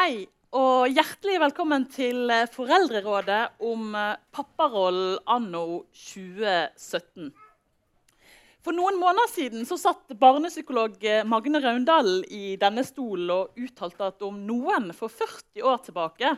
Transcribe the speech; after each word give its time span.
Hei, 0.00 0.22
og 0.56 0.88
hjertelig 0.88 1.34
velkommen 1.42 1.82
til 1.92 2.30
eh, 2.32 2.46
Foreldrerådet 2.48 3.58
om 3.68 3.90
eh, 3.92 4.14
papparollen 4.32 5.18
anno 5.28 5.82
2017. 5.92 7.26
For 8.64 8.72
noen 8.72 8.96
måneder 8.96 9.28
siden 9.28 9.66
så 9.68 9.76
satt 9.76 10.14
barnepsykolog 10.22 10.94
eh, 11.04 11.20
Magne 11.28 11.60
Raundalen 11.60 12.22
i 12.32 12.54
denne 12.62 12.80
stolen 12.88 13.28
og 13.34 13.60
uttalte 13.60 14.06
at 14.06 14.24
om 14.24 14.38
noen 14.46 14.88
for 14.96 15.12
40 15.12 15.66
år 15.68 15.82
tilbake 15.84 16.30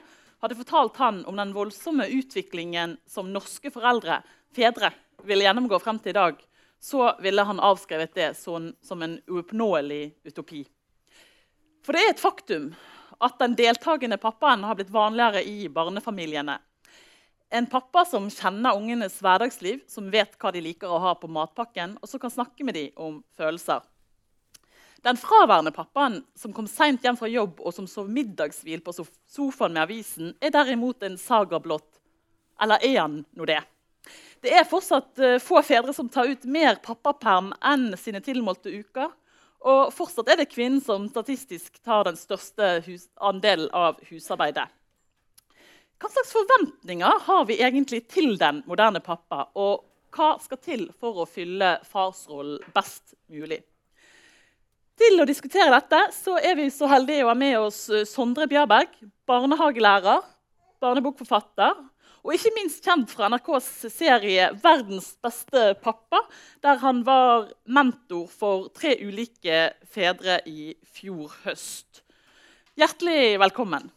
hadde 0.42 0.58
fortalt 0.58 0.98
han 0.98 1.20
om 1.30 1.38
den 1.38 1.52
voldsomme 1.54 2.08
utviklingen 2.16 2.96
som 3.06 3.30
norske 3.30 3.70
foreldre, 3.70 4.24
fedre, 4.50 4.90
ville 5.22 5.46
gjennomgå 5.46 5.78
frem 5.84 6.00
til 6.02 6.16
i 6.16 6.18
dag, 6.18 6.40
så 6.82 7.12
ville 7.22 7.46
han 7.46 7.62
avskrevet 7.62 8.18
det 8.18 8.32
sånn, 8.40 8.72
som 8.82 9.06
en 9.06 9.20
uoppnåelig 9.30 10.16
utopi. 10.32 10.64
For 11.86 11.94
det 11.94 12.02
er 12.02 12.10
et 12.16 12.24
faktum 12.24 12.72
at 13.22 13.38
den 13.40 13.54
deltakende 13.58 14.18
pappaen 14.20 14.64
har 14.66 14.78
blitt 14.78 14.92
vanligere 14.92 15.44
i 15.46 15.68
barnefamiliene. 15.72 16.58
En 17.52 17.66
pappa 17.68 18.04
som 18.08 18.30
kjenner 18.32 18.76
ungenes 18.76 19.18
hverdagsliv, 19.20 19.82
som 19.88 20.10
vet 20.10 20.38
hva 20.40 20.52
de 20.54 20.62
liker 20.64 20.88
å 20.88 21.00
ha 21.02 21.12
på 21.20 21.28
matpakken, 21.28 21.98
og 22.00 22.08
som 22.08 22.20
kan 22.22 22.32
snakke 22.32 22.64
med 22.64 22.78
dem 22.78 22.94
om 22.96 23.18
følelser. 23.36 23.82
Den 25.02 25.18
fraværende 25.18 25.72
pappaen 25.74 26.20
som 26.38 26.54
kom 26.54 26.68
seint 26.70 27.02
hjem 27.04 27.18
fra 27.18 27.28
jobb 27.28 27.58
og 27.60 27.74
som 27.74 27.88
sov 27.90 28.08
middagshvil 28.10 28.80
på 28.86 28.94
sofaen 28.96 29.74
med 29.74 29.82
avisen, 29.82 30.30
er 30.40 30.54
derimot 30.54 31.02
en 31.02 31.18
saga 31.18 31.58
blott. 31.60 31.88
Eller 32.62 32.82
er 32.86 33.00
han 33.00 33.20
nå 33.34 33.48
det? 33.50 33.58
Det 34.42 34.52
er 34.54 34.66
fortsatt 34.66 35.18
uh, 35.22 35.38
få 35.42 35.60
fedre 35.66 35.94
som 35.94 36.08
tar 36.10 36.30
ut 36.30 36.46
mer 36.46 36.78
pappaperm 36.82 37.52
enn 37.60 37.92
sine 37.98 38.22
tilmålte 38.22 38.70
uker. 38.70 39.10
Og 39.62 39.92
fortsatt 39.94 40.30
er 40.32 40.40
det 40.42 40.50
kvinnen 40.50 40.82
som 40.82 41.06
statistisk 41.10 41.78
tar 41.86 42.08
den 42.08 42.18
største 42.18 42.80
andelen 43.22 43.70
av 43.70 44.00
husarbeidet. 44.08 44.66
Hva 46.02 46.10
slags 46.10 46.32
forventninger 46.34 47.20
har 47.28 47.44
vi 47.46 47.60
egentlig 47.62 48.02
til 48.10 48.34
den 48.40 48.64
moderne 48.66 48.98
pappa? 49.04 49.46
Og 49.54 49.84
hva 50.12 50.34
skal 50.42 50.58
til 50.58 50.88
for 50.98 51.22
å 51.22 51.28
fylle 51.30 51.76
farsrollen 51.86 52.58
best 52.74 53.14
mulig? 53.30 53.60
Til 54.98 55.22
å 55.22 55.26
diskutere 55.28 55.70
dette 55.72 56.00
så 56.14 56.34
er 56.42 56.58
vi 56.58 56.66
så 56.74 56.90
heldige 56.90 57.24
å 57.24 57.30
ha 57.30 57.36
med 57.38 57.54
oss 57.62 57.86
eh, 57.88 58.04
Sondre 58.06 58.48
Bjørberg, 58.50 58.90
barnehagelærer, 59.30 60.26
barnebokforfatter 60.82 61.78
og 62.22 62.36
ikke 62.36 62.52
minst 62.54 62.84
kjent 62.84 63.10
fra 63.10 63.26
NRKs 63.30 63.70
serie 63.90 64.50
'Verdens 64.54 65.16
beste 65.22 65.74
pappa', 65.82 66.22
der 66.62 66.78
han 66.78 67.02
var 67.06 67.50
mentor 67.66 68.28
for 68.30 68.68
tre 68.74 68.94
ulike 69.02 69.72
fedre 69.90 70.38
i 70.46 70.74
fjor 70.86 71.34
høst. 71.44 72.04
Hjertelig 72.78 73.40
velkommen. 73.42 73.90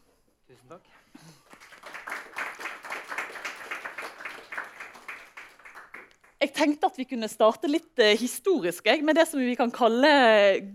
Jeg 6.36 6.52
tenkte 6.52 6.90
at 6.90 6.98
vi 7.00 7.06
kunne 7.08 7.30
starte 7.32 7.70
litt 7.70 8.02
uh, 8.02 8.12
historisk 8.20 8.90
jeg, 8.90 9.00
med 9.08 9.16
det 9.16 9.24
som 9.30 9.40
vi 9.40 9.54
kan 9.56 9.72
kalle 9.72 10.10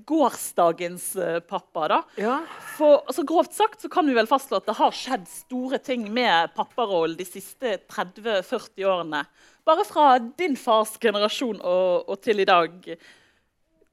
gårsdagens 0.09 1.11
uh, 1.21 1.37
pappa. 1.45 1.89
da. 1.93 1.99
Ja. 2.17 2.39
For 2.79 3.03
altså, 3.03 3.27
Grovt 3.29 3.53
sagt 3.59 3.85
så 3.85 3.91
kan 3.93 4.09
vi 4.09 4.17
vel 4.17 4.29
fastslå 4.31 4.57
at 4.57 4.71
det 4.71 4.79
har 4.79 4.97
skjedd 4.97 5.27
store 5.29 5.81
ting 5.85 6.07
med 6.17 6.55
papparollen 6.57 7.19
de 7.19 7.27
siste 7.29 7.77
30-40 7.93 8.87
årene. 8.89 9.21
Bare 9.69 9.85
fra 9.85 10.15
din 10.41 10.57
fars 10.57 10.95
generasjon 11.01 11.61
og, 11.61 12.09
og, 12.09 12.17
til 12.25 12.41
i 12.41 12.49
dag. 12.49 12.81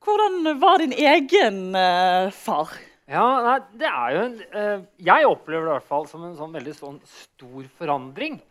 Hvordan 0.08 0.54
var 0.62 0.80
din 0.80 0.96
egen 0.96 1.59
uh, 1.76 2.31
far? 2.31 2.72
Ja, 3.12 3.28
nei, 3.44 3.58
det 3.80 3.92
er 3.92 4.16
jo 4.16 4.24
en, 4.24 4.88
Jeg 5.00 5.28
opplever 5.28 5.68
det 5.68 5.70
i 5.70 5.76
hvert 5.78 5.92
fall 5.92 6.08
som 6.08 6.24
en 6.28 6.36
sånn 6.36 6.56
veldig 6.56 6.74
sånn 6.76 6.98
stor 7.08 7.68
forandring. 7.80 8.42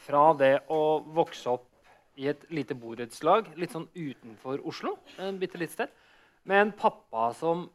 fra 0.00 0.22
det 0.40 0.54
å 0.72 0.80
vokse 1.16 1.52
opp 1.52 1.69
i 2.20 2.28
et 2.28 2.44
lite 2.52 2.76
borettslag 2.76 3.48
litt 3.56 3.72
sånn 3.72 3.88
utenfor 3.94 4.60
Oslo. 4.68 4.98
en 5.18 5.38
bitte 5.40 5.58
litt 5.58 5.72
sted, 5.72 5.88
Med 6.44 6.60
en 6.60 6.72
pappa 6.72 7.34
som 7.34 7.68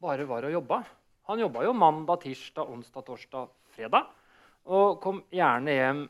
bare 0.00 0.26
var 0.28 0.44
og 0.44 0.52
jobba. 0.52 0.84
Han 1.28 1.38
jobba 1.38 1.64
jo 1.64 1.72
mandag, 1.72 2.20
tirsdag, 2.20 2.68
onsdag, 2.68 3.04
torsdag, 3.06 3.48
fredag. 3.72 4.10
Og 4.66 5.00
kom 5.00 5.22
gjerne 5.32 5.72
hjem 5.72 6.02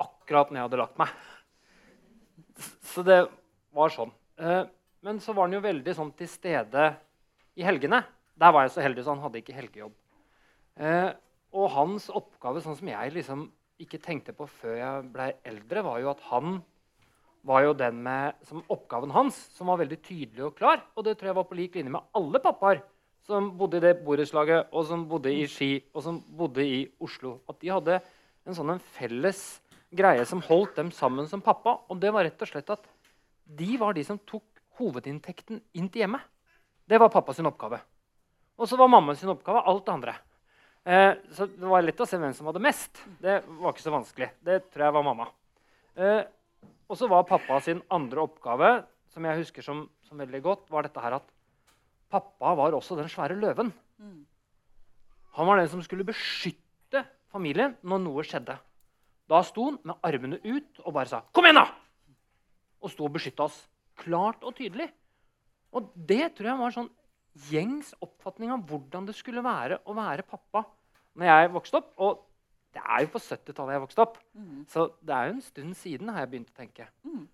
akkurat 0.00 0.50
når 0.50 0.58
jeg 0.58 0.64
hadde 0.64 0.80
lagt 0.80 0.98
meg. 0.98 1.12
Så 2.88 3.04
det 3.04 3.28
var 3.74 3.92
sånn. 3.92 4.12
Eh, 4.38 4.64
men 5.02 5.20
så 5.20 5.34
var 5.34 5.44
han 5.44 5.58
jo 5.58 5.60
veldig 5.60 5.94
sånn 5.94 6.14
til 6.16 6.30
stede 6.30 6.96
i 7.54 7.66
helgene. 7.66 8.00
Der 8.38 8.52
var 8.54 8.64
jeg 8.64 8.74
så 8.76 8.84
heldig, 8.84 9.04
så 9.04 9.12
han 9.12 9.22
hadde 9.26 9.42
ikke 9.42 9.58
helgejobb. 9.58 9.94
Eh, 10.80 11.10
og 11.52 11.70
hans 11.76 12.08
oppgave, 12.08 12.62
sånn 12.64 12.78
som 12.78 12.88
jeg 12.88 13.12
liksom 13.12 13.46
ikke 13.82 14.00
tenkte 14.00 14.32
på 14.32 14.46
før 14.48 14.76
jeg 14.78 15.08
ble 15.12 15.32
eldre, 15.44 15.84
var 15.84 16.00
jo 16.00 16.12
at 16.14 16.22
han 16.30 16.62
var 17.42 17.64
jo 17.66 17.74
den 17.74 17.98
med, 18.04 18.38
som 18.46 18.62
oppgaven 18.70 19.12
hans, 19.14 19.36
som 19.56 19.70
var 19.70 19.80
veldig 19.82 19.98
tydelig 20.04 20.44
og 20.46 20.56
klar. 20.58 20.82
Og 20.96 21.06
det 21.06 21.16
tror 21.18 21.32
jeg 21.32 21.38
var 21.40 21.48
på 21.48 21.58
lik 21.58 21.78
linje 21.78 21.92
med 21.92 22.10
alle 22.16 22.42
pappaer 22.42 22.82
som 23.26 23.52
bodde 23.58 23.78
i 23.78 23.84
det 23.84 23.96
borettslaget, 24.02 24.70
og 24.74 24.86
som 24.86 25.04
bodde 25.10 25.30
i 25.30 25.44
Ski 25.50 25.76
og 25.92 26.02
som 26.04 26.18
bodde 26.38 26.64
i 26.66 26.80
Oslo. 27.02 27.36
At 27.50 27.60
de 27.62 27.70
hadde 27.70 28.00
en 28.46 28.56
sånn 28.56 28.74
en 28.74 28.82
felles 28.96 29.42
greie 29.94 30.24
som 30.26 30.42
holdt 30.46 30.78
dem 30.78 30.90
sammen 30.94 31.28
som 31.30 31.42
pappa. 31.44 31.76
Og 31.90 32.00
det 32.02 32.10
var 32.14 32.26
rett 32.26 32.42
og 32.42 32.50
slett 32.50 32.72
at 32.74 32.86
de 33.46 33.76
var 33.78 33.94
de 33.94 34.04
som 34.06 34.18
tok 34.18 34.46
hovedinntekten 34.80 35.60
inn 35.78 35.88
til 35.92 36.06
hjemmet. 36.06 36.22
Det 36.88 36.98
var 36.98 37.12
pappas 37.12 37.38
oppgave. 37.38 37.78
Og 38.58 38.68
så 38.68 38.76
var 38.78 38.90
mammas 38.90 39.22
oppgave 39.24 39.62
alt 39.66 39.86
det 39.86 39.92
andre. 39.92 40.14
Eh, 40.84 41.12
så 41.34 41.46
det 41.46 41.68
var 41.68 41.84
lett 41.84 42.00
å 42.02 42.06
se 42.08 42.18
hvem 42.18 42.34
som 42.34 42.48
hadde 42.50 42.62
mest. 42.62 43.02
Det 43.22 43.40
var 43.46 43.72
ikke 43.72 43.84
så 43.84 43.94
vanskelig. 43.94 44.28
Det 44.42 44.58
tror 44.72 44.88
jeg 44.88 44.96
var 44.96 45.06
mamma. 45.06 45.28
Eh, 45.94 46.22
og 46.92 46.98
så 47.00 47.08
var 47.08 47.24
pappa 47.24 47.56
sin 47.64 47.80
andre 47.88 48.26
oppgave 48.26 48.72
som 49.12 49.24
jeg 49.24 49.40
husker 49.40 49.64
som, 49.64 49.86
som, 50.04 50.20
veldig 50.20 50.40
godt, 50.44 50.66
var 50.72 50.84
dette 50.84 51.00
her 51.00 51.16
at 51.16 51.30
pappa 52.12 52.52
var 52.58 52.76
også 52.76 52.98
den 52.98 53.08
svære 53.08 53.36
løven. 53.38 53.72
Mm. 53.96 54.22
Han 55.38 55.48
var 55.48 55.60
den 55.60 55.70
som 55.72 55.82
skulle 55.84 56.04
beskytte 56.04 57.04
familien 57.32 57.78
når 57.80 58.02
noe 58.04 58.24
skjedde. 58.28 58.58
Da 59.28 59.40
sto 59.48 59.70
han 59.70 59.78
med 59.88 60.04
armene 60.04 60.40
ut 60.44 60.82
og 60.84 60.92
bare 60.92 61.08
sa 61.08 61.22
'Kom 61.32 61.44
igjen, 61.44 61.60
da!' 61.60 61.72
Og 62.82 62.90
sto 62.90 63.04
og 63.04 63.12
beskytta 63.12 63.44
oss 63.44 63.68
klart 63.96 64.42
og 64.44 64.54
tydelig. 64.56 64.90
Og 65.72 65.92
det 65.96 66.34
tror 66.36 66.48
jeg 66.48 66.58
var 66.58 66.70
sånn 66.70 66.90
gjengs 67.48 67.94
oppfatning 68.02 68.50
av 68.52 68.66
hvordan 68.68 69.06
det 69.06 69.14
skulle 69.16 69.44
være 69.44 69.80
å 69.86 69.94
være 69.94 70.28
pappa 70.28 70.66
når 71.16 71.26
jeg 71.26 71.52
vokste 71.52 71.76
opp. 71.80 71.94
Og 71.98 72.26
det 72.72 72.82
er 72.82 73.04
jo 73.04 73.10
på 73.12 73.20
70-tallet 73.20 73.76
jeg 73.76 73.82
vokste 73.82 74.04
opp. 74.04 74.14
Mm. 74.32 74.62
Så 74.72 74.86
det 75.04 75.16
er 75.16 75.28
jo 75.28 75.34
en 75.34 75.44
stund 75.44 75.74
siden 75.76 76.12
har 76.12 76.24
jeg 76.24 76.30
begynt 76.32 76.52
å 76.54 76.60
tenke. 76.62 76.86
Mm. 77.04 77.26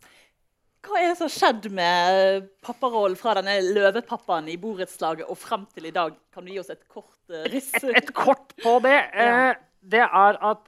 Hva 0.88 1.00
er 1.00 1.10
det 1.10 1.16
som 1.18 1.26
har 1.26 1.34
skjedd 1.34 1.68
med 1.74 2.48
papparollen 2.64 3.18
fra 3.18 3.34
denne 3.38 3.56
løvepappaen 3.66 4.48
i 4.50 4.58
borettslaget 4.60 5.28
og 5.30 5.38
frem 5.38 5.66
til 5.74 5.88
i 5.90 5.94
dag? 5.94 6.14
Kan 6.34 6.46
du 6.46 6.52
gi 6.54 6.60
oss 6.62 6.70
et 6.74 6.84
kort 6.90 7.16
uh, 7.34 7.42
riss? 7.50 7.70
Et, 7.80 7.90
et, 7.98 8.12
kort 8.14 8.54
på 8.62 8.76
det. 8.86 8.96
ja. 9.14 9.50
eh, 9.50 9.62
det 9.94 10.04
er 10.06 10.38
at 10.50 10.62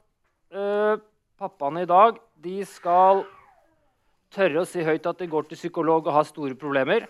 uh, 0.55 0.99
pappaene 1.39 1.85
i 1.85 1.89
dag 1.89 2.19
de 2.43 2.59
skal 2.67 3.23
tørre 4.31 4.63
å 4.63 4.67
si 4.67 4.83
høyt 4.85 5.07
at 5.09 5.19
de 5.19 5.29
går 5.31 5.47
til 5.49 5.59
psykolog 5.59 6.05
og 6.05 6.15
har 6.15 6.27
store 6.27 6.55
problemer. 6.59 7.07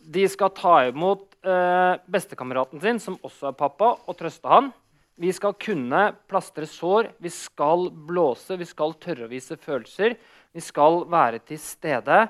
De 0.00 0.26
skal 0.32 0.52
ta 0.56 0.76
imot 0.88 1.28
uh, 1.44 2.00
bestekameraten 2.10 2.80
sin, 2.82 3.00
som 3.00 3.20
også 3.24 3.52
er 3.52 3.58
pappa, 3.60 3.94
og 4.08 4.16
trøste 4.18 4.48
han. 4.48 4.72
Vi 5.20 5.32
skal 5.36 5.52
kunne 5.60 6.04
plastre 6.30 6.64
sår, 6.64 7.10
vi 7.20 7.28
skal 7.28 7.90
blåse, 7.92 8.56
vi 8.56 8.64
skal 8.68 8.94
tørre 8.96 9.26
å 9.26 9.32
vise 9.32 9.58
følelser. 9.60 10.14
Vi 10.56 10.62
skal 10.64 11.02
være 11.12 11.42
til 11.44 11.60
stede. 11.60 12.22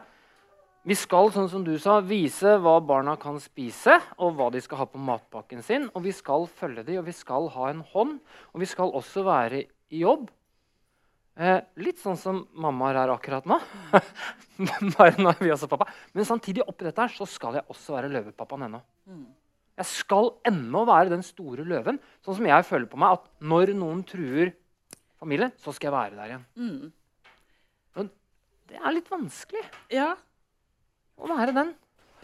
Vi 0.82 0.96
skal 0.98 1.30
sånn 1.30 1.46
som 1.52 1.62
du 1.62 1.74
sa, 1.78 2.00
vise 2.02 2.56
hva 2.58 2.78
barna 2.82 3.14
kan 3.20 3.38
spise, 3.38 3.94
og 4.18 4.34
hva 4.34 4.48
de 4.50 4.62
skal 4.64 4.80
ha 4.80 4.88
på 4.90 4.98
matpakken 5.06 5.62
sin. 5.62 5.86
Og 5.94 6.02
vi 6.08 6.14
skal 6.16 6.48
følge 6.50 6.82
dem, 6.88 6.98
og 7.02 7.06
vi 7.06 7.14
skal 7.14 7.46
ha 7.54 7.70
en 7.70 7.84
hånd. 7.92 8.18
Og 8.50 8.64
vi 8.64 8.68
skal 8.68 8.90
også 8.98 9.22
være 9.28 9.62
i 9.68 10.02
jobb. 10.02 10.26
Eh, 11.40 11.60
litt 11.80 12.00
sånn 12.02 12.18
som 12.18 12.42
mamma 12.58 12.90
er 12.90 13.12
akkurat 13.14 13.46
nå. 13.48 13.60
Bare 14.96 15.14
nå 15.20 15.36
vi 15.38 15.52
også 15.54 15.70
pappa. 15.70 15.86
Men 16.16 16.26
samtidig 16.26 16.66
oppi 16.66 16.88
dette 16.88 17.06
her, 17.06 17.14
så 17.14 17.28
skal 17.28 17.60
jeg 17.60 17.70
også 17.70 17.94
være 17.94 18.10
løvepappaen 18.16 18.66
ennå. 18.66 18.82
Mm. 19.06 19.28
Jeg 19.80 19.88
skal 19.88 20.34
ennå 20.44 20.82
være 20.84 21.08
den 21.14 21.22
store 21.24 21.64
løven. 21.64 21.96
Sånn 22.20 22.36
som 22.36 22.48
jeg 22.50 22.66
føler 22.68 22.88
på 22.90 22.98
meg 23.00 23.16
at 23.16 23.28
når 23.40 23.72
noen 23.78 24.02
truer 24.04 24.52
familien, 25.20 25.52
så 25.56 25.72
skal 25.72 25.88
jeg 25.88 25.94
være 25.94 26.18
der 26.18 26.34
igjen. 26.34 26.44
Mm. 26.60 27.30
Men 27.96 28.10
det 28.68 28.76
er 28.76 28.96
litt 28.96 29.08
vanskelig 29.08 29.64
ja. 29.96 30.10
å 31.16 31.30
være 31.32 31.56
den. 31.56 31.72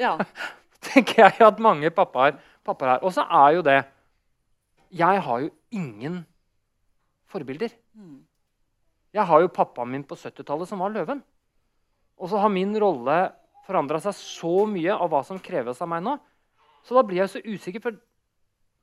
Ja. 0.00 0.18
Tenker 0.90 1.24
jeg 1.24 1.46
at 1.48 1.64
mange 1.64 1.88
pappaer, 1.96 2.36
pappaer 2.66 2.98
er. 2.98 3.08
Og 3.08 3.16
så 3.16 3.24
er 3.24 3.56
jo 3.56 3.64
det 3.64 3.78
Jeg 4.92 5.24
har 5.24 5.40
jo 5.42 5.50
ingen 5.72 6.20
forbilder. 7.32 7.72
Mm. 7.96 8.20
Jeg 9.16 9.24
har 9.32 9.40
jo 9.40 9.52
pappaen 9.56 9.96
min 9.96 10.04
på 10.04 10.16
70-tallet 10.20 10.68
som 10.68 10.84
var 10.84 10.92
løven. 10.92 11.24
Og 12.20 12.28
så 12.28 12.40
har 12.40 12.52
min 12.52 12.76
rolle 12.80 13.16
forandra 13.66 13.98
seg 14.04 14.14
så 14.20 14.56
mye 14.68 14.92
av 14.92 15.08
hva 15.08 15.24
som 15.24 15.40
kreves 15.40 15.80
av 15.80 15.88
meg 15.88 16.04
nå. 16.04 16.18
Så 16.86 16.94
da 16.94 17.02
blir 17.02 17.24
jeg 17.24 17.32
så 17.32 17.42
usikker, 17.42 17.82
for 17.82 17.98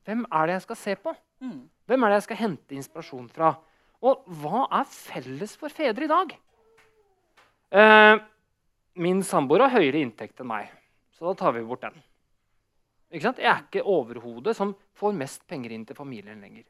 hvem 0.04 0.26
er 0.28 0.46
det 0.46 0.58
jeg 0.58 0.64
skal 0.66 0.80
se 0.80 0.96
på? 1.00 1.14
Mm. 1.40 1.62
Hvem 1.88 2.04
er 2.04 2.12
det 2.12 2.18
jeg 2.18 2.26
skal 2.26 2.40
hente 2.42 2.76
inspirasjon 2.76 3.28
fra? 3.32 3.54
Og 4.04 4.26
hva 4.42 4.66
er 4.80 4.88
felles 4.90 5.54
for 5.56 5.72
fedre 5.72 6.04
i 6.04 6.10
dag? 6.10 6.34
Eh, 7.74 8.16
min 9.00 9.22
samboer 9.26 9.64
har 9.64 9.78
høyere 9.78 10.02
inntekt 10.04 10.42
enn 10.42 10.50
meg, 10.50 10.68
så 11.16 11.30
da 11.30 11.38
tar 11.40 11.56
vi 11.56 11.64
bort 11.64 11.86
den. 11.86 11.96
Ikke 13.14 13.28
sant? 13.28 13.40
Jeg 13.40 13.50
er 13.50 13.64
ikke 13.64 13.86
overhodet 13.88 14.56
som 14.58 14.74
får 14.98 15.16
mest 15.16 15.46
penger 15.48 15.72
inn 15.72 15.86
til 15.88 15.96
familien 15.96 16.44
lenger. 16.44 16.66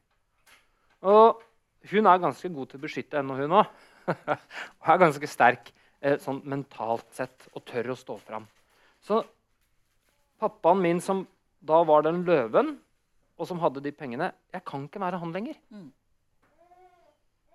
Og 1.05 1.41
hun 1.91 2.07
er 2.09 2.21
ganske 2.21 2.49
god 2.53 2.71
til 2.71 2.79
å 2.79 2.85
beskytte 2.85 3.19
henne, 3.19 3.35
hun 3.37 3.59
òg. 3.59 3.71
og 4.79 4.89
er 4.93 5.01
ganske 5.01 5.29
sterk 5.29 5.71
eh, 5.99 6.15
sånn 6.21 6.43
mentalt 6.47 7.09
sett 7.17 7.47
og 7.53 7.65
tør 7.67 7.91
å 7.93 7.99
stå 7.99 8.17
fram. 8.21 8.45
Så 9.03 9.19
pappaen 10.41 10.81
min, 10.81 11.01
som 11.01 11.25
da 11.65 11.81
var 11.87 12.05
den 12.05 12.23
løven, 12.27 12.75
og 13.35 13.49
som 13.49 13.59
hadde 13.59 13.81
de 13.83 13.91
pengene 13.91 14.29
Jeg 14.53 14.63
kan 14.63 14.85
ikke 14.85 15.01
være 15.01 15.19
han 15.19 15.33
lenger. 15.35 15.57
Mm. 15.73 15.89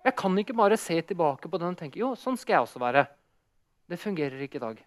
Jeg 0.05 0.15
kan 0.17 0.37
ikke 0.37 0.57
bare 0.57 0.77
se 0.81 0.97
tilbake 1.01 1.49
på 1.49 1.59
den 1.61 1.75
og 1.75 1.79
tenke 1.79 2.01
jo, 2.01 2.13
sånn 2.17 2.37
skal 2.39 2.57
jeg 2.57 2.65
også 2.65 2.81
være. 2.81 3.05
Det 3.89 3.99
fungerer 4.01 4.41
ikke 4.45 4.57
i 4.57 4.63
dag. 4.63 4.81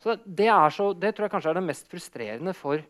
Så 0.00 0.16
det, 0.24 0.48
er 0.48 0.72
så, 0.72 0.92
det 0.96 1.12
tror 1.14 1.26
jeg 1.26 1.34
kanskje 1.34 1.52
er 1.52 1.58
det 1.58 1.66
mest 1.66 1.90
frustrerende 1.90 2.54
for, 2.56 2.82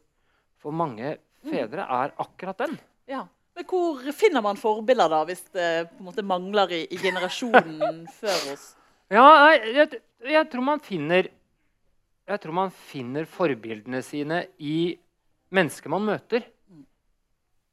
for 0.61 0.77
mange 0.77 1.17
fedre, 1.43 1.85
er 1.85 2.13
akkurat 2.21 2.61
den. 2.61 2.77
Ja. 3.11 3.25
Men 3.57 3.67
hvor 3.67 4.13
finner 4.15 4.45
man 4.45 4.61
forbilder, 4.61 5.11
da, 5.11 5.25
hvis 5.27 5.43
det 5.57 5.71
på 5.91 5.99
en 5.99 6.11
måte 6.11 6.25
mangler 6.27 6.71
i, 6.77 6.85
i 6.87 7.01
generasjonen 7.01 8.05
før 8.21 8.53
oss? 8.53 8.71
Ja, 9.11 9.25
jeg, 9.51 9.73
jeg, 9.75 10.03
jeg, 10.31 10.49
tror 10.53 10.67
man 10.69 10.83
finner 10.85 11.27
Jeg 12.29 12.43
tror 12.43 12.57
man 12.57 12.73
finner 12.75 13.29
forbildene 13.29 14.03
sine 14.07 14.45
i 14.59 14.97
mennesker 15.55 15.91
man 15.93 16.07
møter. 16.07 16.45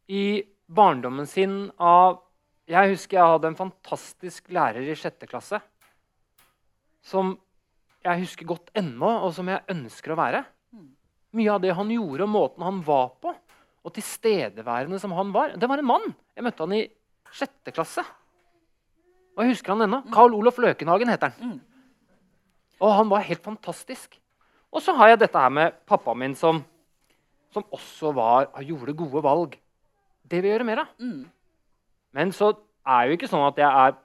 I 0.08 0.44
barndommen 0.68 1.28
sin 1.30 1.68
av 1.80 2.24
Jeg 2.68 2.92
husker 2.92 3.18
jeg 3.18 3.32
hadde 3.32 3.48
en 3.48 3.60
fantastisk 3.60 4.50
lærer 4.52 4.84
i 4.84 4.96
sjette 5.00 5.28
klasse 5.30 5.62
som 7.08 7.38
jeg 8.04 8.24
husker 8.24 8.48
godt 8.48 8.72
ennå, 8.78 9.08
og 9.24 9.34
som 9.36 9.48
jeg 9.48 9.64
ønsker 9.72 10.14
å 10.14 10.20
være. 10.20 10.44
Mye 11.38 11.54
av 11.54 11.62
det 11.64 11.74
han 11.76 11.92
gjorde, 11.92 12.26
og 12.26 12.32
måten 12.34 12.66
han 12.66 12.82
var 12.84 13.10
på, 13.24 13.34
og 13.88 13.96
tilstedeværende 13.96 15.00
som 15.00 15.14
han 15.16 15.32
var 15.32 15.54
Det 15.56 15.68
var 15.70 15.80
en 15.80 15.88
mann. 15.88 16.08
Jeg 16.36 16.44
møtte 16.44 16.66
han 16.66 16.76
i 16.76 16.84
sjette 17.32 17.72
klasse. 17.72 18.04
Og 19.38 19.44
jeg 19.44 19.56
husker 19.56 19.74
han 19.74 19.86
ennå. 19.86 20.02
Carl 20.12 20.36
Olof 20.36 20.60
Løkenhagen 20.60 21.12
heter 21.12 21.36
han. 21.38 21.60
Og 22.84 22.94
han 22.94 23.12
var 23.12 23.26
helt 23.28 23.44
fantastisk. 23.46 24.18
Og 24.74 24.84
så 24.84 24.94
har 24.98 25.14
jeg 25.14 25.22
dette 25.24 25.40
her 25.40 25.54
med 25.54 25.78
pappaen 25.88 26.20
min, 26.22 26.36
som, 26.38 26.60
som 27.56 27.66
også 27.74 28.12
var, 28.16 28.50
gjorde 28.66 28.96
gode 29.00 29.24
valg. 29.26 29.56
Det 30.28 30.42
vil 30.42 30.52
jeg 30.52 30.58
gjøre 30.58 30.68
mer 30.68 30.84
av. 30.84 30.90
Mm. 31.00 31.24
Men 32.18 32.34
så 32.36 32.52
er 32.88 33.08
jo 33.08 33.18
ikke 33.18 33.30
sånn 33.32 33.48
at 33.48 33.62
jeg 33.62 33.86
er 33.86 33.96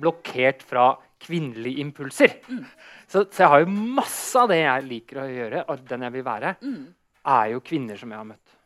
blokkert 0.00 0.62
fra 0.64 0.86
kvinnelige 1.20 1.82
impulser. 1.84 2.38
Så, 3.10 3.26
så, 3.26 3.42
jeg 3.42 3.50
har 3.52 3.64
jo 3.64 3.72
masse 4.00 4.40
av 4.40 4.48
det 4.48 4.62
jeg 4.62 4.86
liker 4.88 5.20
å 5.20 5.28
gjøre, 5.28 5.64
og 5.68 5.84
den 5.90 6.06
jeg 6.06 6.14
vil 6.16 6.24
være, 6.24 6.54
Mm. 6.64 6.84
er 7.26 7.46
jo 7.52 7.60
kvinner 7.60 7.98
som 8.00 8.10
jeg 8.14 8.18
har 8.22 8.28
møtt. 8.30 8.56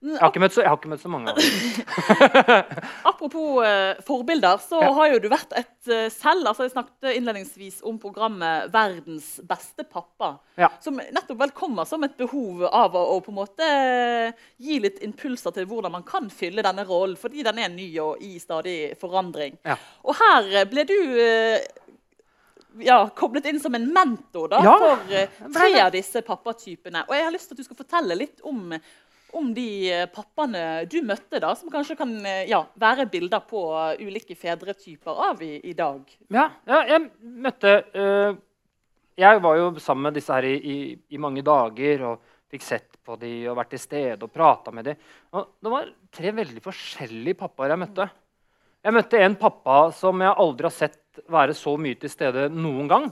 Jeg 0.00 0.16
har 0.16 0.48
så, 0.48 0.62
jeg 0.62 0.70
har 0.70 0.78
ikke 0.78 0.88
møtt 0.88 1.02
så 1.02 1.10
mange 1.12 1.28
av 1.28 1.36
dem. 1.36 2.68
Apropos 3.10 3.58
uh, 3.60 3.98
forbilder, 4.06 4.56
så 4.64 4.78
Ja. 4.80 4.92
har 4.96 5.10
jo 5.12 5.18
du 5.20 5.26
vært 5.28 5.52
et 5.60 5.90
uh, 5.92 6.06
selv 6.08 6.48
altså 6.48 6.64
Jeg 6.64 6.72
snakket 6.72 7.18
innledningsvis 7.18 7.82
om 7.84 7.98
programmet 8.00 8.70
'Verdens 8.72 9.28
beste 9.44 9.84
pappa'. 9.84 10.38
Ja. 10.56 10.70
Som 10.80 10.96
nettopp 10.96 11.42
vel 11.42 11.52
kommer 11.52 11.84
som 11.84 12.04
et 12.04 12.16
behov 12.16 12.64
av 12.64 12.96
å, 12.96 13.02
å 13.12 13.20
på 13.20 13.28
en 13.28 13.38
måte 13.42 13.66
eh, 13.66 14.32
gi 14.56 14.78
litt 14.80 15.02
impulser 15.04 15.52
til 15.52 15.68
hvordan 15.68 15.92
man 15.92 16.02
kan 16.08 16.30
fylle 16.32 16.64
denne 16.64 16.86
rollen, 16.88 17.16
fordi 17.20 17.44
den 17.44 17.60
er 17.60 17.68
ny 17.68 17.90
og 18.00 18.24
i 18.24 18.38
stadig 18.40 18.96
forandring. 19.00 19.58
Ja. 19.68 19.76
Og 20.04 20.16
her 20.16 20.64
ble 20.70 20.84
du 20.88 20.96
uh, 20.96 21.60
ja, 22.80 23.02
koblet 23.16 23.46
inn 23.46 23.60
som 23.60 23.74
en 23.74 23.86
mentor 23.92 24.48
da, 24.48 24.60
for 24.64 25.52
tre 25.52 25.70
av 25.82 25.92
disse 25.92 26.22
pappatypene. 26.24 27.04
Og 27.08 27.14
jeg 27.16 27.24
har 27.26 27.34
lyst 27.34 27.50
til 27.50 27.56
at 27.58 27.62
du 27.62 27.68
skal 27.68 27.80
fortelle 27.80 28.16
litt 28.18 28.40
om, 28.46 28.72
om 29.36 29.50
de 29.54 29.66
eh, 29.90 30.06
pappaene 30.10 30.84
du 30.90 31.00
møtte, 31.06 31.40
da, 31.42 31.52
som 31.58 31.70
kanskje 31.72 31.96
kan 31.98 32.12
eh, 32.26 32.46
ja, 32.50 32.62
være 32.80 33.08
bilder 33.10 33.42
på 33.48 33.64
eh, 33.78 34.02
ulike 34.06 34.36
fedretyper 34.38 35.24
av 35.30 35.42
i, 35.44 35.56
i 35.70 35.74
dag. 35.76 36.02
Ja, 36.34 36.48
ja 36.68 36.82
jeg 36.94 37.08
møtte 37.20 37.74
øh, 37.94 38.38
Jeg 39.20 39.42
var 39.44 39.56
jo 39.58 39.72
sammen 39.82 40.08
med 40.08 40.16
disse 40.16 40.32
her 40.32 40.46
i, 40.48 40.54
i, 40.56 40.76
i 41.12 41.20
mange 41.20 41.42
dager 41.44 42.06
og 42.08 42.30
fikk 42.50 42.64
sett 42.66 42.96
på 43.04 43.16
de 43.20 43.34
og 43.50 43.58
vært 43.58 43.74
til 43.74 43.82
stede 43.82 44.26
og 44.26 44.32
prata 44.32 44.72
med 44.74 44.88
de. 44.90 44.96
Og 45.36 45.54
det 45.62 45.72
var 45.72 45.92
tre 46.14 46.32
veldig 46.34 46.62
forskjellige 46.64 47.38
pappaer 47.42 47.74
jeg 47.74 47.82
møtte. 47.84 48.08
Jeg 48.80 48.96
møtte 48.96 49.20
en 49.20 49.36
pappa 49.38 49.78
som 49.92 50.22
jeg 50.24 50.38
aldri 50.40 50.66
har 50.66 50.74
sett 50.74 51.20
være 51.30 51.54
så 51.58 51.74
mye 51.76 51.98
til 52.00 52.12
stede 52.12 52.48
noen 52.54 52.88
gang. 52.88 53.10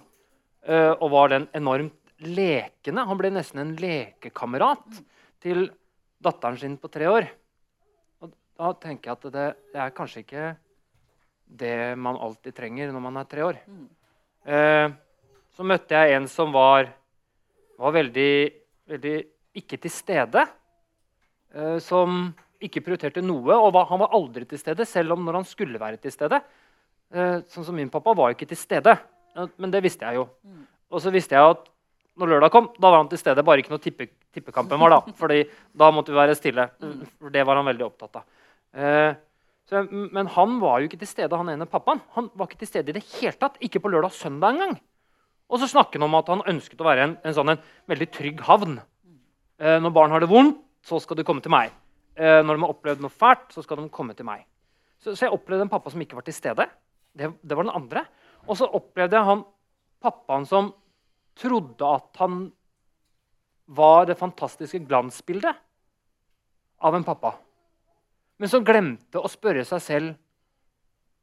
øh, 0.69 0.94
og 1.00 1.11
var 1.11 1.29
den 1.29 1.49
enormt 1.55 1.94
lekende. 2.19 3.05
Han 3.06 3.19
ble 3.19 3.31
nesten 3.31 3.61
en 3.62 3.76
lekekamerat 3.79 5.03
til 5.43 5.69
datteren 6.23 6.59
sin 6.61 6.76
på 6.81 6.91
tre 6.93 7.09
år. 7.11 7.29
Og 8.23 8.32
da 8.32 8.73
tenker 8.82 9.11
jeg 9.11 9.19
at 9.19 9.29
det, 9.35 9.47
det 9.75 9.82
er 9.82 9.94
kanskje 9.97 10.25
ikke 10.25 10.47
det 11.49 11.76
man 11.97 12.19
alltid 12.20 12.56
trenger 12.56 12.93
når 12.93 13.05
man 13.05 13.20
er 13.20 13.29
tre 13.31 13.47
år. 13.47 13.61
Eh, 14.44 14.87
så 15.56 15.67
møtte 15.67 15.97
jeg 15.97 16.17
en 16.17 16.29
som 16.31 16.53
var, 16.55 16.91
var 17.81 17.94
veldig, 17.97 18.32
veldig 18.91 19.17
ikke 19.62 19.79
til 19.82 19.94
stede. 19.94 20.44
Eh, 21.55 21.79
som 21.82 22.29
ikke 22.62 22.82
prioriterte 22.85 23.23
noe, 23.23 23.55
og 23.55 23.71
var, 23.75 23.87
han 23.88 24.03
var 24.03 24.14
aldri 24.17 24.47
til 24.49 24.61
stede, 24.61 24.87
selv 24.88 25.14
om 25.14 25.23
når 25.25 25.41
han 25.41 25.47
skulle 25.49 25.81
være 25.81 26.00
til 26.03 26.12
stede. 26.12 26.41
Eh, 27.14 27.38
sånn 27.49 27.67
som 27.71 27.79
min 27.79 27.91
pappa 27.93 28.12
var 28.19 28.35
ikke 28.35 28.49
til 28.50 28.59
stede, 28.59 28.97
men 29.56 29.71
det 29.73 29.81
visste 29.85 30.09
jeg 30.09 30.19
jo. 30.19 30.26
Og 30.91 31.03
så 31.05 31.12
visste 31.14 31.37
jeg 31.37 31.55
at 31.55 31.69
når 32.19 32.35
lørdag 32.35 32.53
kom, 32.55 32.69
da 32.76 32.91
var 32.91 33.03
han 33.03 33.11
til 33.11 33.20
stede. 33.20 33.44
Bare 33.47 33.62
ikke 33.62 33.73
når 33.73 33.82
tippe, 33.85 34.09
tippekampen 34.35 34.81
var, 34.82 34.97
da. 34.97 35.15
fordi 35.19 35.44
da 35.79 35.88
måtte 35.94 36.12
vi 36.12 36.19
være 36.19 36.37
stille. 36.38 36.69
For 37.19 37.32
det 37.35 37.44
var 37.47 37.61
han 37.61 37.69
veldig 37.69 37.87
opptatt 37.87 38.20
av. 38.20 38.29
Eh, 38.75 39.11
så, 39.69 39.82
men 39.91 40.31
han 40.32 40.59
var 40.62 40.81
jo 40.81 40.88
ikke 40.88 41.00
til 41.03 41.11
stede, 41.11 41.37
han 41.37 41.50
ene 41.53 41.69
pappaen. 41.69 42.00
Han 42.17 42.31
var 42.35 42.49
ikke 42.49 42.62
til 42.62 42.70
stede 42.70 42.93
i 42.93 42.97
det 42.97 43.05
hele 43.19 43.37
tatt. 43.37 43.59
Ikke 43.65 43.82
på 43.85 43.93
lørdag 43.93 44.15
og 44.15 44.17
søndag 44.17 44.56
engang. 44.56 44.79
Og 45.49 45.61
så 45.61 45.69
snakker 45.70 46.00
han 46.00 46.09
om 46.09 46.17
at 46.19 46.31
han 46.32 46.44
ønsket 46.53 46.81
å 46.81 46.88
være 46.88 47.05
en, 47.06 47.19
en, 47.25 47.37
sånn, 47.37 47.55
en 47.55 47.93
veldig 47.93 48.09
trygg 48.15 48.41
havn. 48.49 48.79
Eh, 49.61 49.79
når 49.82 49.94
barn 49.94 50.14
har 50.14 50.25
det 50.25 50.31
vondt, 50.31 50.61
så 50.87 51.00
skal 51.03 51.19
de 51.19 51.26
komme 51.26 51.44
til 51.44 51.53
meg. 51.53 51.73
Eh, 52.19 52.40
når 52.45 52.57
de 52.57 52.64
har 52.64 52.75
opplevd 52.75 53.04
noe 53.04 53.12
fælt, 53.12 53.50
så 53.54 53.64
skal 53.64 53.81
de 53.81 53.90
komme 53.92 54.16
til 54.16 54.28
meg. 54.28 54.45
Så, 54.99 55.14
så 55.14 55.26
jeg 55.26 55.35
opplevde 55.35 55.66
en 55.66 55.73
pappa 55.73 55.92
som 55.92 56.02
ikke 56.02 56.19
var 56.19 56.26
til 56.26 56.37
stede. 56.37 56.66
Det, 57.14 57.31
det 57.42 57.57
var 57.59 57.66
den 57.66 57.76
andre. 57.76 58.04
Og 58.47 58.57
så 58.59 58.69
opplevde 58.78 59.19
jeg 59.19 59.28
han 59.28 59.45
pappaen 60.02 60.47
som 60.49 60.73
trodde 61.38 61.90
at 61.99 62.23
han 62.23 62.47
var 63.68 64.07
det 64.09 64.18
fantastiske 64.18 64.80
glansbildet 64.88 65.57
av 66.78 66.95
en 66.97 67.04
pappa. 67.04 67.35
Men 68.38 68.50
som 68.50 68.64
glemte 68.64 69.21
å 69.21 69.30
spørre 69.30 69.64
seg 69.66 69.83
selv 69.85 70.16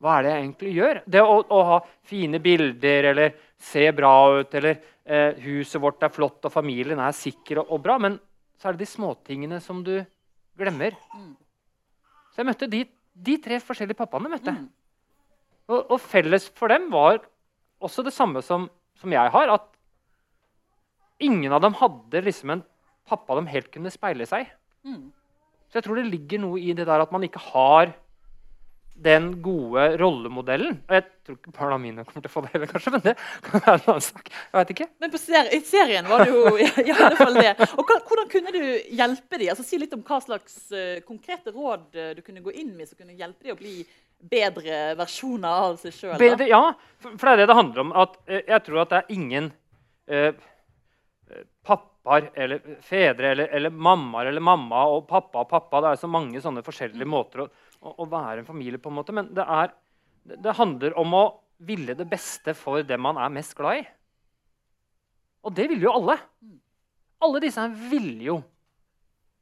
hva 0.03 0.17
er 0.17 0.25
det 0.25 0.31
jeg 0.31 0.41
egentlig 0.43 0.71
gjør? 0.75 0.97
Det 1.07 1.21
å, 1.23 1.35
å 1.39 1.59
ha 1.69 1.77
fine 2.05 2.41
bilder 2.43 3.09
eller 3.13 3.35
se 3.61 3.85
bra 3.95 4.11
ut, 4.41 4.57
eller 4.59 4.75
eh, 5.07 5.37
huset 5.45 5.81
vårt 5.81 6.03
er 6.03 6.11
flott 6.13 6.45
og 6.45 6.53
familien 6.53 6.99
er 6.99 7.15
sikker 7.15 7.61
og, 7.63 7.71
og 7.71 7.81
bra, 7.85 7.95
men 8.03 8.17
så 8.59 8.69
er 8.69 8.75
det 8.75 8.83
de 8.83 8.91
småtingene 8.91 9.61
som 9.63 9.79
du 9.85 9.95
glemmer. 10.59 10.97
Så 12.33 12.43
jeg 12.43 12.49
møtte 12.49 12.69
de, 12.71 12.83
de 13.15 13.37
tre 13.41 13.61
forskjellige 13.63 13.97
pappaene. 14.03 14.31
møtte 14.31 14.51
jeg. 14.51 14.67
Og, 15.71 15.79
og 15.95 15.97
felles 16.03 16.49
for 16.53 16.71
dem 16.71 16.89
var 16.93 17.23
også 17.83 18.03
det 18.05 18.13
samme 18.13 18.43
som, 18.45 18.67
som 18.99 19.15
jeg 19.15 19.31
har, 19.33 19.55
at 19.55 19.71
ingen 21.23 21.53
av 21.55 21.61
dem 21.63 21.77
hadde 21.79 22.23
liksom 22.25 22.55
en 22.55 22.63
pappa 23.09 23.37
de 23.37 23.45
helt 23.51 23.69
kunne 23.73 23.91
speile 23.93 24.25
seg. 24.29 24.49
Mm. 24.85 25.11
Så 25.69 25.79
jeg 25.79 25.87
tror 25.87 25.99
det 25.99 26.09
ligger 26.09 26.41
noe 26.41 26.61
i 26.61 26.73
det 26.77 26.87
der 26.87 27.03
at 27.03 27.13
man 27.13 27.25
ikke 27.25 27.41
har 27.51 27.93
den 28.95 29.41
gode 29.43 29.97
rollemodellen. 29.99 30.77
Og 30.87 30.93
jeg 30.95 31.03
tror 31.25 31.37
ikke 31.37 31.53
barna 31.57 31.77
mine 31.81 32.05
kommer 32.07 32.23
til 32.23 32.31
å 32.31 32.33
få 32.33 32.43
det 32.45 32.51
heller, 32.53 32.69
kanskje, 32.71 32.93
men 32.95 33.03
det 33.03 33.15
kan 33.43 33.63
være 33.65 33.73
en 33.81 33.89
annen 33.91 34.05
sak. 34.05 34.31
Jeg 34.31 34.55
vet 34.55 34.71
ikke. 34.75 34.87
Men 35.03 35.11
på 35.11 35.19
ser 35.19 35.51
i 35.51 35.59
serien 35.67 36.07
var 36.07 36.23
det 36.23 36.31
jo 36.31 36.55
ja, 36.61 36.71
i 36.87 36.95
alle 36.95 37.19
fall 37.19 37.35
det. 37.35 37.51
Og 37.75 37.91
hvordan 37.91 38.31
kunne 38.31 38.55
du 38.55 38.63
hjelpe 38.95 39.41
dem? 39.41 39.51
Altså, 39.51 39.67
si 39.67 39.79
litt 39.81 39.93
om 39.97 40.05
hva 40.07 40.21
slags 40.23 40.57
uh, 40.71 41.03
konkrete 41.07 41.51
råd 41.55 41.99
eh, 41.99 42.15
du 42.15 42.23
kunne 42.23 42.43
gå 42.45 42.55
inn 42.55 42.71
med 42.77 42.87
som 42.87 42.99
kunne 43.01 43.17
hjelpe 43.17 43.43
dem 43.43 43.57
å 43.57 43.59
bli 43.59 43.81
bedre 44.31 44.95
versjoner 44.97 45.67
av 45.67 45.77
seg 45.81 45.93
sjøl. 45.93 46.47
Ja, 46.47 46.63
for, 47.03 47.19
for 47.19 47.27
det 47.27 47.35
er 47.35 47.43
det 47.43 47.51
det 47.51 47.59
handler 47.59 47.83
om. 47.83 47.95
At, 48.05 48.15
uh, 48.31 48.39
jeg 48.39 48.63
tror 48.69 48.85
at 48.85 48.93
det 48.95 49.01
er 49.03 49.15
ingen 49.17 49.51
eh, 50.07 50.31
pappaer 51.65 52.29
eller 52.33 52.61
fedre 52.85 53.31
eller, 53.31 53.47
eller 53.47 53.69
mammaer 53.69 54.29
eller 54.29 54.43
mamma 54.43 54.85
og 54.93 55.07
pappa 55.09 55.41
og 55.41 55.49
pappa. 55.49 55.81
Det 55.81 55.93
er 55.93 56.01
så 56.03 56.09
mange 56.11 56.41
sånne 56.41 56.63
forskjellige 56.65 57.09
måter 57.09 57.45
å, 57.45 57.47
å, 57.81 57.95
å 58.03 58.09
være 58.09 58.43
en 58.43 58.49
familie 58.49 58.81
på. 58.81 58.91
en 58.91 58.99
måte, 58.99 59.15
Men 59.15 59.31
det, 59.35 59.45
er, 59.45 59.73
det, 60.35 60.57
handler 60.59 60.97
om 61.01 61.17
å 61.17 61.25
ville 61.65 61.95
det 61.97 62.07
beste 62.09 62.53
for 62.57 62.83
det 62.83 62.99
man 63.01 63.17
er 63.21 63.33
mest 63.33 63.55
glad 63.57 63.81
i. 63.81 63.87
Og 65.45 65.55
det 65.55 65.69
ville 65.71 65.87
jo 65.87 65.95
alle. 65.95 66.17
Alle 67.25 67.41
disse 67.41 67.61
her 67.61 67.73
ville 67.89 68.29
jo 68.29 68.37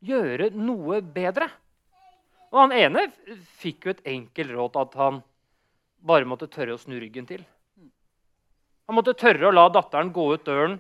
gjøre 0.04 0.52
noe 0.56 1.02
bedre. 1.02 1.50
Og 2.54 2.60
han 2.66 2.75
ene 2.75 3.08
fikk 3.60 3.88
jo 3.88 3.94
et 3.96 4.04
enkelt 4.13 4.52
råd 4.54 4.80
at 4.84 4.98
han 5.00 5.24
bare 6.04 6.28
måtte 6.28 6.52
tørre 6.52 6.75
å 6.75 6.82
snu 6.82 7.00
ryggen 7.00 7.25
til. 7.28 7.44
Han 8.88 8.98
måtte 9.00 9.16
tørre 9.18 9.48
å 9.48 9.56
la 9.56 9.70
datteren 9.72 10.12
gå 10.13 10.25
ut 10.36 10.44
døren. 10.46 10.75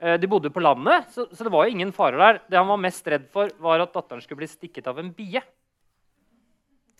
Eh, 0.00 0.16
De 0.20 0.26
bodde 0.30 0.50
på 0.50 0.62
landet, 0.64 1.10
så, 1.12 1.26
så 1.30 1.44
det 1.46 1.52
var 1.52 1.66
jo 1.68 1.74
ingen 1.76 1.92
farer 1.92 2.18
der. 2.18 2.38
Det 2.48 2.56
han 2.60 2.68
var 2.70 2.80
mest 2.80 3.06
redd 3.12 3.26
for, 3.32 3.50
var 3.60 3.82
at 3.84 3.92
datteren 3.96 4.22
skulle 4.24 4.40
bli 4.42 4.48
stikket 4.50 4.86
av 4.90 4.98
en 5.02 5.10
bie. 5.12 5.42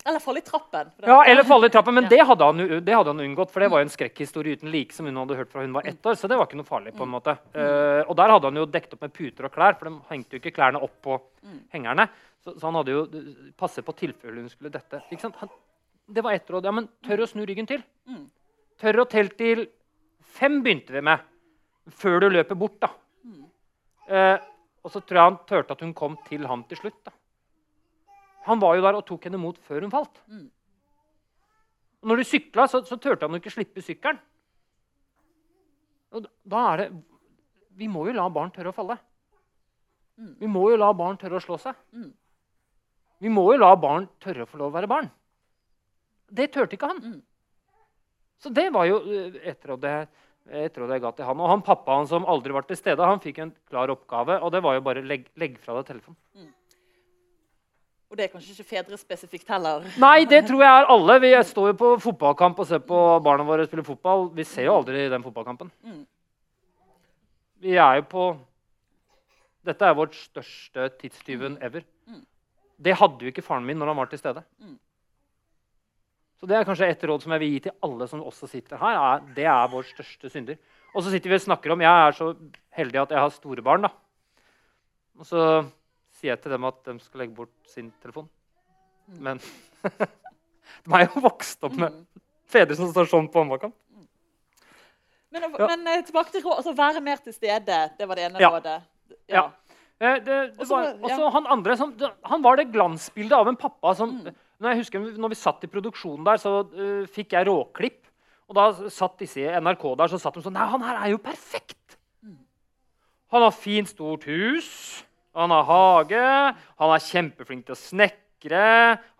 Eller 0.05 0.17
falle 0.19 0.41
i 0.41 0.45
trappen. 0.45 0.87
Ja, 1.05 1.19
Eller 1.29 1.45
falle 1.45 1.67
i 1.69 1.69
trappen, 1.73 1.93
men 1.93 2.07
Ja. 2.07 2.09
det, 2.09 2.19
hadde 2.25 2.45
han, 2.47 2.57
det 2.85 2.93
hadde 2.95 3.11
han 3.13 3.19
unngått. 3.21 3.51
For 3.53 3.61
det 3.61 3.69
var 3.69 3.83
jo 3.83 3.85
en 3.85 3.93
skrekkhistorie 3.93 4.57
uten 4.57 4.71
like 4.73 4.93
som 4.97 5.05
hun 5.05 5.15
hadde 5.19 5.37
hørt 5.37 5.51
fra 5.53 5.61
hun 5.61 5.73
var 5.75 5.85
ett 5.85 6.01
år. 6.05 6.15
Så 6.17 6.27
det 6.27 6.37
var 6.39 6.47
ikke 6.49 6.57
noe 6.57 6.65
farlig. 6.65 6.95
på 6.97 7.03
en 7.05 7.11
måte. 7.13 7.35
Eh, 7.53 8.01
og 8.09 8.15
der 8.17 8.33
hadde 8.33 8.49
han 8.49 8.57
jo 8.57 8.65
dekket 8.65 8.95
opp 8.97 9.01
med 9.05 9.13
puter 9.13 9.45
og 9.45 9.53
klær, 9.53 9.77
for 9.77 9.89
de 9.91 9.99
hengte 10.09 10.33
jo 10.33 10.41
ikke 10.41 10.55
klærne 10.57 10.81
opp 10.81 10.95
på 11.05 11.19
hengerne. 11.73 12.07
Så, 12.41 12.55
så 12.57 12.65
han 12.65 12.79
hadde 12.81 12.95
jo 12.95 13.03
eh, 13.05 13.53
passet 13.53 13.85
på 13.85 13.93
tilfelle 13.93 14.41
hun 14.41 14.49
skulle 14.49 14.73
dette. 14.73 15.03
Han, 15.37 15.49
det 16.09 16.23
var 16.25 16.33
ett 16.33 16.49
råd. 16.49 16.65
Ja, 16.65 16.71
men 16.73 16.89
tør 17.05 17.21
å 17.21 17.29
snu 17.29 17.45
ryggen 17.45 17.69
til. 17.69 17.83
Mm. 18.09 18.25
Tør 18.81 19.03
å 19.03 19.09
telle 19.09 19.29
til 19.37 19.67
fem 20.33 20.63
begynte 20.65 20.97
vi 20.97 21.01
med. 21.05 21.19
Før 21.89 22.19
du 22.21 22.29
løper 22.29 22.55
bort, 22.55 22.77
da. 22.81 22.91
Eh, 24.11 24.37
og 24.83 24.91
så 24.91 24.99
tror 25.01 25.17
jeg 25.17 25.29
han 25.29 25.37
turte 25.49 25.71
at 25.75 25.81
hun 25.81 25.93
kom 25.93 26.17
til 26.27 26.45
han 26.47 26.63
til 26.69 26.77
slutt. 26.77 27.03
da. 27.05 27.11
Han 28.45 28.59
var 28.59 28.75
jo 28.75 28.81
der 28.81 28.97
og 28.97 29.05
tok 29.05 29.23
henne 29.23 29.37
imot 29.37 29.57
før 29.57 29.81
hun 29.81 29.91
falt. 29.93 30.21
Mm. 30.27 30.49
Og 32.01 32.09
når 32.09 32.17
de 32.17 32.23
sykla, 32.25 32.65
så, 32.67 32.81
så 32.85 32.97
turte 32.97 33.25
han 33.27 33.31
jo 33.37 33.41
ikke 33.41 33.53
slippe 33.53 33.81
sykkelen. 33.85 34.19
Og 36.11 36.25
da- 36.43 36.73
er 36.73 36.77
det 36.77 37.03
Vi 37.77 37.87
må 37.87 38.05
jo 38.05 38.13
la 38.13 38.27
barn 38.29 38.51
tørre 38.51 38.69
å 38.69 38.75
falle. 38.75 38.97
Mm. 40.19 40.35
Vi 40.39 40.47
må 40.47 40.69
jo 40.69 40.75
la 40.77 40.91
barn 40.93 41.17
tørre 41.17 41.39
å 41.39 41.41
slå 41.41 41.57
seg. 41.57 41.75
Mm. 41.93 42.11
Vi 43.21 43.29
må 43.29 43.45
jo 43.53 43.61
la 43.61 43.75
barn 43.75 44.09
tørre 44.19 44.43
å 44.43 44.49
få 44.49 44.57
lov 44.57 44.71
å 44.73 44.75
være 44.75 44.89
barn. 44.91 45.09
Det 46.29 46.51
turte 46.51 46.75
ikke 46.75 46.89
han. 46.91 47.21
Så 48.41 48.49
det 48.49 48.71
var 48.73 48.85
jo 48.89 48.99
eh, 49.05 49.39
et 49.53 49.65
råd 49.65 49.83
jeg, 49.87 50.07
et 50.49 50.77
at 50.77 50.89
jeg 50.89 51.01
ga 51.03 51.11
til 51.15 51.27
han. 51.27 51.39
Og 51.39 51.51
han 51.51 51.61
pappaen 51.65 52.07
som 52.09 52.25
aldri 52.29 52.55
var 52.55 52.65
til 52.67 52.79
stede, 52.79 53.05
han 53.05 53.21
fikk 53.21 53.39
en 53.43 53.53
klar 53.69 53.91
oppgave. 53.93 54.39
Og 54.41 54.51
det 54.51 54.63
var 54.63 54.75
jo 54.75 54.83
bare 54.85 55.03
legg, 55.05 55.27
legg 55.39 55.59
fra 55.61 55.77
deg 55.77 55.91
telefonen. 55.91 56.17
Og 58.11 58.17
det 58.19 58.25
er 58.25 58.31
kanskje 58.33 58.57
ikke 58.57 58.73
fedrespesifikt 58.73 59.51
heller. 59.53 59.85
Nei, 60.03 60.25
det 60.27 60.43
tror 60.49 60.65
jeg 60.65 60.79
er 60.81 60.89
alle. 60.91 61.15
Vi 61.23 61.31
står 61.47 61.69
jo 61.71 61.75
på 61.79 61.91
fotballkamp 62.03 62.59
og 62.59 62.67
ser 62.67 62.81
på 62.83 62.97
barna 63.23 63.45
våre 63.47 63.67
spille 63.69 63.85
fotball. 63.87 64.27
Vi 64.35 64.43
ser 64.43 64.67
jo 64.67 64.73
aldri 64.81 65.05
den 65.13 65.23
fotballkampen. 65.23 65.71
Mm. 65.87 66.01
Vi 67.63 67.77
er 67.77 68.01
jo 68.01 68.07
på 68.11 68.31
Dette 69.61 69.85
er 69.85 69.93
vårt 69.93 70.15
største 70.17 70.87
tidstyven 70.97 71.59
ever. 71.61 71.83
Mm. 72.09 72.23
Det 72.81 72.95
hadde 72.97 73.21
jo 73.21 73.29
ikke 73.29 73.43
faren 73.45 73.67
min 73.67 73.77
når 73.77 73.91
han 73.91 73.99
var 74.01 74.09
til 74.09 74.19
stede. 74.19 74.41
Mm. 74.57 74.79
Så 76.41 76.47
det 76.49 76.57
er 76.57 76.65
kanskje 76.65 76.87
et 76.89 77.03
råd 77.05 77.21
som 77.21 77.31
jeg 77.35 77.39
vil 77.43 77.51
gi 77.53 77.59
til 77.67 77.73
alle 77.85 78.07
som 78.09 78.23
også 78.25 78.47
sitter 78.49 78.79
her. 78.81 78.97
Er, 78.97 79.19
det 79.37 79.45
er 79.45 79.67
vår 79.69 79.83
største 79.85 80.29
synder. 80.33 80.57
Og 80.95 81.03
så 81.05 81.11
sitter 81.13 81.29
vi 81.29 81.37
og 81.37 81.43
snakker 81.45 81.71
om 81.75 81.83
Jeg 81.85 82.07
er 82.07 82.15
så 82.17 82.31
heldig 82.73 83.01
at 83.03 83.11
jeg 83.13 83.21
har 83.21 83.29
store 83.35 83.61
barn. 83.61 83.85
da. 83.85 83.91
Og 85.21 85.25
så 85.29 85.43
sier 86.17 86.31
jeg 86.33 86.41
til 86.41 86.51
dem 86.55 86.65
at 86.65 86.81
de 86.87 86.95
skal 86.99 87.21
legge 87.23 87.35
bort 87.37 87.53
sin 87.69 87.91
telefon. 88.01 88.25
Men 89.21 89.37
de 90.87 90.97
er 90.97 91.05
jo 91.07 91.21
vokst 91.21 91.61
opp 91.63 91.77
med 91.77 92.01
fedre 92.51 92.75
som 92.75 92.89
står 92.91 93.05
sånn 93.13 93.29
på 93.31 93.43
håndbaken. 93.43 93.73
Men, 95.31 95.45
Ja. 95.55 95.67
men 95.69 95.87
eh, 95.87 96.01
tilbake 96.03 96.31
til 96.33 96.41
råd, 96.43 96.57
altså 96.59 96.73
være 96.75 96.99
mer 97.05 97.21
til 97.23 97.33
stede. 97.37 97.77
Det 97.97 98.07
var 98.09 98.15
det 98.19 98.25
ene 98.25 98.41
Ja. 98.41 98.49
rådet. 98.49 98.81
Ja. 99.29 99.43
ja. 100.01 100.15
Det, 100.17 100.25
det 100.25 100.57
Også- 100.57 100.73
var, 100.73 100.97
også 101.05 101.29
han 101.37 101.45
andre 101.47 101.77
som, 101.77 101.93
han 102.25 102.41
var 102.41 102.55
det 102.57 102.71
glansbildet 102.73 103.37
av 103.37 103.47
en 103.47 103.55
pappa 103.55 103.93
som 103.95 104.17
Mm. 104.25 104.35
Når 104.61 104.73
jeg 104.73 104.83
husker 104.83 105.03
når 105.17 105.33
vi 105.33 105.39
satt 105.39 105.65
i 105.65 105.71
produksjonen 105.71 106.25
der, 106.27 106.39
så 106.41 106.61
uh, 106.63 107.03
fikk 107.09 107.33
jeg 107.35 107.49
råklipp. 107.49 107.99
Og 108.51 108.57
da 108.57 108.89
satt 108.91 109.21
disse 109.21 109.41
i 109.41 109.51
NRK 109.63 109.85
der, 109.99 110.11
så 110.11 110.19
satt 110.21 110.35
de 110.37 110.43
sånn 110.45 110.57
Nei, 110.57 110.67
han 110.69 110.83
her 110.85 110.99
er 110.99 111.13
jo 111.13 111.21
perfekt! 111.23 111.77
Han 113.31 113.45
har 113.45 113.55
fint, 113.55 113.87
stort 113.87 114.25
hus. 114.27 114.67
Han 115.39 115.53
har 115.55 115.63
hage. 115.63 116.23
Han 116.81 116.91
er 116.91 117.05
kjempeflink 117.05 117.63
til 117.67 117.77
å 117.77 117.79
snekre. 117.79 118.65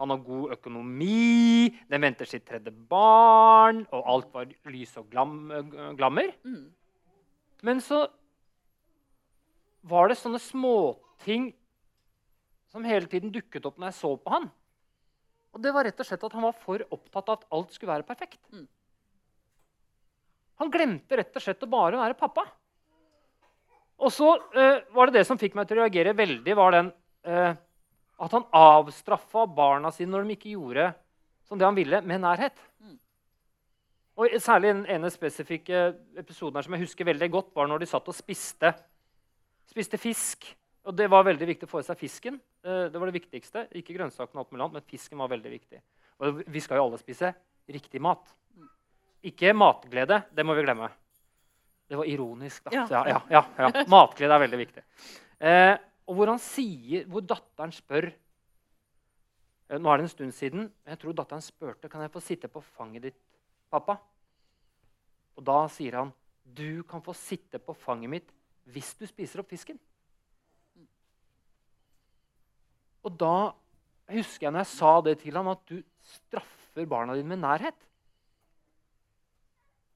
Han 0.02 0.12
har 0.12 0.26
god 0.26 0.58
økonomi. 0.58 1.72
Den 1.88 2.04
venter 2.04 2.28
sitt 2.28 2.44
tredje 2.50 2.74
barn. 2.92 3.86
Og 3.88 4.10
alt 4.16 4.34
var 4.36 4.52
lys 4.74 4.98
og 5.00 5.08
glam, 5.14 5.38
glammer. 5.96 6.34
Mm. 6.44 6.66
Men 7.64 7.80
så 7.84 8.04
var 9.88 10.12
det 10.12 10.20
sånne 10.20 10.42
småting 10.44 11.52
som 12.72 12.84
hele 12.88 13.08
tiden 13.08 13.32
dukket 13.32 13.66
opp 13.68 13.80
når 13.80 13.94
jeg 13.94 14.00
så 14.02 14.12
på 14.20 14.36
han. 14.36 14.52
Og 15.52 15.64
det 15.64 15.74
var 15.76 15.88
rett 15.88 16.00
og 16.00 16.08
slett 16.08 16.24
at 16.24 16.36
han 16.38 16.46
var 16.46 16.56
for 16.56 16.84
opptatt 16.96 17.30
av 17.30 17.40
at 17.40 17.50
alt 17.58 17.76
skulle 17.76 17.92
være 17.92 18.08
perfekt. 18.08 18.40
Mm. 18.54 18.68
Han 20.62 20.72
glemte 20.72 21.18
rett 21.18 21.36
og 21.36 21.44
slett 21.44 21.64
å 21.66 21.72
bare 21.72 22.00
være 22.00 22.18
pappa. 22.20 22.46
Og 24.02 24.14
så 24.14 24.32
uh, 24.38 24.80
var 24.96 25.10
det 25.10 25.20
det 25.20 25.28
som 25.28 25.40
fikk 25.42 25.58
meg 25.58 25.68
til 25.70 25.80
å 25.80 25.84
reagere 25.84 26.16
veldig, 26.18 26.56
var 26.58 26.76
den 26.78 26.92
uh, 27.28 27.54
at 28.22 28.36
han 28.38 28.48
avstraffa 28.56 29.48
barna 29.50 29.92
sine 29.94 30.14
når 30.14 30.28
de 30.28 30.38
ikke 30.38 30.54
gjorde 30.54 30.92
som 31.50 31.60
det 31.60 31.68
han 31.68 31.76
ville, 31.76 32.00
med 32.08 32.22
nærhet. 32.24 32.56
Mm. 32.80 32.96
Og 34.22 34.36
særlig 34.40 34.72
den 34.72 34.86
ene 34.94 35.10
spesifikke 35.12 35.82
episoden 36.22 36.56
her 36.56 36.64
som 36.64 36.78
jeg 36.78 36.86
husker 36.86 37.10
veldig 37.10 37.28
godt, 37.34 37.50
var 37.58 37.68
når 37.68 37.84
de 37.84 37.90
satt 37.92 38.08
og 38.08 38.16
spiste, 38.16 38.72
spiste 39.68 40.00
fisk. 40.00 40.48
Og 40.90 40.96
det 40.98 41.08
var 41.14 41.24
veldig 41.28 41.46
viktig 41.46 41.68
å 41.68 41.72
få 41.72 41.82
i 41.84 41.86
seg 41.86 42.00
fisken. 42.00 42.40
Eh, 42.66 42.88
Det 42.90 42.98
var 43.00 43.12
det 43.12 43.20
viktigste. 43.20 43.68
Ikke 43.78 43.94
grønnsakene, 43.94 44.40
alt 44.42 44.52
mulig 44.52 44.64
annet, 44.66 44.74
men 44.80 44.88
fisken 44.90 45.18
var 45.22 45.30
veldig 45.30 45.52
viktig. 45.54 45.82
Og 46.22 46.42
vi 46.48 46.60
skal 46.64 46.78
jo 46.80 46.86
alle 46.88 46.98
spise 47.02 47.34
riktig 47.70 48.02
mat. 48.02 48.26
Ikke 49.24 49.54
matglede. 49.54 50.24
Det 50.34 50.46
må 50.46 50.56
vi 50.58 50.64
glemme. 50.66 50.90
Det 51.88 51.98
var 52.00 52.06
ironisk. 52.10 52.64
da. 52.66 52.72
Ja. 52.74 53.04
Ja, 53.06 53.22
ja, 53.30 53.44
ja. 53.60 53.84
Matglede 53.88 54.34
er 54.34 54.40
veldig 54.48 54.60
viktig. 54.66 54.84
Eh, 55.40 55.76
og 56.08 56.16
hvor 56.18 56.28
han 56.32 56.40
sier, 56.42 57.06
hvor 57.06 57.22
datteren 57.22 57.72
spør 57.76 58.08
eh, 59.70 59.78
Nå 59.78 59.92
er 59.92 59.98
det 60.02 60.08
en 60.08 60.14
stund 60.16 60.34
siden. 60.34 60.66
Jeg 60.88 60.98
tror 61.00 61.14
datteren 61.14 61.42
spurte 61.46 61.90
kan 61.90 62.02
jeg 62.02 62.12
få 62.14 62.22
sitte 62.24 62.50
på 62.52 62.62
fanget 62.74 63.06
ditt, 63.10 63.20
pappa. 63.70 64.00
Og 65.38 65.46
da 65.46 65.68
sier 65.72 66.00
han 66.02 66.14
du 66.44 66.82
kan 66.90 67.04
få 67.06 67.14
sitte 67.16 67.60
på 67.62 67.76
fanget 67.78 68.10
mitt 68.10 68.32
hvis 68.74 68.96
du 68.98 69.06
spiser 69.08 69.40
opp 69.44 69.50
fisken. 69.54 69.78
Og 73.06 73.16
da 73.18 73.52
husker 74.12 74.48
jeg 74.48 74.54
når 74.54 74.64
jeg 74.64 74.74
sa 74.74 74.92
det 75.06 75.16
til 75.22 75.38
ham, 75.40 75.50
at 75.54 75.62
du 75.70 75.80
straffer 76.06 76.88
barna 76.90 77.16
dine 77.18 77.34
med 77.34 77.42
nærhet. 77.42 77.88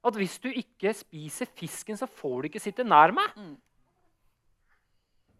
At 0.05 0.17
hvis 0.19 0.37
du 0.41 0.49
ikke 0.51 0.93
spiser 0.93 1.49
fisken, 1.57 1.97
så 1.97 2.05
får 2.05 2.41
du 2.41 2.49
ikke 2.49 2.61
sitte 2.61 2.85
nær 2.85 3.13
meg. 3.15 3.31
Mm. 3.35 3.55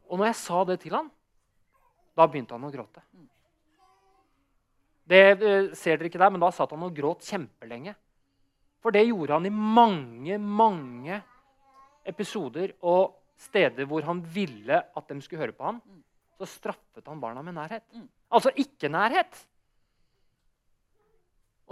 Og 0.09 0.19
når 0.19 0.31
jeg 0.31 0.41
sa 0.41 0.63
det 0.65 0.79
til 0.81 0.95
han, 0.97 1.09
da 2.15 2.25
begynte 2.25 2.55
han 2.55 2.65
å 2.65 2.73
gråte. 2.73 3.03
Det 5.05 5.21
eh, 5.35 5.69
ser 5.77 5.99
dere 5.99 6.09
ikke 6.09 6.21
der, 6.21 6.33
men 6.33 6.41
da 6.41 6.49
satt 6.53 6.73
han 6.73 6.85
og 6.85 6.95
gråt 6.97 7.25
kjempelenge. 7.27 7.93
For 8.81 8.93
det 8.93 9.05
gjorde 9.07 9.37
han 9.37 9.49
i 9.49 9.53
mange, 9.53 10.37
mange 10.37 11.19
episoder 12.05 12.73
og 12.85 13.15
steder 13.41 13.87
hvor 13.89 14.05
han 14.05 14.21
ville 14.33 14.77
at 14.77 15.09
de 15.09 15.21
skulle 15.21 15.41
høre 15.41 15.57
på 15.57 15.65
ham. 15.65 15.79
Så 16.39 16.47
straffet 16.51 17.05
han 17.07 17.19
barna 17.21 17.41
med 17.45 17.55
nærhet. 17.55 17.85
Mm. 17.95 18.07
Altså 18.35 18.51
ikke-nærhet. 18.59 19.37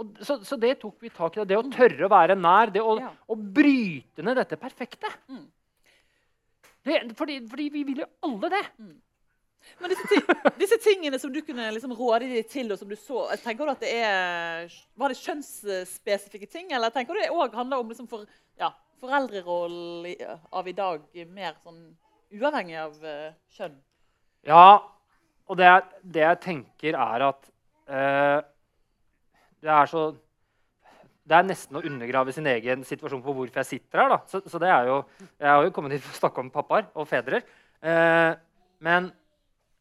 Og 0.00 0.16
Så, 0.26 0.40
så 0.44 0.56
det 0.58 0.78
tok 0.82 0.96
vi 1.04 1.10
tak 1.14 1.36
i. 1.38 1.44
Det 1.46 1.58
å 1.58 1.66
tørre 1.70 2.06
å 2.06 2.10
være 2.10 2.36
nær, 2.38 2.72
det 2.74 2.82
å, 2.82 2.96
Ja. 3.00 3.12
å 3.28 3.36
bryte 3.36 4.24
ned 4.24 4.36
dette 4.40 4.56
perfekte. 4.58 5.10
Mm. 5.28 5.44
Det, 6.84 6.96
fordi, 7.16 7.40
fordi 7.48 7.68
vi 7.72 7.84
vil 7.84 8.02
jo 8.02 8.08
alle 8.26 8.50
det. 8.52 8.64
Men 9.80 9.92
disse, 9.94 10.18
disse 10.60 10.78
tingene 10.84 11.18
som 11.20 11.32
du 11.32 11.40
kunne 11.46 11.70
liksom 11.72 11.94
råde 11.96 12.26
dem 12.28 12.48
til, 12.50 12.72
og 12.74 12.80
som 12.80 12.90
du 12.90 12.96
så, 13.00 13.22
tenker 13.44 13.64
du 13.64 13.72
at 13.72 13.80
det 13.84 13.92
er 13.96 14.74
Var 15.00 15.08
det 15.14 15.20
kjønnsspesifikke 15.22 16.50
ting, 16.52 16.72
eller 16.72 16.92
tenker 16.92 17.14
du 17.16 17.20
det 17.22 17.30
òg 17.32 17.54
handler 17.56 17.80
om 17.80 17.88
liksom 17.92 18.08
for, 18.10 18.26
ja, 18.60 18.72
foreldrerollen 19.00 20.10
av 20.52 20.68
i 20.68 20.76
dag, 20.76 21.06
mer 21.32 21.56
sånn 21.64 21.80
uavhengig 22.34 22.76
av 22.82 22.98
eh, 23.06 23.32
kjønn? 23.56 23.78
Ja, 24.44 24.82
og 25.48 25.56
det, 25.60 25.70
det 26.02 26.24
jeg 26.24 26.40
tenker, 26.44 26.96
er 26.96 27.24
at 27.30 27.48
eh, 27.88 28.38
det 29.64 29.72
er 29.72 29.88
så 29.88 30.10
Det 31.24 31.32
er 31.38 31.46
nesten 31.48 31.78
å 31.78 31.80
undergrave 31.88 32.34
sin 32.36 32.44
egen 32.50 32.82
situasjon 32.84 33.22
på 33.24 33.32
hvorfor 33.32 33.62
jeg 33.62 33.68
sitter 33.78 34.02
her. 34.02 34.10
da. 34.12 34.18
Så, 34.28 34.42
så 34.44 34.58
det 34.60 34.68
er 34.68 34.90
jo, 34.90 34.98
Jeg 35.40 35.48
har 35.48 35.62
jo 35.64 35.70
kommet 35.72 35.94
hit 35.96 36.04
for 36.04 36.12
å 36.12 36.20
snakke 36.20 36.42
om 36.42 36.50
pappaer 36.52 36.90
og 36.92 37.08
fedre. 37.08 37.40
Eh, 37.80 38.32
men 38.84 39.08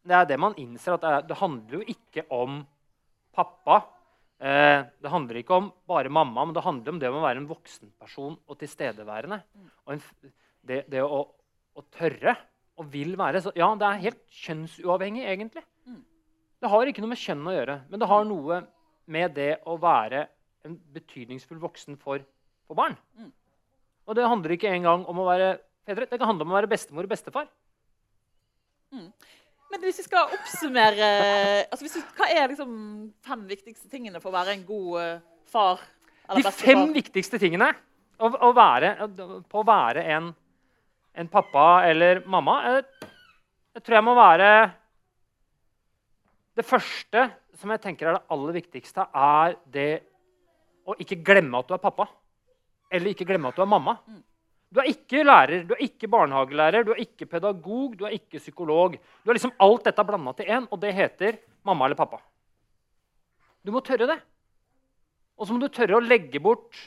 det 0.08 0.16
er 0.16 0.30
det 0.30 0.38
man 0.40 0.56
innser, 0.60 0.96
at 0.96 1.04
det, 1.04 1.12
er, 1.12 1.28
det 1.28 1.40
handler 1.42 1.82
jo 1.82 1.96
ikke 1.96 2.24
om 2.32 2.62
pappa. 3.36 3.82
Eh, 4.40 4.88
det 5.04 5.12
handler 5.12 5.42
ikke 5.42 5.60
om 5.60 5.70
bare 5.88 6.12
mamma, 6.12 6.48
men 6.48 6.56
det 6.56 6.64
handler 6.64 6.96
om 6.96 7.04
det 7.04 7.12
å 7.12 7.20
være 7.20 7.44
en 7.44 7.52
voksenperson 7.52 8.40
og 8.48 8.60
tilstedeværende. 8.64 9.42
Og 9.84 9.98
en, 9.98 10.04
det, 10.64 10.86
det 10.92 11.04
å, 11.04 11.26
å 11.28 11.86
tørre 11.92 12.38
og 12.80 12.88
vil 12.94 13.18
være. 13.20 13.42
Så 13.44 13.54
ja, 13.58 13.68
det 13.80 13.88
er 13.88 14.04
helt 14.08 14.22
kjønnsuavhengig, 14.44 15.26
egentlig. 15.30 15.64
Det 16.64 16.72
har 16.72 16.88
ikke 16.88 17.04
noe 17.04 17.12
med 17.12 17.20
kjønn 17.20 17.48
å 17.50 17.54
gjøre, 17.58 17.78
men 17.92 18.00
det 18.00 18.08
har 18.08 18.26
noe 18.28 18.62
med 19.12 19.34
det 19.36 19.52
å 19.68 19.76
være 19.82 20.26
en 20.64 20.78
betydningsfull 20.96 21.60
voksen 21.60 21.98
for, 22.00 22.24
for 22.70 22.80
barn. 22.80 22.96
Og 24.08 24.16
det 24.16 24.28
handler 24.28 24.56
ikke 24.56 24.72
engang 24.72 25.04
om 25.12 25.20
å 25.20 25.28
være 25.28 25.58
fedre. 25.88 26.08
Det 26.08 26.20
kan 26.20 26.32
handle 26.32 26.48
om 26.48 26.54
å 26.54 26.58
være 26.58 26.72
bestemor 26.72 27.08
og 27.08 27.12
bestefar. 27.12 27.50
Men 28.94 29.82
hvis 29.82 30.04
vi 30.04 30.06
skal 30.06 30.30
oppsummere 30.36 31.08
altså 31.66 31.82
hvis 31.82 31.96
du, 31.98 32.12
Hva 32.14 32.28
er 32.30 32.52
liksom 32.52 32.74
fem 33.26 33.46
viktigste 33.50 33.90
tingene 33.90 34.22
for 34.22 34.30
å 34.30 34.36
være 34.36 34.54
en 34.54 34.66
god 34.68 35.00
eh, 35.02 35.24
far? 35.50 35.82
eller 36.30 36.46
De 36.46 36.52
fem 36.54 36.84
viktigste 36.94 37.40
tingene 37.42 37.72
å, 38.22 38.30
å 38.30 38.52
være, 38.56 38.94
på 39.50 39.64
å 39.64 39.66
være 39.68 40.06
en, 40.14 40.30
en 41.14 41.30
pappa 41.30 41.86
eller 41.90 42.24
mamma 42.26 42.56
jeg, 42.66 42.86
jeg 43.74 43.84
tror 43.86 43.98
jeg 44.00 44.06
må 44.06 44.16
være 44.18 44.50
Det 46.58 46.66
første 46.66 47.28
som 47.58 47.72
jeg 47.74 47.82
tenker 47.82 48.10
er 48.10 48.18
det 48.18 48.34
aller 48.34 48.56
viktigste, 48.58 49.06
er 49.14 49.56
det 49.74 50.04
å 50.90 50.96
ikke 51.00 51.22
glemme 51.26 51.62
at 51.62 51.70
du 51.70 51.74
er 51.76 51.82
pappa. 51.82 52.06
Eller 52.92 53.14
ikke 53.14 53.28
glemme 53.30 53.50
at 53.50 53.58
du 53.58 53.64
er 53.64 53.70
mamma. 53.70 53.96
Du 54.74 54.82
er 54.82 54.90
ikke 54.90 55.24
lærer, 55.24 55.64
du 55.70 55.76
er 55.76 55.84
ikke 55.86 56.10
barnehagelærer, 56.12 56.86
du 56.86 56.92
er 56.96 57.02
ikke 57.06 57.30
pedagog, 57.30 57.96
du 57.98 58.06
er 58.10 58.18
ikke 58.18 58.42
psykolog. 58.42 58.98
Du 59.24 59.32
er 59.32 59.38
liksom 59.38 59.54
alt 59.64 59.86
dette 59.88 60.06
blanda 60.06 60.34
til 60.38 60.50
én, 60.50 60.68
og 60.70 60.82
det 60.82 60.94
heter 60.98 61.38
mamma 61.66 61.88
eller 61.88 62.00
pappa. 62.00 62.20
Du 63.64 63.72
må 63.74 63.82
tørre 63.86 64.10
det. 64.10 64.20
Og 65.38 65.48
så 65.48 65.56
må 65.56 65.62
du 65.64 65.72
tørre 65.74 65.98
å 65.98 66.04
legge 66.04 66.42
bort 66.44 66.78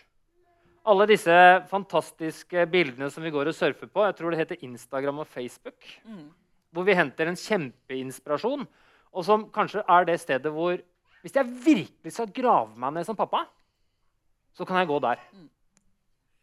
alle 0.87 1.07
disse 1.11 1.37
fantastiske 1.71 2.67
bildene 2.71 3.09
som 3.11 3.25
vi 3.25 3.33
går 3.35 3.51
og 3.51 3.57
surfer 3.57 3.91
på. 3.91 4.05
Jeg 4.07 4.17
tror 4.19 4.33
det 4.33 4.41
heter 4.41 4.65
Instagram 4.67 5.23
og 5.25 5.27
Facebook. 5.27 5.79
Hvor 6.71 6.87
vi 6.87 6.95
henter 6.95 7.31
en 7.31 7.39
kjempeinspirasjon. 7.39 8.67
Og 9.17 9.25
som 9.25 9.49
kanskje 9.51 9.83
er 9.89 10.05
det 10.05 10.21
stedet 10.21 10.53
hvor 10.53 10.79
Hvis 11.23 11.35
jeg 11.35 11.49
virkelig 11.65 12.13
skal 12.13 12.31
grave 12.31 12.77
meg 12.79 12.93
ned 12.95 13.05
som 13.05 13.17
pappa, 13.17 13.41
så 14.55 14.65
kan 14.65 14.77
jeg 14.79 14.87
gå 14.87 14.99
der. 15.03 15.19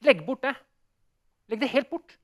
Legg 0.04 0.26
bort 0.26 0.42
det. 0.44 0.56
Legg 1.48 1.62
det 1.62 1.70
helt 1.70 1.90
bort. 1.90 2.18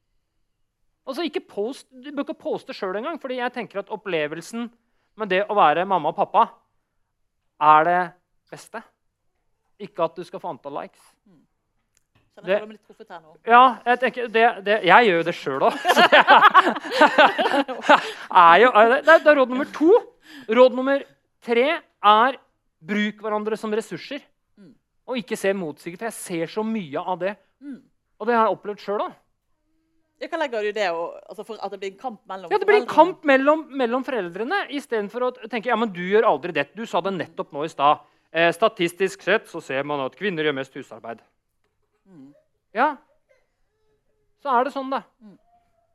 Altså, 1.08 1.24
ikke 1.24 1.40
post, 1.40 1.88
Du 1.90 2.12
bør 2.12 2.26
ikke 2.28 2.42
poste 2.42 2.74
sjøl 2.74 2.98
engang, 3.00 3.22
fordi 3.22 3.40
jeg 3.40 3.54
tenker 3.54 3.80
at 3.80 3.90
opplevelsen 3.90 4.68
med 5.16 5.30
det 5.30 5.46
å 5.48 5.56
være 5.56 5.86
mamma 5.86 6.12
og 6.12 6.18
pappa 6.20 6.50
er 7.62 7.88
det 7.88 8.02
beste. 8.52 8.82
Ikke 9.80 10.04
at 10.04 10.20
du 10.20 10.24
skal 10.28 10.40
få 10.44 10.52
antall 10.52 10.82
likes. 10.82 11.16
Det- 12.46 12.52
jeg 12.54 12.60
føler 12.62 12.68
meg 12.68 12.78
litt 12.78 12.88
truffet 12.88 13.10
her 13.14 13.20
nå. 13.20 13.36
Ja, 13.48 13.64
jeg 13.86 14.00
tenker, 14.00 14.28
det, 14.34 14.46
det, 14.66 14.78
jeg 14.88 15.08
gjør 15.10 15.18
jo 15.20 15.24
det 15.28 15.36
sjøl 15.36 15.62
òg. 15.68 15.74
det, 19.00 19.20
det 19.24 19.28
er- 19.28 19.36
råd 19.40 19.50
nummer 19.54 19.70
to. 19.74 19.92
Råd 20.50 20.76
nummer 20.78 21.04
tre 21.44 21.66
er 21.80 22.38
bruk 22.80 23.22
hverandre 23.24 23.58
som 23.60 23.72
ressurser. 23.76 24.22
Og 25.10 25.18
ikke 25.18 25.38
se 25.40 25.54
motsigelser. 25.58 25.98
For 25.98 26.06
jeg 26.12 26.14
ser 26.20 26.52
så 26.54 26.64
mye 26.66 27.02
av 27.02 27.18
det. 27.20 27.36
Og 28.20 28.28
det 28.28 28.36
har 28.36 28.46
jeg 28.48 28.56
opplevd 28.58 28.84
sjøl 28.84 29.02
òg. 29.08 29.18
Hva 30.20 30.38
legger 30.42 30.62
du 30.66 30.68
i 30.68 30.76
det? 30.76 30.90
Og, 30.92 31.14
altså 31.32 31.46
for 31.48 31.56
at 31.64 31.72
det 31.72 31.80
blir 31.80 31.92
en 31.94 32.00
kamp 32.02 32.20
mellom 32.28 32.52
Ja, 32.52 32.58
det 32.60 32.68
blir 32.68 32.82
en 32.82 32.90
kamp 32.92 33.24
mellom, 33.24 33.62
mellom 33.80 34.04
foreldrene 34.04 34.66
istedenfor 34.76 35.30
å 35.30 35.30
tenke 35.48 35.72
ja, 35.72 35.78
men 35.80 35.94
du 35.96 36.02
gjør 36.04 36.28
aldri 36.28 36.52
det. 36.58 36.66
Du 36.76 36.84
sa 36.86 37.00
det 37.02 37.14
nettopp 37.16 37.54
nå 37.56 37.64
i 37.64 37.72
stad. 37.72 38.04
Eh, 38.30 38.52
statistisk 38.54 39.24
sett 39.26 39.48
så 39.50 39.62
ser 39.64 39.88
man 39.88 40.04
at 40.04 40.18
kvinner 40.20 40.44
gjør 40.46 40.58
mest 40.60 40.76
husarbeid. 40.76 41.24
Ja, 42.76 42.94
så 44.44 44.52
er 44.54 44.68
det 44.68 44.74
sånn, 44.74 44.92
da. 44.94 45.04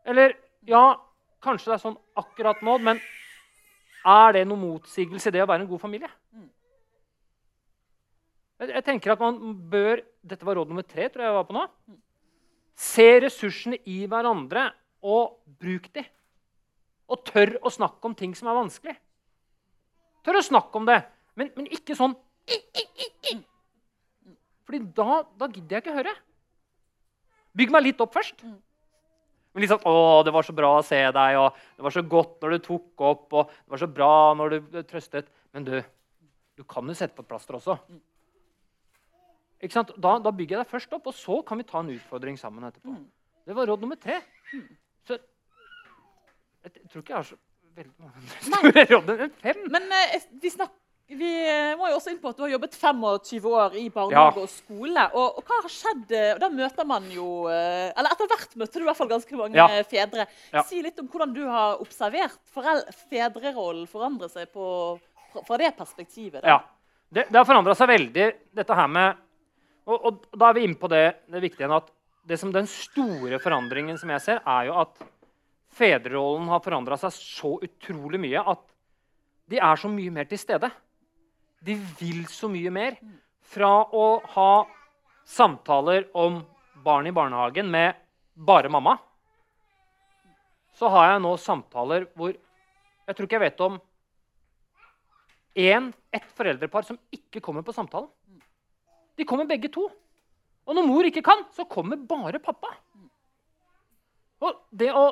Eller 0.09 0.35
ja, 0.69 0.97
kanskje 1.45 1.71
det 1.71 1.77
er 1.79 1.85
sånn 1.85 2.01
akkurat 2.19 2.61
nå, 2.65 2.77
men 2.83 3.01
er 4.05 4.35
det 4.37 4.45
noen 4.49 4.65
motsigelse 4.67 5.31
i 5.31 5.37
det 5.37 5.45
å 5.45 5.49
være 5.49 5.65
en 5.65 5.71
god 5.71 5.81
familie? 5.81 6.11
Jeg, 8.61 8.71
jeg 8.71 8.85
tenker 8.87 9.15
at 9.15 9.23
man 9.23 9.39
bør 9.71 10.03
Dette 10.25 10.47
var 10.47 10.57
råd 10.57 10.71
nummer 10.71 10.85
tre, 10.89 11.09
tror 11.13 11.25
jeg 11.25 11.29
jeg 11.29 11.37
var 11.37 11.49
på 11.49 11.57
nå. 11.57 11.65
Se 12.81 13.07
ressursene 13.21 13.77
i 13.93 14.05
hverandre 14.09 14.71
og 15.05 15.39
bruk 15.61 15.91
de. 15.93 16.05
Og 17.13 17.21
tør 17.29 17.59
å 17.61 17.73
snakke 17.73 18.09
om 18.09 18.15
ting 18.17 18.33
som 18.37 18.49
er 18.49 18.57
vanskelig. 18.57 18.95
Tør 20.25 20.41
å 20.41 20.47
snakke 20.47 20.81
om 20.81 20.89
det, 20.89 21.03
men, 21.37 21.51
men 21.59 21.69
ikke 21.69 21.97
sånn 21.99 22.15
Fordi 24.65 24.81
da, 24.97 25.19
da 25.37 25.49
gidder 25.53 25.77
jeg 25.77 25.85
ikke 25.85 25.97
høre. 25.99 26.15
Bygg 27.55 27.75
meg 27.75 27.87
litt 27.87 28.01
opp 28.03 28.15
først. 28.15 28.43
Men 28.45 29.63
litt 29.63 29.71
sånn 29.71 29.85
'Å, 29.87 30.25
det 30.27 30.33
var 30.35 30.43
så 30.43 30.53
bra 30.53 30.73
å 30.79 30.85
se 30.85 30.99
deg', 30.99 31.39
og 31.39 31.55
'det 31.77 31.85
var 31.87 31.95
så 31.95 32.03
godt 32.03 32.41
når 32.43 32.51
du 32.51 32.59
tok 32.59 33.05
opp', 33.07 33.33
og 33.33 33.51
'det 33.51 33.71
var 33.71 33.79
så 33.79 33.87
bra 33.87 34.35
når 34.35 34.59
du 34.59 34.83
trøstet'. 34.83 35.31
Men 35.55 35.65
du, 35.65 35.85
du 36.59 36.65
kan 36.65 36.87
jo 36.87 36.95
sette 36.95 37.15
på 37.15 37.23
et 37.23 37.29
plaster 37.29 37.55
også. 37.55 37.79
Ikke 39.63 39.73
sant? 39.73 39.95
Da, 39.97 40.19
da 40.19 40.33
bygger 40.35 40.59
jeg 40.59 40.65
deg 40.65 40.73
først 40.73 40.93
opp, 40.93 41.07
og 41.07 41.15
så 41.15 41.41
kan 41.47 41.59
vi 41.59 41.65
ta 41.65 41.79
en 41.81 41.95
utfordring 41.95 42.37
sammen 42.37 42.67
etterpå. 42.67 42.97
Det 43.47 43.55
var 43.55 43.67
råd 43.71 43.81
nummer 43.81 43.97
tre. 43.97 44.19
Så 45.07 45.17
jeg, 46.65 46.73
tror 46.91 47.03
ikke 47.03 47.13
jeg 47.13 47.21
har 47.21 47.29
så 47.29 47.39
veldig 47.77 47.95
mange 48.03 48.21
store 48.43 48.85
råd. 48.93 49.13
Men 49.23 49.35
fem. 49.41 49.63
Men 49.71 49.87
eh, 49.93 50.27
vi, 50.43 50.51
snak, 50.51 50.75
vi 51.09 51.31
eh, 51.47 51.75
må 51.77 51.91
jo 51.91 51.99
også 51.99 52.11
inn 52.15 52.21
på 52.23 52.31
at 52.33 52.37
du 52.39 52.43
har 52.47 52.53
jobbet 52.55 52.75
25 52.81 53.45
år 53.51 53.75
i 53.77 53.89
barnehage 53.93 54.39
Ja. 54.39 54.43
og 54.43 54.49
skole. 54.49 55.03
Og, 55.13 55.39
og 55.39 55.45
hva 55.45 55.59
har 55.63 55.73
skjedd? 55.73 56.11
eh, 56.17 56.31
og 56.35 56.41
Da 56.41 56.49
møter 56.49 56.87
man 56.89 57.05
jo 57.13 57.27
eh, 57.53 57.91
Eller 57.93 58.11
etter 58.15 58.31
hvert 58.31 58.55
møter 58.57 58.81
du 58.81 58.87
i 58.87 58.89
hvert 58.89 58.97
fall 59.03 59.11
ganske 59.13 59.37
mange 59.37 59.55
Ja. 59.61 59.67
eh, 59.69 59.85
fedre. 59.85 60.27
Ja. 60.53 60.63
Si 60.65 60.81
litt 60.83 60.99
om 60.99 61.09
hvordan 61.13 61.35
du 61.37 61.43
har 61.47 61.77
observert 61.85 62.39
fedrerollen 63.11 63.87
forandre 63.91 64.29
seg 64.33 64.49
på, 64.55 64.69
fra 65.47 65.59
det 65.61 65.75
perspektivet. 65.77 66.41
da. 66.43 66.49
Ja. 66.49 66.59
Det, 67.15 67.27
det 67.31 67.37
har 67.37 67.45
forandra 67.47 67.75
seg 67.79 67.89
veldig, 67.93 68.31
dette 68.57 68.75
her 68.75 68.89
med 68.91 69.21
og, 69.87 70.01
og 70.09 70.23
da 70.41 70.49
er 70.49 70.55
vi 70.57 70.63
inne 70.65 70.79
på 70.81 70.89
det, 70.89 71.03
det 71.29 71.43
viktige 71.45 71.69
at 71.77 71.91
det 72.25 72.39
som 72.41 72.49
den 72.51 72.65
store 72.67 73.37
forandringen 73.39 73.99
som 74.01 74.09
jeg 74.15 74.23
ser, 74.25 74.39
er 74.49 74.71
jo 74.71 74.79
at 74.81 75.03
fedrerollen 75.77 76.49
har 76.49 76.63
forandra 76.65 76.97
seg 76.97 77.13
så 77.13 77.51
utrolig 77.67 78.21
mye 78.23 78.41
at 78.55 78.63
de 79.53 79.59
er 79.61 79.77
så 79.77 79.91
mye 79.93 80.09
mer 80.15 80.25
til 80.31 80.41
stede. 80.41 80.71
De 81.65 81.77
vil 81.99 82.25
så 82.29 82.51
mye 82.53 82.73
mer. 82.75 82.99
Fra 83.55 83.71
å 83.95 84.07
ha 84.35 84.53
samtaler 85.25 86.09
om 86.13 86.43
barn 86.85 87.09
i 87.09 87.15
barnehagen 87.15 87.71
med 87.71 87.97
bare 88.35 88.69
mamma, 88.69 88.99
så 90.75 90.91
har 90.91 91.13
jeg 91.13 91.23
nå 91.23 91.37
samtaler 91.39 92.09
hvor 92.19 92.35
jeg 92.35 93.17
tror 93.17 93.29
ikke 93.29 93.37
jeg 93.39 93.45
vet 93.45 93.63
om 93.65 93.77
en, 95.55 95.93
ett 96.11 96.31
foreldrepar 96.35 96.87
som 96.89 96.99
ikke 97.15 97.43
kommer 97.45 97.63
på 97.63 97.73
samtalen. 97.77 98.09
De 99.15 99.27
kommer 99.29 99.47
begge 99.47 99.71
to. 99.71 99.87
Og 100.65 100.75
når 100.75 100.87
mor 100.89 101.07
ikke 101.07 101.23
kan, 101.25 101.45
så 101.55 101.67
kommer 101.71 102.01
bare 102.01 102.41
pappa. 102.43 102.73
Og 104.43 104.83
å, 104.89 105.05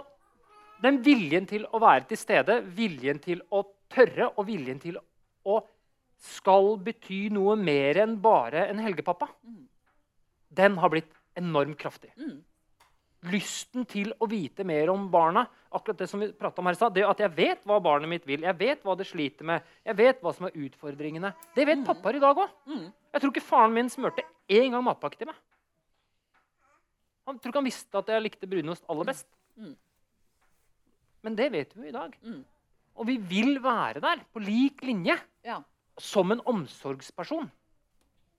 den 0.83 0.99
viljen 1.05 1.47
til 1.47 1.67
å 1.71 1.81
være 1.83 2.09
til 2.11 2.19
stede, 2.19 2.59
viljen 2.75 3.21
til 3.23 3.45
å 3.53 3.63
tørre 3.93 4.33
og 4.33 4.49
viljen 4.49 4.81
til 4.83 4.99
å 5.47 5.61
skal 6.23 6.77
bety 6.83 7.27
noe 7.35 7.57
mer 7.59 7.99
enn 8.05 8.15
bare 8.23 8.69
en 8.71 8.81
helgepappa, 8.83 9.27
den 10.53 10.79
har 10.79 10.93
blitt 10.93 11.11
enormt 11.39 11.79
kraftig. 11.81 12.13
Lysten 13.33 13.87
til 13.87 14.11
å 14.19 14.27
vite 14.31 14.65
mer 14.67 14.91
om 14.91 15.09
barna. 15.11 15.47
akkurat 15.71 15.99
det 15.99 16.09
som 16.11 16.21
vi 16.21 16.27
om 16.29 16.67
her 16.67 16.91
det 16.91 17.05
At 17.07 17.19
jeg 17.19 17.31
vet 17.37 17.65
hva 17.65 17.81
barnet 17.81 18.09
mitt 18.09 18.27
vil, 18.27 18.43
jeg 18.43 18.59
vet 18.59 18.83
hva 18.83 18.97
det 18.97 19.07
sliter 19.07 19.45
med, 19.45 19.63
jeg 19.85 19.97
vet 19.97 20.21
hva 20.21 20.35
som 20.35 20.47
er 20.47 20.57
utfordringene. 20.59 21.33
Det 21.55 21.67
vet 21.67 21.87
pappaer 21.87 22.17
i 22.17 22.21
dag 22.21 22.37
òg. 22.37 22.51
Jeg 23.13 23.21
tror 23.21 23.31
ikke 23.31 23.47
faren 23.47 23.73
min 23.73 23.89
smurte 23.89 24.23
én 24.49 24.71
gang 24.71 24.85
matpakke 24.85 25.19
til 25.19 25.27
meg. 25.31 25.37
Han 27.27 27.39
tror 27.39 27.53
ikke 27.53 27.63
han 27.63 27.71
visste 27.71 27.99
at 27.99 28.09
jeg 28.11 28.23
likte 28.23 28.47
brunost 28.51 28.85
aller 28.91 29.05
best. 29.05 29.27
Men 31.23 31.37
det 31.39 31.53
vet 31.53 31.75
vi 31.77 31.83
jo 31.83 31.89
i 31.89 31.95
dag. 31.95 32.17
Og 32.99 33.07
vi 33.07 33.17
vil 33.17 33.63
være 33.63 34.01
der 34.01 34.25
på 34.33 34.43
lik 34.43 34.83
linje 34.83 35.19
Ja. 35.45 35.63
Som 36.01 36.33
en 36.33 36.41
omsorgsperson. 36.49 37.49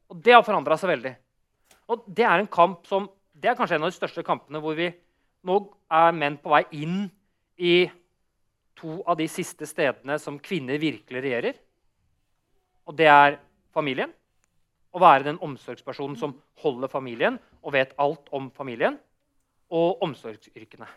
Og 0.10 0.22
det 0.24 0.36
har 0.36 0.46
forandra 0.46 0.78
seg 0.80 0.94
veldig. 0.94 1.14
Og 1.92 2.06
det 2.08 2.26
er 2.26 2.40
en 2.40 2.52
kamp 2.52 2.88
som 2.88 3.10
Det 3.34 3.50
er 3.50 3.56
kanskje 3.58 3.76
en 3.76 3.84
av 3.84 3.90
de 3.90 3.98
største 3.98 4.22
kampene 4.24 4.60
hvor 4.62 4.76
vi 4.78 4.86
nå 5.44 5.56
er 5.92 6.12
menn 6.16 6.36
på 6.40 6.52
vei 6.54 6.62
inn 6.78 7.00
i 7.58 7.90
to 8.78 9.00
av 9.10 9.18
de 9.18 9.26
siste 9.28 9.68
stedene 9.68 10.20
som 10.22 10.38
kvinner 10.40 10.78
virkelig 10.80 11.24
regjerer. 11.26 11.58
Og 12.88 12.96
det 12.96 13.10
er 13.10 13.40
familien. 13.74 14.14
Å 14.94 15.02
være 15.02 15.26
den 15.28 15.42
omsorgspersonen 15.44 16.16
som 16.22 16.38
holder 16.62 16.94
familien 16.94 17.42
og 17.64 17.74
vet 17.74 17.98
alt 17.98 18.30
om 18.32 18.52
familien. 18.54 19.00
Og 19.74 20.06
omsorgsyrkene. 20.06 20.88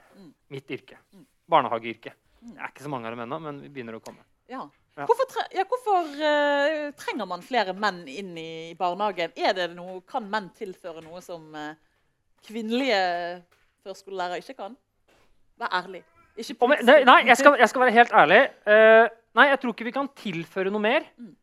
Mitt 0.52 0.70
yrke. 0.70 1.00
Barnehageyrket. 1.48 2.14
Det 2.46 2.60
er 2.60 2.70
ikke 2.70 2.84
så 2.84 2.92
mange 2.92 3.08
av 3.08 3.16
dem 3.16 3.24
ennå, 3.24 3.40
men 3.42 3.62
vi 3.64 3.72
begynner 3.72 3.96
å 3.96 4.04
komme. 4.04 4.22
Ja. 4.52 4.68
Ja. 4.96 5.04
Hvorfor, 5.04 5.26
tre 5.28 5.42
ja, 5.52 5.64
hvorfor 5.68 6.06
uh, 6.08 6.86
trenger 6.96 7.26
man 7.28 7.42
flere 7.44 7.74
menn 7.76 7.98
inn 8.08 8.30
i 8.40 8.72
barnehagen? 8.78 9.34
Er 9.36 9.52
det 9.58 9.66
noe, 9.74 9.98
kan 10.08 10.24
menn 10.32 10.48
tilføre 10.56 11.02
noe 11.04 11.20
som 11.24 11.50
uh, 11.52 11.74
kvinnelige 12.46 13.00
førskolelærere 13.84 14.40
ikke 14.40 14.56
kan? 14.62 14.78
Vær 15.60 15.74
ærlig. 15.82 16.00
Ikke 16.36 16.56
jeg, 16.72 16.86
nei, 16.88 16.96
nei 17.08 17.18
jeg, 17.28 17.36
skal, 17.42 17.58
jeg 17.60 17.68
skal 17.72 17.84
være 17.84 17.96
helt 17.98 18.16
ærlig. 18.22 18.40
Uh, 18.64 19.04
nei, 19.36 19.46
jeg 19.50 19.60
tror 19.60 19.76
ikke 19.76 19.88
vi 19.90 19.94
kan 19.98 20.08
tilføre 20.16 20.72
noe 20.72 20.84
mer. 20.86 21.04
Mm. 21.20 21.34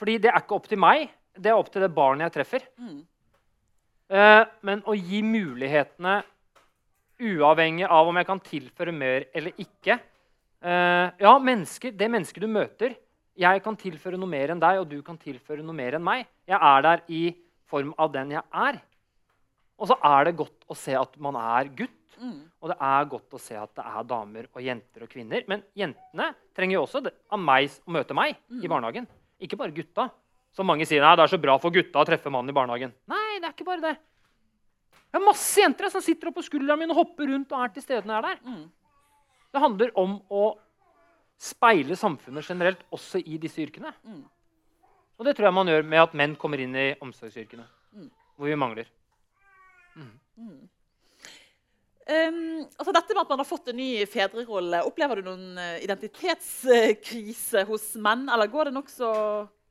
Fordi 0.00 0.16
det 0.24 0.32
er 0.32 0.40
ikke 0.40 0.56
opp 0.56 0.72
til 0.72 0.80
meg. 0.80 1.12
Det 1.36 1.52
er 1.52 1.60
opp 1.60 1.68
til 1.72 1.84
det 1.84 1.92
barnet 1.92 2.30
jeg 2.30 2.38
treffer. 2.38 2.64
Mm. 2.80 3.04
Men 4.62 4.82
å 4.86 4.94
gi 4.94 5.18
mulighetene 5.26 6.20
uavhengig 7.18 7.88
av 7.88 8.08
om 8.08 8.20
jeg 8.20 8.28
kan 8.28 8.42
tilføre 8.44 8.92
mer 8.94 9.26
eller 9.34 9.56
ikke 9.60 9.96
eh, 10.62 11.08
Ja, 11.22 11.34
mennesker, 11.38 11.92
det 11.92 12.08
mennesket 12.10 12.44
du 12.44 12.48
møter 12.48 12.96
Jeg 13.36 13.62
kan 13.64 13.76
tilføre 13.76 14.18
noe 14.20 14.30
mer 14.30 14.54
enn 14.54 14.62
deg, 14.62 14.80
og 14.80 14.88
du 14.88 15.02
kan 15.04 15.18
tilføre 15.20 15.64
noe 15.64 15.76
mer 15.76 15.98
enn 15.98 16.04
meg. 16.04 16.24
Jeg 16.48 16.56
er 16.56 16.84
der 16.86 17.02
i 17.12 17.24
form 17.68 17.92
av 18.00 18.12
den 18.14 18.32
jeg 18.32 18.42
er. 18.54 18.78
Og 19.76 19.90
så 19.90 19.96
er 20.08 20.28
det 20.28 20.38
godt 20.38 20.64
å 20.72 20.76
se 20.78 20.94
at 20.96 21.18
man 21.20 21.36
er 21.36 21.68
gutt. 21.76 21.92
Mm. 22.16 22.46
Og 22.64 22.70
det 22.72 22.76
er 22.88 23.08
godt 23.12 23.36
å 23.36 23.40
se 23.42 23.58
at 23.60 23.74
det 23.76 23.84
er 23.84 24.06
damer 24.08 24.46
og 24.54 24.62
jenter 24.64 25.04
og 25.04 25.10
kvinner. 25.12 25.44
Men 25.50 25.66
jentene 25.76 26.30
trenger 26.56 26.78
jo 26.78 26.84
også 26.86 27.02
det, 27.04 27.12
av 27.28 27.42
meg 27.42 27.68
å 27.84 27.92
møte 27.98 28.16
meg 28.16 28.38
i 28.56 28.70
barnehagen. 28.72 29.08
Ikke 29.42 29.58
bare 29.60 29.76
gutta. 29.76 30.08
Som 30.56 30.70
mange 30.70 30.86
sier 30.88 31.04
nei, 31.04 31.12
det 31.18 31.26
er 31.26 31.34
så 31.34 31.40
bra 31.40 31.58
for 31.60 31.74
gutta 31.74 32.00
å 32.00 32.08
treffe 32.08 32.32
mannen 32.32 32.48
i 32.48 32.56
barnehagen. 32.56 32.94
Nei, 33.12 33.36
det 33.42 33.50
er 33.50 33.52
ikke 33.52 33.68
bare 33.68 33.84
det. 33.84 33.96
Det 35.12 35.20
er 35.20 35.26
masse 35.26 35.60
jenter 35.60 35.92
som 35.92 36.02
sitter 36.04 36.30
oppå 36.30 36.44
skulderen 36.44 36.80
min 36.80 36.94
og 36.94 37.02
hopper 37.02 37.28
rundt 37.28 37.52
og 37.52 37.60
er 37.60 37.74
til 37.74 37.84
stede 37.84 38.08
når 38.08 38.16
jeg 38.16 38.22
er 38.22 38.26
der. 38.30 38.40
Mm. 38.48 38.64
Det 39.56 39.62
handler 39.64 39.92
om 39.96 40.18
å 40.28 40.44
speile 41.40 41.96
samfunnet 41.96 42.44
generelt 42.48 42.82
også 42.92 43.20
i 43.24 43.38
disse 43.40 43.62
yrkene. 43.64 43.92
Mm. 44.04 44.22
Og 45.16 45.24
det 45.24 45.32
tror 45.36 45.48
jeg 45.48 45.56
man 45.56 45.70
gjør 45.70 45.84
med 45.88 46.02
at 46.02 46.16
menn 46.16 46.34
kommer 46.36 46.60
inn 46.60 46.76
i 46.76 46.90
omsorgsyrkene, 47.00 47.64
Mm. 47.96 48.10
hvor 48.36 48.50
vi 48.50 48.56
mangler. 48.60 48.88
Um, 52.06 52.62
altså 52.78 52.92
dette 52.94 53.14
med 53.16 53.22
at 53.24 53.30
man 53.32 53.40
har 53.40 53.48
fått 53.48 53.72
en 53.72 53.78
ny 53.80 54.04
fedrerolle, 54.06 54.84
Opplever 54.86 55.18
du 55.18 55.26
noen 55.26 55.56
eh, 55.58 55.80
identitetskrise 55.82 57.64
hos 57.66 57.88
menn? 57.98 58.28
Eller 58.30 58.46
går 58.52 58.68
det 58.68 58.76
nokså 58.76 59.08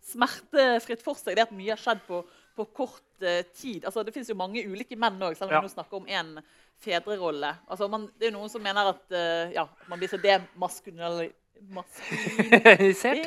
smertefritt 0.03 1.05
for 1.05 1.15
seg, 1.15 1.37
det 1.37 1.45
at 1.45 1.53
mye 1.55 1.71
har 1.71 1.79
skjedd 1.79 2.01
på, 2.09 2.19
på 2.57 2.65
kort 2.75 3.23
uh, 3.23 3.39
tid? 3.55 3.85
Altså, 3.87 4.03
det 4.03 4.11
finnes 4.17 4.33
jo 4.33 4.35
mange 4.41 4.65
ulike 4.67 4.97
menn 4.99 5.21
òg, 5.23 5.37
selv 5.37 5.53
om 5.53 5.55
Ja. 5.55 5.61
vi 5.63 5.69
nå 5.69 5.75
snakker 5.77 6.01
om 6.01 6.09
én 6.11 6.33
fedrerolle. 6.83 7.55
Altså, 7.67 7.87
man, 7.91 8.07
det 8.15 8.27
er 8.27 8.33
jo 8.33 8.39
noen 8.39 8.51
som 8.51 8.63
mener 8.63 8.91
at 8.93 9.03
uh, 9.13 9.53
ja, 9.55 9.67
man 9.89 10.01
blir 10.01 10.11
så 10.11 10.19
demaskulinal... 10.21 11.27
Maskulin... 11.71 13.21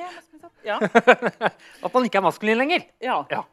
Ja. 0.66 0.76
At 1.84 1.94
man 1.94 2.04
ikke 2.04 2.20
er 2.20 2.26
maskulin 2.26 2.60
lenger. 2.60 2.84
ja. 3.02 3.22
Ja. 3.32 3.44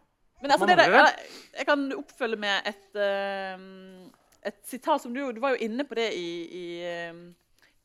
Men 0.41 0.51
altså, 0.51 0.67
det, 0.67 0.75
jeg, 0.83 1.13
jeg 1.57 1.65
kan 1.65 1.85
oppfølge 1.95 2.37
med 2.37 2.67
et, 2.69 2.97
uh, 2.99 4.11
et 4.45 4.59
sitat 4.67 5.01
som 5.01 5.13
du, 5.15 5.23
du 5.33 5.39
var 5.41 5.55
jo 5.55 5.63
inne 5.65 5.85
på 5.87 5.97
det 5.97 6.11
i, 6.13 6.29
i, 6.45 6.65
eh, 6.85 7.15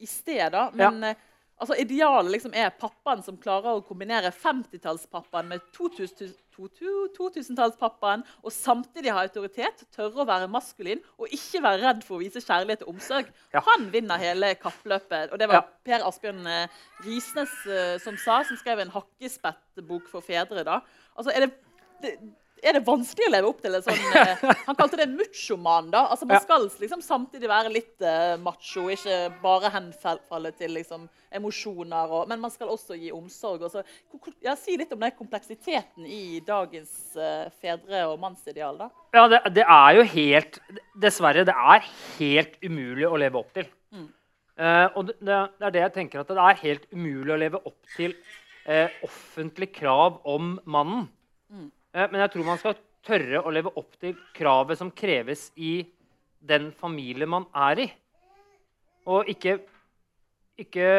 i 0.02 0.08
sted. 0.08 0.50
da. 0.52 0.66
Men 0.74 1.02
ja. 1.06 1.14
altså, 1.56 1.78
idealet 1.80 2.34
liksom 2.34 2.52
er 2.52 2.74
pappaen 2.76 3.22
som 3.24 3.38
klarer 3.40 3.78
å 3.78 3.86
kombinere 3.86 4.32
50-tallspappaen 4.34 5.48
med 5.54 5.70
2000 5.76 6.34
2000-tallspappaen 6.68 8.24
og 8.42 8.52
samtidig 8.52 9.12
ha 9.14 9.22
autoritet, 9.24 9.84
tørre 9.94 10.22
å 10.22 10.26
være 10.28 10.50
maskulin 10.52 11.00
og 11.16 11.32
ikke 11.32 11.62
være 11.64 11.82
redd 11.86 12.04
for 12.06 12.18
å 12.18 12.22
vise 12.24 12.42
kjærlighet 12.44 12.84
og 12.84 12.94
omsorg. 12.94 13.30
Ja. 13.54 13.62
Han 13.70 13.88
vinner 13.92 14.20
hele 14.20 14.54
kappløpet. 14.60 15.32
Og 15.32 15.38
det 15.38 15.48
var 15.48 15.60
Ja. 15.60 15.66
Per 15.84 16.06
Asbjørn 16.06 16.46
eh, 16.46 16.68
Risnes 17.06 17.54
eh, 17.66 17.96
som 18.02 18.16
sa, 18.16 18.42
som 18.44 18.56
skrev 18.60 18.78
en 18.78 18.92
hakkespettbok 18.94 20.08
for 20.08 20.20
fedre. 20.20 20.64
da. 20.64 20.80
Altså, 21.16 21.32
er 21.34 21.46
det, 21.46 21.54
det 22.02 22.14
er 22.62 22.76
det 22.76 22.82
vanskelig 22.86 23.28
å 23.28 23.32
leve 23.32 23.48
opp 23.50 23.60
til 23.64 23.76
en 23.76 23.84
sånn 23.84 24.16
eh, 24.20 24.42
Han 24.66 24.78
kalte 24.78 24.98
det 25.00 25.06
muchoman. 25.12 25.90
da. 25.92 26.04
Altså, 26.12 26.28
Man 26.28 26.42
skal 26.44 26.66
liksom 26.80 27.02
samtidig 27.04 27.48
være 27.50 27.72
litt 27.72 28.04
eh, 28.04 28.34
macho, 28.42 28.88
ikke 28.92 29.18
bare 29.42 29.72
henfalle 29.74 30.52
til 30.58 30.74
liksom, 30.76 31.08
emosjoner. 31.40 32.14
Og, 32.16 32.28
men 32.30 32.42
man 32.42 32.52
skal 32.52 32.72
også 32.72 32.98
gi 33.00 33.12
omsorg. 33.14 33.64
Og 33.66 33.74
så, 33.74 33.84
ja, 34.44 34.56
si 34.58 34.76
litt 34.80 34.92
om 34.96 35.02
den 35.02 35.16
kompleksiteten 35.18 36.06
i 36.06 36.40
dagens 36.46 37.16
eh, 37.16 37.48
fedre- 37.62 38.06
og 38.10 38.18
mannsideal. 38.22 38.80
da. 38.80 38.90
Ja, 39.16 39.26
det, 39.30 39.42
det 39.56 39.66
er 39.66 39.98
jo 39.98 40.06
helt 40.12 40.60
Dessverre, 41.00 41.46
det 41.48 41.54
er 41.56 41.86
helt 42.18 42.58
umulig 42.62 43.08
å 43.08 43.18
leve 43.20 43.40
opp 43.40 43.54
til. 43.56 43.66
Mm. 43.94 44.08
Eh, 44.60 44.86
og 44.94 45.08
det, 45.08 45.16
det 45.24 45.66
er 45.68 45.74
det 45.74 45.84
jeg 45.86 45.94
tenker 45.96 46.22
at 46.22 46.30
det 46.30 46.44
er 46.44 46.62
helt 46.66 46.86
umulig 46.92 47.32
å 47.32 47.40
leve 47.40 47.60
opp 47.64 47.94
til 47.96 48.14
eh, 48.68 48.92
offentlig 49.06 49.70
krav 49.78 50.20
om 50.28 50.58
mannen. 50.68 51.06
Mm. 51.50 51.70
Eh, 51.94 52.06
men 52.10 52.20
jeg 52.24 52.32
tror 52.34 52.46
man 52.46 52.60
skal 52.60 52.78
tørre 53.06 53.42
å 53.42 53.52
leve 53.54 53.72
opp 53.80 53.96
til 54.00 54.16
kravet 54.36 54.78
som 54.78 54.92
kreves 54.92 55.48
i 55.56 55.80
den 56.40 56.70
familie 56.76 57.28
man 57.28 57.46
er 57.68 57.84
i. 57.86 57.88
Og 59.10 59.28
ikke, 59.32 59.58
ikke 60.60 60.90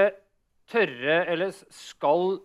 tørre 0.71 1.23
eller 1.29 1.53
skal 1.73 2.39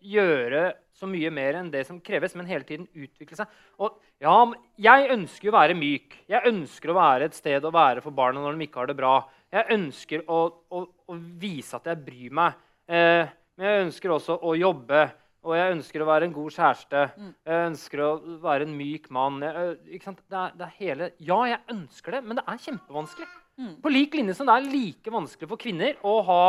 gjøre 0.00 0.70
så 1.00 1.08
mye 1.08 1.30
mer 1.32 1.56
enn 1.56 1.70
det 1.72 1.86
som 1.88 2.00
kreves, 2.04 2.34
men 2.36 2.48
hele 2.48 2.66
tiden 2.68 2.86
utvikle 2.92 3.38
seg. 3.38 3.48
Og 3.80 3.96
ja, 4.20 4.34
jeg 4.80 5.08
ønsker 5.14 5.48
jo 5.48 5.52
å 5.54 5.56
være 5.56 5.76
myk. 5.78 6.18
Jeg 6.28 6.50
ønsker 6.50 6.92
å 6.92 6.98
være 6.98 7.30
et 7.30 7.36
sted 7.36 7.64
å 7.64 7.72
være 7.72 8.04
for 8.04 8.16
barna 8.16 8.42
når 8.42 8.58
de 8.58 8.66
ikke 8.66 8.82
har 8.82 8.90
det 8.90 8.98
bra. 8.98 9.14
Jeg 9.50 9.78
ønsker 9.78 10.26
å, 10.28 10.40
å, 10.68 10.82
å 10.84 11.16
vise 11.40 11.78
at 11.78 11.88
jeg 11.88 12.04
bryr 12.04 12.36
meg. 12.36 12.60
Eh, 12.84 13.24
men 13.56 13.68
jeg 13.68 13.86
ønsker 13.86 14.12
også 14.12 14.36
å 14.44 14.52
jobbe. 14.60 15.06
Og 15.40 15.54
jeg 15.56 15.72
ønsker 15.72 16.02
å 16.02 16.08
være 16.08 16.26
en 16.28 16.34
god 16.36 16.52
kjæreste. 16.52 17.02
Jeg 17.48 17.68
ønsker 17.70 18.02
å 18.04 18.08
være 18.42 18.66
en 18.66 18.74
myk 18.76 19.06
mann. 19.14 19.38
Jeg? 19.40 19.76
Det, 19.88 20.00
er, 20.36 20.56
det 20.58 20.66
er 20.66 20.74
hele 20.76 21.12
Ja, 21.16 21.38
jeg 21.48 21.62
ønsker 21.72 22.16
det, 22.16 22.20
men 22.26 22.36
det 22.36 22.44
er 22.44 22.60
kjempevanskelig. 22.66 23.28
Mm. 23.60 23.72
På 23.80 23.92
lik 23.92 24.16
linje 24.16 24.36
som 24.36 24.48
det 24.48 24.56
er 24.56 24.68
like 24.68 25.12
vanskelig 25.12 25.48
for 25.48 25.60
kvinner 25.60 25.96
å 26.06 26.18
ha 26.28 26.42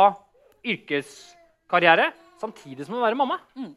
yrkeskarriere 0.72 2.10
samtidig 2.40 2.86
som 2.86 2.98
å 2.98 3.02
være 3.04 3.18
mamma. 3.18 3.38
Mm. 3.56 3.72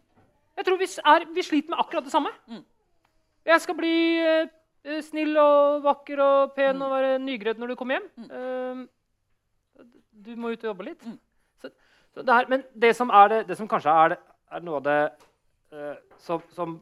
Jeg 0.56 0.68
tror 0.68 0.80
vi, 0.80 0.90
er, 1.14 1.26
vi 1.36 1.44
sliter 1.44 1.74
med 1.74 1.82
akkurat 1.84 2.06
det 2.06 2.14
samme. 2.14 2.32
Mm. 2.52 2.64
Jeg 3.46 3.64
skal 3.64 3.78
bli 3.78 3.96
eh, 4.20 5.02
snill 5.06 5.36
og 5.40 5.84
vakker 5.86 6.22
og 6.24 6.54
pen 6.58 6.84
og 6.84 6.94
være 6.96 7.18
nygredd 7.24 7.60
når 7.62 7.74
du 7.74 7.80
kommer 7.80 8.00
hjem. 8.00 8.08
Uh, 8.32 9.84
du 10.26 10.32
må 10.40 10.54
ut 10.54 10.64
og 10.64 10.72
jobbe 10.72 10.88
litt. 10.88 11.04
Mm. 11.06 11.18
Så, 11.62 11.72
så 12.16 12.24
det 12.26 12.40
her, 12.40 12.48
men 12.52 12.64
det 12.74 12.96
som, 12.98 13.12
er 13.14 13.32
det, 13.32 13.44
det 13.52 13.60
som 13.60 13.70
kanskje 13.70 13.94
er, 13.94 14.16
det, 14.16 14.22
er 14.52 14.64
noe 14.66 14.80
av 14.80 14.86
det 14.86 15.00
eh, 15.74 15.98
som, 16.22 16.44
som 16.56 16.78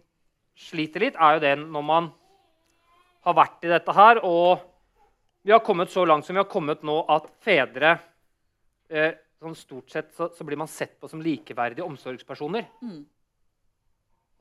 sliter 0.57 1.07
litt, 1.07 1.17
er 1.17 1.37
jo 1.37 1.43
det 1.43 1.55
når 1.61 1.85
man 1.87 2.11
har 3.23 3.37
vært 3.37 3.65
i 3.65 3.71
dette 3.71 3.95
her, 3.95 4.19
og 4.27 4.63
vi 5.43 5.51
har 5.51 5.63
kommet 5.63 5.91
så 5.91 6.05
langt 6.07 6.27
som 6.27 6.35
vi 6.35 6.41
har 6.41 6.51
kommet 6.51 6.83
nå 6.87 6.97
at 7.11 7.27
fedre 7.43 7.97
eh, 8.91 9.15
sånn 9.43 9.57
Stort 9.59 9.91
sett 9.91 10.13
så, 10.15 10.29
så 10.31 10.45
blir 10.47 10.59
man 10.59 10.71
sett 10.71 10.95
på 11.01 11.09
som 11.11 11.21
likeverdige 11.23 11.83
omsorgspersoner. 11.83 12.69
Mm. 12.83 13.01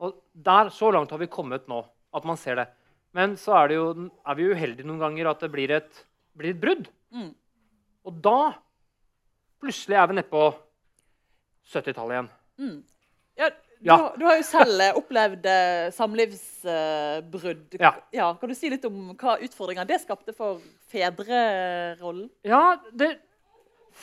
Og 0.03 0.15
der, 0.31 0.71
Så 0.71 0.91
langt 0.91 1.11
har 1.11 1.19
vi 1.19 1.31
kommet 1.31 1.67
nå, 1.67 1.81
at 2.15 2.27
man 2.27 2.39
ser 2.39 2.61
det. 2.61 2.67
Men 3.13 3.35
så 3.37 3.53
er, 3.59 3.69
det 3.69 3.77
jo, 3.77 3.87
er 4.25 4.37
vi 4.39 4.47
uheldige 4.49 4.87
noen 4.87 5.03
ganger 5.03 5.29
at 5.29 5.43
det 5.43 5.51
blir 5.53 5.73
et, 5.75 5.99
blir 6.39 6.55
et 6.55 6.61
brudd. 6.61 6.87
Mm. 7.13 7.33
Og 8.07 8.21
da 8.23 8.53
plutselig 9.61 9.99
er 9.99 10.07
vi 10.09 10.17
nede 10.17 10.31
på 10.31 10.47
70-tallet 11.71 12.15
igjen. 12.15 12.31
Mm. 12.63 12.79
Ja, 13.83 13.95
du, 13.97 14.03
har- 14.03 14.17
du 14.17 14.25
har 14.25 14.37
jo 14.39 14.43
selv 14.47 14.79
eh, 14.81 14.95
opplevd 14.99 15.45
eh, 15.51 15.89
samlivsbrudd. 15.91 17.75
Ja. 17.79 18.29
Kan 18.39 18.49
du 18.49 18.55
si 18.55 18.69
litt 18.71 18.85
om 18.87 19.11
hva 19.19 19.35
utfordringer 19.43 19.87
det 19.89 19.99
skapte 20.03 20.33
for 20.37 20.61
fedrerollen? 20.93 22.29
Ja, 22.47 22.77
det, 22.91 23.17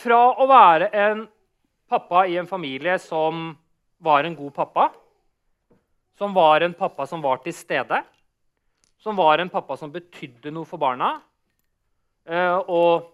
Fra 0.03 0.21
å 0.39 0.47
være 0.51 0.91
en 0.95 1.25
pappa 1.91 2.27
i 2.31 2.37
en 2.39 2.47
familie 2.47 2.99
som 3.03 3.57
var 4.01 4.25
en 4.29 4.37
god 4.39 4.53
pappa, 4.55 4.91
som 6.21 6.35
var 6.37 6.61
en 6.63 6.75
pappa 6.77 7.07
som 7.09 7.23
var 7.25 7.41
til 7.43 7.53
stede, 7.57 8.03
som 9.01 9.17
var 9.17 9.41
en 9.43 9.49
pappa 9.51 9.77
som 9.81 9.91
betydde 9.93 10.53
noe 10.53 10.69
for 10.69 10.79
barna, 10.81 11.15
eh, 12.29 12.59
og 12.69 13.09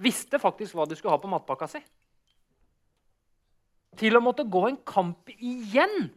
visste 0.00 0.40
faktisk 0.40 0.74
hva 0.74 0.86
de 0.88 0.96
skulle 0.96 1.12
ha 1.12 1.20
på 1.20 1.28
matpakka 1.30 1.68
si, 1.68 1.80
til 3.98 4.16
å 4.16 4.22
måtte 4.22 4.46
gå 4.46 4.66
en 4.68 4.78
kamp 4.86 5.30
igjen. 5.34 6.10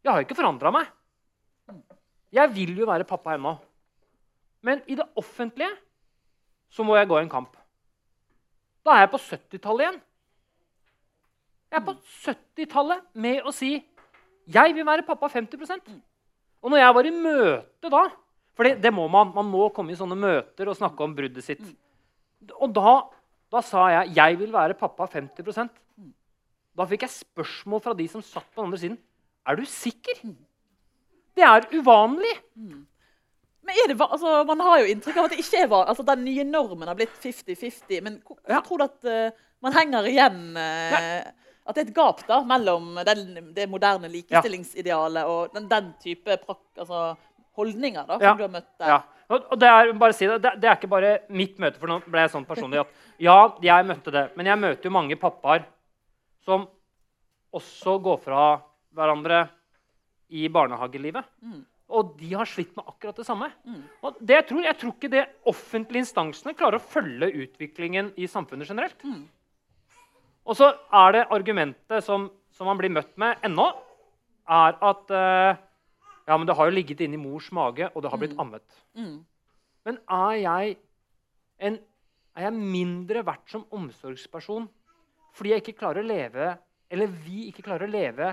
Jeg 0.00 0.12
har 0.12 0.24
ikke 0.24 0.38
forandra 0.38 0.72
meg. 0.74 0.88
Jeg 2.32 2.52
vil 2.54 2.76
jo 2.78 2.88
være 2.88 3.08
pappa 3.08 3.34
ennå. 3.36 3.56
Men 4.64 4.82
i 4.88 4.96
det 4.96 5.06
offentlige 5.18 5.72
så 6.70 6.84
må 6.86 6.96
jeg 6.96 7.08
gå 7.10 7.18
en 7.18 7.32
kamp. 7.32 7.56
Da 8.86 8.94
er 8.94 9.04
jeg 9.04 9.12
på 9.12 9.20
70-tallet 9.26 9.84
igjen. 9.84 10.00
Jeg 11.70 11.78
er 11.80 11.86
på 11.86 11.94
70-tallet 12.24 13.04
med 13.22 13.46
å 13.46 13.52
si 13.54 13.76
jeg 14.50 14.74
vil 14.74 14.86
være 14.86 15.04
pappa 15.06 15.28
50% 15.30 15.92
Og 16.64 16.72
når 16.72 16.80
jeg 16.80 16.94
var 16.96 17.06
i 17.06 17.12
møte 17.14 17.90
da 17.92 18.00
For 18.56 18.66
det, 18.66 18.80
det 18.82 18.90
må 18.90 19.04
man. 19.12 19.30
Man 19.36 19.46
må 19.46 19.68
komme 19.74 19.94
i 19.94 19.98
sånne 19.98 20.18
møter 20.18 20.68
og 20.68 20.78
snakke 20.78 21.04
om 21.04 21.14
bruddet 21.16 21.44
sitt. 21.46 21.62
Og 22.58 22.72
da, 22.74 22.96
da 23.52 23.62
sa 23.64 23.86
jeg 23.94 24.16
jeg 24.16 24.40
vil 24.40 24.50
være 24.52 24.78
pappa 24.80 25.06
50 25.12 25.70
Da 26.80 26.86
fikk 26.88 27.02
jeg 27.04 27.12
spørsmål 27.12 27.82
fra 27.84 27.92
de 27.96 28.06
som 28.08 28.22
satt 28.24 28.46
på 28.54 28.62
den 28.62 28.70
andre 28.70 28.80
siden. 28.80 28.96
Er 29.48 29.58
du 29.58 29.66
sikker? 29.68 30.22
Det 31.36 31.44
er 31.44 31.66
uvanlig. 31.76 32.32
Men 32.56 33.76
er 33.76 33.90
det, 33.92 33.98
altså, 34.00 34.44
Man 34.48 34.62
har 34.64 34.80
jo 34.80 34.88
inntrykk 34.94 35.18
av 35.20 35.28
at 35.28 35.34
det 35.34 35.42
ikke 35.44 35.60
er 35.60 35.68
vanlig. 35.68 35.92
Altså, 35.92 36.06
den 36.08 36.24
nye 36.24 36.46
normen 36.48 36.88
har 36.88 36.96
blitt 36.96 37.12
50-50. 37.20 38.00
Men 38.02 38.22
hvor- 38.24 38.40
Ja. 38.48 38.60
tror 38.64 38.78
du 38.78 38.84
at 38.84 39.04
uh, 39.04 39.36
man 39.60 39.72
henger 39.76 40.08
igjen 40.08 40.56
uh, 40.56 41.20
At 41.68 41.74
det 41.76 41.84
er 41.84 41.88
et 41.90 41.94
gap 41.94 42.26
da, 42.26 42.40
mellom 42.42 42.96
den, 43.04 43.52
det 43.54 43.68
moderne 43.68 44.08
likestillingsidealet 44.08 45.24
og 45.28 45.52
den, 45.54 45.68
den 45.68 45.92
type 46.02 46.36
prak, 46.46 46.62
altså, 46.78 47.16
holdninger 47.54 48.06
da, 48.08 48.16
som 48.16 48.22
Ja. 48.22 48.34
du 48.34 48.42
har 48.42 48.48
møtt 48.56 48.72
der? 48.80 48.88
Ja. 48.88 49.02
Og, 49.30 49.60
det, 49.60 49.68
er, 49.68 49.92
bare 49.92 50.12
si 50.16 50.26
det, 50.26 50.40
det 50.42 50.66
er 50.66 50.74
ikke 50.74 50.88
bare 50.90 51.18
mitt 51.28 51.58
møte, 51.62 51.78
for 51.78 51.86
nå 51.86 52.00
ble 52.08 52.24
jeg 52.24 52.32
sånn 52.32 52.46
personlig 52.48 52.80
at 52.80 52.88
ja, 53.22 53.36
jeg 53.62 53.86
møtte 53.86 54.10
det. 54.10 54.24
Men 54.34 54.46
jeg 54.46 54.58
møter 54.58 54.88
jo 54.88 54.90
mange 54.96 55.14
pappaer 55.20 55.68
som 56.46 56.66
også 57.56 57.96
går 58.02 58.20
fra 58.22 58.44
hverandre 58.94 59.44
i 60.30 60.46
barnehagelivet. 60.52 61.26
Mm. 61.42 61.62
Og 61.90 62.12
de 62.20 62.30
har 62.38 62.46
slitt 62.46 62.76
med 62.78 62.86
akkurat 62.86 63.18
det 63.18 63.26
samme. 63.26 63.50
Mm. 63.66 63.82
Og 64.06 64.18
det 64.22 64.36
jeg, 64.36 64.46
tror, 64.50 64.62
jeg 64.68 64.78
tror 64.78 64.94
ikke 64.94 65.12
det 65.12 65.24
offentlige 65.50 66.04
instansene 66.04 66.54
klarer 66.58 66.78
å 66.78 66.90
følge 66.92 67.32
utviklingen 67.44 68.12
i 68.14 68.28
samfunnet 68.30 68.70
generelt. 68.70 69.02
Mm. 69.02 69.24
Og 70.46 70.56
så 70.58 70.70
er 71.02 71.16
det 71.16 71.26
argumentet 71.34 72.06
som, 72.06 72.28
som 72.54 72.70
man 72.70 72.78
blir 72.78 72.92
møtt 72.94 73.10
med 73.20 73.42
ennå, 73.46 73.66
er 74.50 74.78
at 74.86 75.12
uh, 75.14 75.58
ja, 76.30 76.36
men 76.36 76.46
det 76.46 76.56
har 76.58 76.70
jo 76.70 76.74
ligget 76.74 77.02
inni 77.04 77.18
mors 77.20 77.50
mage, 77.54 77.90
og 77.90 78.02
det 78.02 78.10
har 78.10 78.22
blitt 78.22 78.38
ammet. 78.38 78.64
Mm. 78.98 79.20
Men 79.86 79.98
er 80.14 80.36
jeg, 80.38 80.76
en, 81.66 81.78
er 82.38 82.46
jeg 82.46 82.54
mindre 82.76 83.24
verdt 83.26 83.50
som 83.50 83.66
omsorgsperson 83.74 84.68
fordi 85.36 85.52
jeg 85.54 85.62
ikke 85.62 85.78
klarer 85.80 86.02
å 86.02 86.08
leve 86.10 86.58
Eller 86.90 87.06
vi 87.06 87.44
ikke 87.48 87.62
klarer 87.62 87.86
å 87.86 87.90
leve 87.90 88.32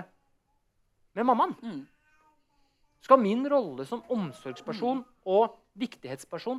med 1.14 1.26
mammaen? 1.26 1.52
Mm. 1.62 1.84
Skal 3.06 3.20
min 3.22 3.44
rolle 3.48 3.86
som 3.86 4.02
omsorgsperson 4.10 5.04
og 5.30 5.54
viktighetsperson 5.78 6.58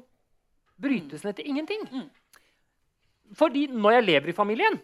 brytes 0.79 1.25
ned 1.27 1.35
til 1.35 1.49
ingenting? 1.51 1.83
Mm. 1.91 2.07
Fordi 3.35 3.67
når 3.67 3.97
jeg 3.97 4.05
lever 4.07 4.31
i 4.31 4.37
familien, 4.37 4.79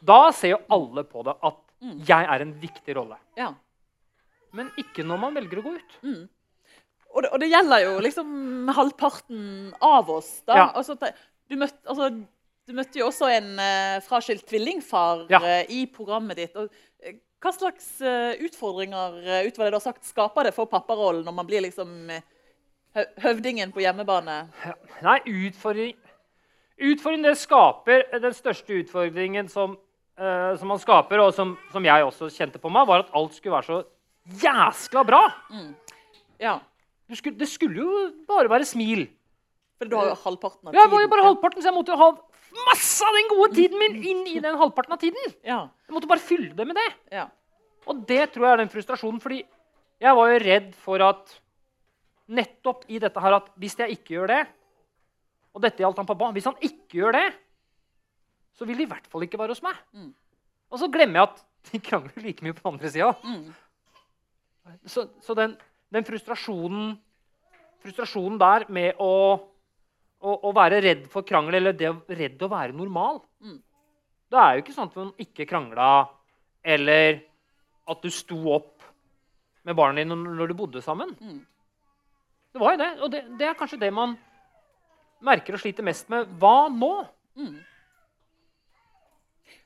da 0.00 0.30
ser 0.30 0.54
jo 0.54 0.62
alle 0.70 1.02
på 1.04 1.24
det 1.26 1.34
at 1.42 1.60
Mm. 1.84 1.98
jeg 2.06 2.24
er 2.24 2.40
en 2.40 2.52
viktig 2.62 2.94
rolle. 2.96 3.18
Ja. 3.36 3.50
Men 4.52 4.70
ikke 4.80 5.04
når 5.04 5.18
man 5.20 5.34
velger 5.36 5.58
å 5.60 5.64
gå 5.66 5.72
ut. 5.74 5.96
Mm. 6.02 6.22
Og, 7.14 7.22
det, 7.22 7.30
og 7.34 7.40
det 7.42 7.48
gjelder 7.50 7.82
jo 7.84 7.98
liksom 8.00 8.30
halvparten 8.72 9.74
av 9.82 10.08
oss. 10.10 10.30
da. 10.46 10.56
Ja. 10.56 10.64
Altså, 10.72 10.96
du, 10.96 11.56
møtte, 11.60 11.76
altså, 11.84 12.08
du 12.66 12.72
møtte 12.76 12.98
jo 13.00 13.08
også 13.10 13.28
en 13.28 13.50
uh, 13.60 13.98
fraskilt 14.04 14.46
tvillingfar 14.48 15.26
Ja. 15.32 15.40
uh, 15.42 15.64
i 15.68 15.84
programmet 15.92 16.38
ditt. 16.40 16.54
Og, 16.56 16.70
uh, 17.04 17.16
hva 17.44 17.52
slags 17.52 17.88
utfordringer 18.40 19.18
uh, 19.20 19.40
utover 19.44 19.66
det 19.68 19.74
du 19.74 19.76
har 19.76 19.84
sagt, 19.84 20.06
skaper 20.08 20.48
det 20.48 20.54
for 20.56 20.64
papparollen 20.70 21.26
når 21.26 21.34
man 21.36 21.48
blir 21.48 21.60
liksom 21.66 22.08
høvdingen 23.20 23.72
på 23.74 23.82
hjemmebane? 23.84 24.36
Ja. 24.64 24.74
Nei, 25.04 25.18
utfordring 25.48 25.96
Utfordringen 26.74 27.28
det 27.28 27.36
skaper 27.38 28.00
Den 28.22 28.32
største 28.34 28.74
utfordringen 28.80 29.46
som, 29.50 29.76
som 30.18 30.70
man 30.72 30.80
skaper, 30.82 31.20
og 31.22 31.30
som, 31.36 31.52
som 31.70 31.84
jeg 31.86 32.02
også 32.02 32.26
kjente 32.34 32.58
på 32.58 32.70
meg, 32.74 32.88
var 32.88 33.04
at 33.04 33.12
alt 33.14 33.36
skulle 33.36 33.54
være 33.54 33.68
så 33.68 33.76
jæskla 34.42 35.04
bra. 35.06 35.20
Ja, 36.42 36.56
Det 37.06 37.20
skulle, 37.20 37.38
det 37.38 37.46
skulle 37.52 37.78
jo 37.84 38.08
bare 38.26 38.50
være 38.50 38.66
smil. 38.66 39.04
For 39.78 39.86
du 39.90 39.94
har 40.00 40.10
jo 40.10 40.16
halvparten 40.24 40.66
av 40.66 40.72
tiden. 40.72 40.80
Ja, 40.80 40.86
Jeg 40.88 40.92
var 40.96 41.04
jo 41.04 41.12
bare 41.14 41.26
halvparten, 41.28 41.62
så 41.62 41.70
jeg 41.70 41.76
måtte 41.78 41.94
jo 41.94 42.00
ha 42.02 42.08
masse 42.68 43.04
av 43.06 43.16
den 43.16 43.30
gode 43.32 43.50
tiden 43.56 43.78
min 43.80 43.96
inn 44.02 44.22
i 44.30 44.40
den 44.42 44.58
halvparten 44.60 44.94
av 44.96 45.00
tiden. 45.02 45.34
Ja, 45.46 45.68
Jeg 45.88 45.94
måtte 45.96 46.10
bare 46.10 46.22
fylle 46.22 46.52
det 46.54 46.66
med 46.66 46.76
det. 46.80 46.90
ja. 47.12 47.28
Og 47.86 47.98
det 48.08 48.30
tror 48.32 48.46
jeg 48.46 48.52
er 48.54 48.60
den 48.62 48.70
frustrasjonen, 48.72 49.20
fordi 49.20 49.42
jeg 50.00 50.16
var 50.16 50.30
jo 50.32 50.38
redd 50.40 50.70
for 50.80 51.02
at 51.04 51.34
nettopp 52.32 52.86
i 52.88 52.96
dette 53.02 53.20
her 53.20 53.34
at 53.36 53.50
hvis 53.60 53.76
jeg 53.76 53.98
ikke 53.98 54.14
gjør 54.14 54.30
det, 54.32 54.38
og 55.52 55.60
dette 55.62 55.84
gjaldt 55.84 56.00
han 56.00 56.08
pappa, 56.08 56.30
hvis 56.32 56.48
han 56.48 56.56
ikke 56.64 56.96
gjør 57.02 57.12
det, 57.18 57.26
så 58.56 58.64
vil 58.64 58.80
de 58.80 58.86
i 58.86 58.88
hvert 58.88 59.06
fall 59.12 59.26
ikke 59.26 59.38
være 59.38 59.52
hos 59.52 59.60
meg. 59.62 59.76
Mm. 59.92 60.14
Og 60.72 60.80
så 60.80 60.88
glemmer 60.88 61.20
jeg 61.20 61.28
at 61.28 61.44
de 61.70 61.80
krangler 61.84 62.24
like 62.24 62.42
mye 62.46 62.56
på 62.56 62.64
den 62.64 62.72
andre 62.72 62.90
sida. 62.94 63.12
Mm. 63.20 63.52
Så, 64.88 65.04
så 65.20 65.36
den, 65.36 65.54
den 65.92 66.06
frustrasjonen, 66.08 66.94
frustrasjonen 67.84 68.40
der 68.40 68.64
med 68.72 68.96
å, 69.02 69.12
å, 70.24 70.34
å 70.48 70.52
være 70.56 70.80
redd 70.84 71.04
for 71.12 71.22
krangel, 71.28 71.58
eller 71.60 71.76
det, 71.76 71.90
å- 71.92 72.16
redd 72.16 72.40
å 72.42 72.48
være 72.52 72.72
normal 72.76 73.20
Mm. 73.44 73.58
Det 74.32 74.40
er 74.40 74.54
jo 74.56 74.62
ikke 74.64 74.74
sånn 74.74 74.88
at 74.88 74.94
man 74.98 75.10
ikke 75.20 75.44
krangla, 75.46 75.88
eller 76.64 77.18
at 77.92 78.00
du 78.02 78.08
sto 78.10 78.38
opp 78.54 78.82
med 79.68 79.76
barna 79.76 80.00
dine 80.00 80.16
når 80.16 80.48
du 80.50 80.54
bodde 80.58 80.80
sammen. 80.82 81.12
Mm. 81.20 81.42
Det 82.54 82.60
var 82.62 82.72
jo 82.74 82.80
det. 82.80 82.88
Og 83.04 83.10
det, 83.12 83.20
det 83.38 83.46
er 83.50 83.54
kanskje 83.58 83.78
det 83.84 83.92
man 83.94 84.16
merker 85.24 85.54
og 85.54 85.60
sliter 85.62 85.86
mest 85.86 86.08
med. 86.10 86.26
Hva 86.40 86.68
nå? 86.72 86.90
Mm. 87.38 87.54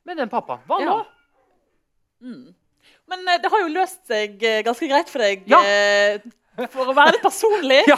Med 0.05 0.17
den 0.21 0.29
pappa. 0.33 0.59
Hva 0.69 0.81
Ja. 0.83 0.91
nå? 0.99 1.07
Mm. 2.29 2.55
Men 3.09 3.29
eh, 3.29 3.39
det 3.43 3.51
har 3.53 3.61
jo 3.63 3.73
løst 3.73 4.05
seg 4.11 4.43
eh, 4.43 4.63
ganske 4.67 4.89
greit 4.91 5.09
for 5.13 5.23
deg. 5.23 5.47
Ja. 5.49 5.61
For 6.73 6.91
å 6.91 6.95
være 6.97 7.13
litt 7.17 7.23
personlig, 7.25 7.83
Ja. 7.89 7.97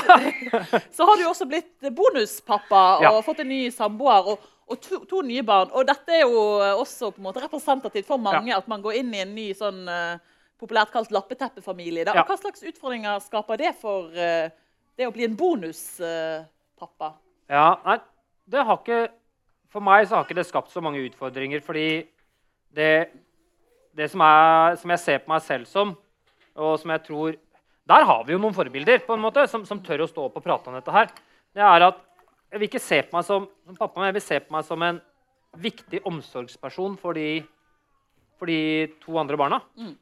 så 0.97 1.07
har 1.09 1.17
du 1.21 1.27
også 1.31 1.47
blitt 1.49 1.91
bonuspappa 1.97 2.83
og 2.99 3.03
Ja. 3.07 3.13
fått 3.25 3.41
en 3.45 3.49
ny 3.49 3.71
samboer 3.73 4.29
og, 4.35 4.49
og 4.71 4.81
to, 4.85 4.99
to 5.11 5.23
nye 5.27 5.43
barn. 5.47 5.71
Og 5.73 5.87
dette 5.89 6.13
er 6.13 6.27
jo 6.27 6.43
også 6.83 7.11
på 7.15 7.19
en 7.23 7.29
måte 7.31 7.41
representativt 7.43 8.07
for 8.07 8.21
mange, 8.21 8.53
at 8.55 8.69
man 8.69 8.83
går 8.85 9.01
inn 9.01 9.15
i 9.17 9.23
en 9.25 9.33
ny 9.35 9.49
sånn 9.57 9.81
eh, 9.89 10.19
populært 10.61 10.93
kalt 10.93 11.11
lappeteppefamilie. 11.11 12.05
Ja. 12.07 12.23
Hva 12.29 12.37
slags 12.39 12.63
utfordringer 12.63 13.19
skaper 13.25 13.57
det 13.63 13.73
for 13.81 14.13
eh, 14.13 14.51
det 15.01 15.09
å 15.09 15.15
bli 15.15 15.25
en 15.25 15.37
bonuspappa? 15.41 17.15
Ja, 17.51 17.79
nei, 17.87 17.99
det 18.51 18.63
har 18.67 18.79
ikke 18.83 19.01
For 19.71 19.81
meg 19.87 20.09
så 20.09 20.17
har 20.19 20.25
ikke 20.27 20.35
det 20.35 20.49
skapt 20.49 20.73
så 20.75 20.81
mange 20.83 20.99
utfordringer, 21.07 21.61
fordi 21.63 22.03
det, 22.75 23.09
det 23.95 24.09
som, 24.11 24.21
er, 24.27 24.75
som 24.83 24.91
jeg 24.91 24.99
ser 25.03 25.21
på 25.23 25.31
meg 25.31 25.45
selv 25.47 25.69
som, 25.71 25.93
og 26.59 26.73
som 26.83 26.91
jeg 26.91 27.05
tror 27.07 27.37
Der 27.91 28.07
har 28.07 28.23
vi 28.27 28.37
jo 28.37 28.41
noen 28.43 28.55
forbilder 28.55 29.03
på 29.03 29.17
en 29.17 29.23
måte, 29.23 29.47
som, 29.51 29.65
som 29.67 29.81
tør 29.83 30.05
å 30.05 30.11
stå 30.11 30.29
opp 30.29 30.39
og 30.39 30.45
prate 30.45 30.71
om 30.71 30.77
dette 30.79 30.95
her. 30.95 31.11
Det 31.55 31.65
er 31.67 31.87
at 31.89 32.07
Jeg 32.51 32.59
vil 32.59 32.67
ikke 32.67 32.83
se 32.83 32.97
på 33.07 33.15
meg 33.15 33.27
som, 33.27 33.45
som 33.67 33.77
pappa, 33.79 34.01
men 34.01 34.09
jeg 34.09 34.17
vil 34.17 34.25
se 34.27 34.39
på 34.43 34.55
meg 34.55 34.65
som 34.67 34.83
en 34.83 34.97
viktig 35.63 36.01
omsorgsperson 36.07 36.97
for 36.99 37.15
de, 37.15 37.43
for 38.39 38.51
de 38.51 38.91
to 39.05 39.15
andre 39.23 39.39
barna. 39.39 39.61
Mm. 39.79 39.93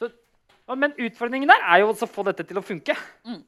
Så, 0.00 0.08
ja, 0.08 0.76
men 0.76 0.96
utfordringen 0.96 1.52
der 1.52 1.64
er 1.68 1.82
jo 1.82 1.90
å 1.92 2.08
få 2.08 2.24
dette 2.28 2.46
til 2.48 2.60
å 2.60 2.64
funke. 2.64 2.96
Mm. 3.28 3.42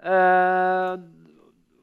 Eh, 0.00 0.94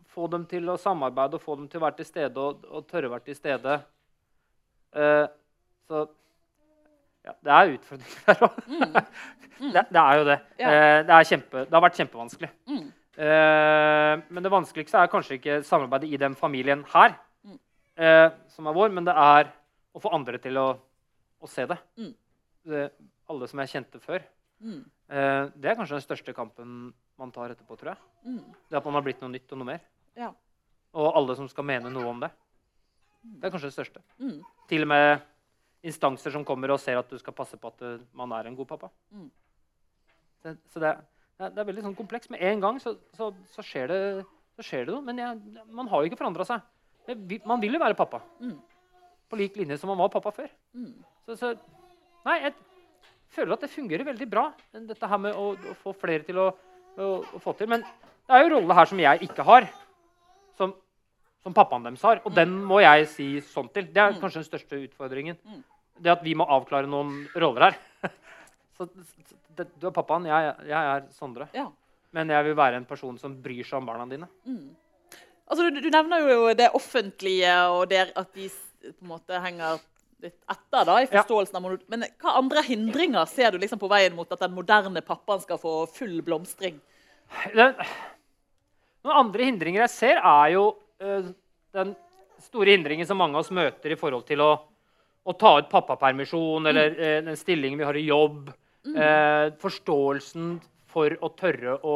få 0.10 0.28
dem 0.34 0.48
til 0.50 0.74
å 0.74 0.80
samarbeide 0.82 1.38
og 1.38 1.46
få 1.46 1.60
dem 1.60 1.70
til 1.70 1.78
å 1.82 1.86
være 1.86 2.00
til 2.00 2.10
stede 2.10 2.42
og, 2.42 2.66
og 2.66 2.90
tørre 2.90 3.12
å 3.12 3.14
være 3.14 3.28
til 3.30 3.38
stede. 3.38 3.78
Eh, 4.98 5.26
så 5.86 6.08
ja, 7.28 7.34
det 7.44 7.54
er 7.58 7.74
utfordringer 7.76 8.24
der 8.28 8.46
òg. 8.48 8.62
det, 9.76 9.84
det 9.92 10.02
er 10.04 10.20
jo 10.22 10.26
det. 10.30 10.38
Mm. 10.40 10.62
Ja. 10.64 10.72
Eh, 10.72 11.00
det, 11.10 11.20
kjempe, 11.32 11.64
det 11.68 11.76
har 11.78 11.84
vært 11.84 12.00
kjempevanskelig. 12.00 12.50
Mm. 12.72 12.86
Eh, 13.18 14.14
men 14.30 14.46
det 14.46 14.52
vanskeligste 14.54 15.02
er 15.02 15.12
kanskje 15.12 15.38
ikke 15.40 15.60
samarbeidet 15.68 16.12
i 16.14 16.20
den 16.22 16.36
familien 16.38 16.86
her, 16.94 17.18
Mm. 17.48 17.60
eh, 18.04 18.30
som 18.52 18.68
er 18.68 18.74
vår, 18.76 18.90
men 18.92 19.06
det 19.06 19.14
er 19.16 19.52
å 19.96 20.02
få 20.02 20.12
andre 20.14 20.38
til 20.42 20.58
å, 20.60 20.68
å 21.42 21.48
se 21.50 21.66
det. 21.70 21.78
Mm. 21.98 22.14
det. 22.68 22.88
Alle 23.30 23.48
som 23.48 23.60
jeg 23.64 23.72
kjente 23.74 24.00
før. 24.04 24.24
Mm. 24.64 24.82
Eh, 25.10 25.44
det 25.56 25.70
er 25.72 25.78
kanskje 25.80 25.98
den 25.98 26.06
største 26.06 26.34
kampen 26.36 26.94
man 27.18 27.32
tar 27.32 27.54
etterpå, 27.54 27.78
tror 27.80 27.94
jeg. 27.94 28.02
Mm. 28.26 28.44
Det 28.70 28.78
at 28.78 28.86
man 28.86 28.98
har 29.00 29.06
blitt 29.06 29.22
noe 29.24 29.32
nytt 29.34 29.52
og 29.52 29.62
noe 29.62 29.70
mer. 29.74 29.82
Ja. 30.18 30.30
Og 30.98 31.10
alle 31.18 31.36
som 31.38 31.48
skal 31.52 31.66
mene 31.68 31.90
noe 31.94 32.08
om 32.10 32.20
det. 32.22 32.30
Det 33.24 33.48
er 33.48 33.52
kanskje 33.54 33.72
det 33.72 33.78
største. 33.78 34.04
Mm. 34.22 34.38
Til 34.70 34.86
og 34.86 34.92
med 34.92 35.26
instanser 35.88 36.34
som 36.34 36.46
kommer 36.48 36.74
og 36.76 36.80
ser 36.84 37.00
at 37.00 37.10
du 37.10 37.18
skal 37.22 37.34
passe 37.38 37.58
på 37.60 37.72
at 37.72 37.84
man 38.18 38.32
er 38.38 38.50
en 38.50 38.56
god 38.58 38.68
pappa. 38.70 38.90
Mm. 39.16 39.30
Så, 40.44 40.54
så 40.74 40.82
det, 40.84 40.94
det 41.40 41.50
er- 41.62 41.68
veldig 41.70 41.86
sånn 41.88 41.98
komplekst. 41.98 42.30
Med 42.34 42.44
en 42.46 42.62
gang 42.64 42.80
så, 42.84 42.96
så, 43.18 43.32
så, 43.56 43.64
skjer, 43.66 43.88
det, 43.92 44.26
så 44.58 44.66
skjer 44.66 44.86
det 44.88 44.96
noe. 44.96 45.06
Men 45.08 45.22
jeg, 45.24 45.64
man 45.74 45.90
har 45.92 46.04
jo 46.04 46.10
ikke 46.12 46.20
forandra 46.22 46.46
seg. 46.48 46.62
Man 47.48 47.62
vil 47.64 47.78
jo 47.78 47.82
være 47.82 47.96
pappa. 47.98 48.20
Mm. 48.44 48.58
På 49.32 49.40
lik 49.40 49.56
linje 49.60 49.78
som 49.80 49.90
man 49.92 50.00
var 50.00 50.12
pappa 50.14 50.32
før. 50.36 50.52
Mm. 50.76 50.94
Så, 51.28 51.36
så 51.40 51.54
Nei, 52.28 52.42
jeg 52.44 52.54
føler 53.32 53.54
at 53.56 53.62
det 53.64 53.70
fungerer 53.72 54.04
veldig 54.08 54.26
bra, 54.28 54.50
dette 54.76 55.08
her 55.08 55.20
med 55.22 55.36
å, 55.40 55.54
å 55.56 55.76
få 55.80 55.94
flere 55.96 56.26
til 56.28 56.40
å, 56.42 56.48
å, 57.00 57.06
å 57.38 57.40
få 57.40 57.54
til. 57.56 57.70
Men 57.72 57.86
det 58.28 58.36
er 58.36 58.44
jo 58.44 58.50
rolle 58.58 58.76
her 58.76 58.90
som 58.90 59.00
jeg 59.00 59.22
ikke 59.30 59.46
har, 59.48 59.68
som, 60.60 60.74
som 61.46 61.56
pappaen 61.56 61.86
deres 61.88 62.04
har. 62.04 62.20
Og 62.28 62.36
den 62.36 62.52
må 62.68 62.82
jeg 62.84 63.08
si 63.14 63.28
sånn 63.48 63.70
til. 63.72 63.88
Det 63.94 64.02
er 64.04 64.16
Mm. 64.18 64.20
kanskje 64.24 64.42
den 64.42 64.48
største 64.50 64.80
utfordringen. 64.90 65.40
Det 66.04 66.12
at 66.14 66.24
vi 66.26 66.36
må 66.38 66.46
avklare 66.46 66.90
noen 66.90 67.24
roller 67.36 67.70
her. 67.72 67.78
Så, 68.78 68.86
det, 69.58 69.68
du 69.82 69.88
er 69.90 69.96
pappaen, 69.96 70.28
jeg, 70.30 70.54
jeg 70.70 70.92
er 70.96 71.06
Sondre. 71.16 71.48
Ja. 71.56 71.68
Men 72.16 72.30
jeg 72.32 72.46
vil 72.48 72.56
være 72.58 72.78
en 72.80 72.86
person 72.88 73.18
som 73.20 73.34
bryr 73.44 73.66
seg 73.66 73.80
om 73.82 73.88
barna 73.90 74.06
dine. 74.10 74.30
Mm. 74.48 74.70
Altså, 75.48 75.68
du, 75.72 75.80
du 75.82 75.90
nevner 75.94 76.24
jo 76.28 76.54
det 76.60 76.70
offentlige 76.78 77.54
og 77.74 77.86
der 77.92 78.12
at 78.20 78.30
de 78.36 78.50
på 78.52 78.94
en 79.04 79.10
måte 79.10 79.40
henger 79.44 79.80
litt 80.24 80.38
etter 80.50 80.86
da, 80.88 80.96
i 81.02 81.08
Ja. 81.08 81.22
forståelsen 81.22 81.58
av 81.60 81.64
mono- 81.66 81.90
Men 81.92 82.06
hva 82.22 82.36
andre 82.40 82.64
hindringer 82.66 83.26
ser 83.30 83.52
du 83.54 83.60
liksom 83.62 83.80
på 83.82 83.90
veien 83.92 84.16
mot 84.18 84.32
at 84.34 84.42
den 84.46 84.54
moderne 84.56 85.02
pappaen 85.06 85.42
skal 85.44 85.60
få 85.62 85.74
full 85.94 86.20
blomstring? 86.26 86.80
Den, 87.54 87.76
noen 89.06 89.20
andre 89.26 89.46
hindringer 89.50 89.84
jeg 89.86 89.94
ser, 89.94 90.22
er 90.22 90.54
jo 90.56 90.64
eh, 91.04 91.28
den 91.78 91.94
store 92.44 92.74
hindringen 92.78 93.08
som 93.10 93.20
mange 93.20 93.38
av 93.38 93.44
oss 93.46 93.54
møter 93.54 93.94
i 93.94 94.00
forhold 94.00 94.26
til 94.30 94.42
å, 94.46 94.52
å 95.28 95.34
ta 95.38 95.58
ut 95.60 95.68
pappapermisjon 95.70 96.66
eller 96.72 96.94
eh, 96.96 97.18
den 97.26 97.36
stillingen 97.40 97.80
vi 97.82 97.86
har 97.90 97.98
i 98.00 98.06
jobb. 98.08 98.50
Eh, 98.88 99.50
forståelsen 99.60 100.54
for 100.88 101.12
å 101.22 101.30
tørre 101.36 101.74
å, 101.84 101.96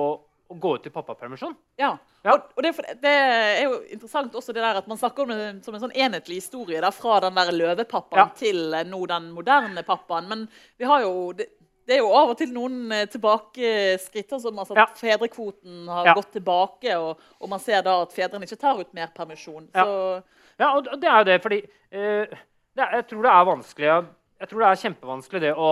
å 0.52 0.58
gå 0.60 0.74
ut 0.76 0.88
i 0.90 0.92
pappapermisjon. 0.92 1.54
Ja. 1.80 1.94
Ja. 2.26 2.36
Og, 2.36 2.52
og 2.60 2.66
det, 2.66 2.74
det 3.02 3.12
er 3.16 3.64
jo 3.64 3.78
interessant 3.96 4.36
også 4.38 4.54
det 4.54 4.62
der 4.62 4.78
at 4.82 4.90
man 4.92 5.00
snakker 5.00 5.24
om 5.24 5.32
det 5.32 5.48
som 5.66 5.74
en 5.78 5.82
sånn 5.86 5.96
enhetlig 5.96 6.42
historie. 6.42 6.82
Da, 6.84 6.92
fra 6.94 7.22
den 7.24 7.40
der 7.40 7.54
løvepappaen 7.56 8.20
Ja. 8.26 8.28
til 8.38 8.76
eh, 8.78 8.84
nå 8.92 9.00
den 9.10 9.32
moderne 9.34 9.84
pappaen. 9.88 10.28
Men 10.30 10.44
vi 10.78 10.86
har 10.92 11.02
jo 11.08 11.32
det, 11.40 11.48
det 11.88 11.96
er 11.98 12.04
jo 12.04 12.12
av 12.14 12.34
og 12.36 12.38
til 12.44 12.52
noen 12.54 12.92
eh, 12.94 13.08
tilbakeskritt. 13.10 14.36
Som 14.44 14.60
altså 14.62 14.76
at 14.76 14.84
Ja. 14.84 14.90
fedrekvoten 15.00 15.88
har 15.90 16.12
Ja. 16.12 16.14
gått 16.20 16.34
tilbake, 16.36 16.94
og, 17.00 17.18
og 17.40 17.50
man 17.56 17.60
ser 17.64 17.82
da 17.88 18.02
at 18.04 18.14
fedrene 18.14 18.46
ikke 18.46 18.60
tar 18.62 18.80
ut 18.84 18.94
mer 18.94 19.08
permisjon. 19.16 19.70
Ja. 19.74 19.86
Så 19.88 20.24
Ja, 20.62 20.76
og 20.78 20.84
det 21.02 21.08
er 21.10 21.18
jo 21.24 21.26
det, 21.32 21.42
fordi 21.42 21.62
eh, 21.96 22.38
er, 22.80 22.94
jeg 23.02 23.08
tror 23.10 23.26
det 23.26 23.32
er 23.32 23.48
vanskelig 23.50 23.90
Jeg 23.90 24.50
tror 24.50 24.64
det 24.64 24.68
er 24.70 24.82
kjempevanskelig 24.84 25.42
det 25.44 25.52
å 25.60 25.72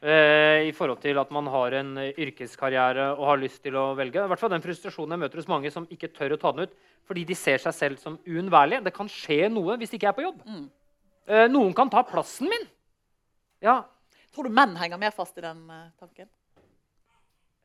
eh, 0.00 0.68
I 0.68 0.72
forhold 0.76 1.02
til 1.02 1.20
at 1.20 1.32
man 1.34 1.50
har 1.52 1.76
en 1.80 1.90
eh, 2.00 2.20
yrkeskarriere 2.24 3.10
og 3.14 3.26
har 3.28 3.42
lyst 3.42 3.60
til 3.64 3.76
å 3.76 3.90
velge. 3.98 4.22
I 4.22 4.30
hvert 4.32 4.40
fall 4.40 4.54
den 4.54 4.64
frustrasjonen 4.64 5.16
jeg 5.16 5.24
møter 5.24 5.42
hos 5.42 5.50
mange 5.50 5.72
som 5.74 5.88
ikke 5.92 6.12
tør 6.16 6.36
å 6.36 6.40
ta 6.40 6.54
den 6.54 6.68
ut 6.68 6.78
fordi 7.04 7.26
de 7.28 7.36
ser 7.36 7.60
seg 7.60 7.76
selv 7.76 8.00
som 8.00 8.16
uunnværlige. 8.24 8.80
Det 8.86 8.94
kan 8.96 9.10
skje 9.12 9.50
noe 9.52 9.76
hvis 9.80 9.92
ikke 9.92 10.06
jeg 10.06 10.14
er 10.14 10.16
på 10.16 10.24
jobb. 10.24 10.38
Mm. 10.48 10.64
Eh, 11.28 11.44
noen 11.52 11.76
kan 11.76 11.92
ta 11.92 12.00
plassen 12.08 12.48
min. 12.48 12.64
Ja, 13.64 13.82
tror 14.32 14.48
du 14.48 14.56
menn 14.56 14.72
henger 14.80 15.00
mer 15.00 15.12
fast 15.16 15.36
i 15.40 15.44
den 15.44 15.66
tanken? 16.00 16.30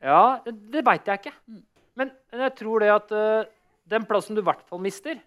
ja 0.00 0.40
det 0.44 0.80
veit 0.84 1.08
jeg 1.08 1.20
ikke. 1.20 1.32
Mm. 1.48 1.64
Men 2.00 2.12
jeg 2.44 2.52
tror 2.56 2.84
det 2.84 2.92
at 2.92 3.10
den 3.90 4.06
plassen 4.08 4.36
du 4.36 4.40
i 4.40 4.46
hvert 4.46 4.62
fall 4.68 4.80
mister, 4.80 5.18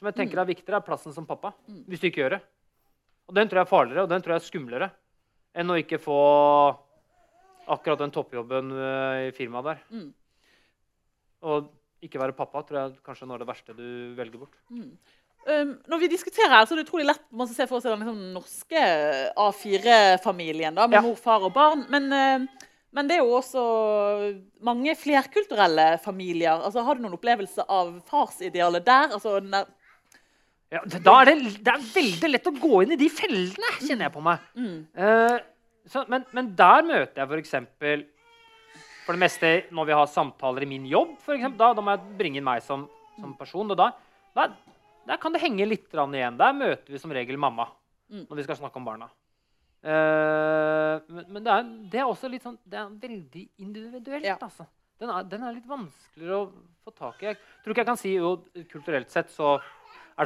som 0.00 0.08
jeg 0.08 0.16
tenker 0.16 0.40
er 0.40 0.48
viktigere, 0.48 0.80
er 0.80 0.84
plassen 0.84 1.12
som 1.12 1.28
pappa. 1.28 1.52
Mm. 1.68 1.84
Hvis 1.88 2.02
du 2.02 2.08
ikke 2.08 2.24
gjør 2.24 2.34
det. 2.38 2.40
Og 3.30 3.36
den 3.38 3.50
tror 3.50 3.62
jeg 3.62 3.68
er 3.68 3.70
farligere 3.70 4.04
og 4.06 4.10
den 4.10 4.22
tror 4.24 4.34
jeg 4.34 4.42
er 4.42 4.48
skumlere 4.48 4.90
enn 5.60 5.70
å 5.70 5.78
ikke 5.78 6.00
få 6.02 6.18
akkurat 7.70 8.00
den 8.02 8.12
toppjobben 8.14 8.72
eh, 8.74 9.28
i 9.28 9.32
firmaet 9.34 9.68
der. 9.68 9.84
Mm. 9.94 10.08
Og 11.46 11.70
ikke 12.04 12.20
være 12.20 12.36
pappa 12.36 12.62
tror 12.66 12.80
jeg 12.80 13.00
kanskje 13.06 13.26
er 13.26 13.30
noe 13.30 13.38
av 13.38 13.42
det 13.44 13.50
verste 13.50 13.76
du 13.76 13.88
velger 14.18 14.42
bort. 14.42 14.56
Um, 14.70 15.76
når 15.88 16.02
vi 16.02 16.10
diskuterer 16.12 16.52
her, 16.52 16.66
så 16.66 16.74
er 16.74 16.80
det 16.80 16.88
utrolig 16.88 17.06
lett 17.08 17.22
man 17.32 17.48
se 17.48 17.64
for 17.68 17.80
seg 17.80 17.94
den 17.94 18.02
liksom, 18.04 18.24
norske 18.34 18.82
A4-familien 19.40 20.76
med 20.76 20.98
Ja. 20.98 21.04
mor, 21.04 21.16
far 21.16 21.46
og 21.46 21.54
barn. 21.54 21.86
Men, 21.92 22.10
uh, 22.12 22.66
men 22.92 23.08
det 23.08 23.16
er 23.16 23.22
jo 23.22 23.38
også 23.38 23.62
mange 24.66 24.96
flerkulturelle 24.98 25.94
familier. 26.02 26.58
Altså, 26.58 26.82
har 26.84 26.98
du 26.98 27.04
noen 27.04 27.16
opplevelse 27.16 27.64
av 27.68 28.00
farsidealet 28.10 28.84
der? 28.84 29.14
Altså, 29.14 29.38
Ja, 30.70 30.80
da 30.86 31.14
er 31.20 31.30
det, 31.32 31.34
det 31.66 31.72
er 31.72 31.82
veldig 31.94 32.28
lett 32.30 32.46
å 32.46 32.54
gå 32.62 32.82
inn 32.84 32.94
i 32.94 32.98
de 33.00 33.08
fellene, 33.10 33.70
kjenner 33.80 34.06
jeg 34.06 34.14
på 34.14 34.22
meg. 34.22 34.44
Mm. 34.54 34.76
Uh, 34.94 35.38
så, 35.90 36.04
men, 36.12 36.24
men 36.36 36.52
der 36.58 36.84
møter 36.86 37.24
jeg 37.24 37.26
f.eks. 37.26 37.56
For 39.06 39.16
det 39.16 39.22
meste 39.24 39.50
når 39.74 39.88
vi 39.88 39.96
har 39.98 40.06
samtaler 40.12 40.62
i 40.62 40.70
min 40.70 40.86
jobb, 40.86 41.16
for 41.24 41.34
eksempel, 41.34 41.58
da, 41.58 41.72
da 41.74 41.82
må 41.82 41.96
jeg 41.96 42.16
bringe 42.20 42.38
inn 42.38 42.46
meg 42.46 42.62
som, 42.62 42.84
som 43.18 43.32
person. 43.38 43.72
Og 43.74 43.78
da, 43.80 43.88
da, 44.36 44.46
der 45.10 45.18
kan 45.22 45.34
det 45.34 45.42
henge 45.42 45.66
litt 45.66 45.88
igjen. 45.90 46.38
Der 46.38 46.54
møter 46.54 46.94
vi 46.94 47.02
som 47.02 47.14
regel 47.16 47.40
mamma 47.40 47.70
Mm. 48.10 48.24
når 48.26 48.40
vi 48.40 48.42
skal 48.42 48.56
snakke 48.58 48.74
om 48.80 48.86
barna. 48.88 49.06
Uh, 49.86 50.98
men 51.14 51.28
men 51.30 51.44
det, 51.46 51.52
er, 51.54 51.68
det 51.92 52.00
er 52.02 52.08
også 52.10 52.28
litt 52.28 52.42
sånn 52.44 52.58
Det 52.68 52.76
er 52.76 52.88
veldig 53.00 53.44
individuelt, 53.64 54.26
Ja. 54.26 54.34
altså. 54.42 54.66
Den 55.00 55.08
er, 55.14 55.22
den 55.30 55.44
er 55.46 55.54
litt 55.54 55.68
vanskeligere 55.70 56.40
å 56.42 56.48
få 56.84 56.92
tak 56.92 57.22
i. 57.22 57.30
Jeg 57.30 57.38
tror 57.62 57.72
ikke 57.72 57.80
jeg 57.80 57.88
kan 57.88 58.00
si 58.00 58.10
jo, 58.16 58.32
kulturelt 58.68 59.14
sett 59.14 59.30
så 59.32 59.54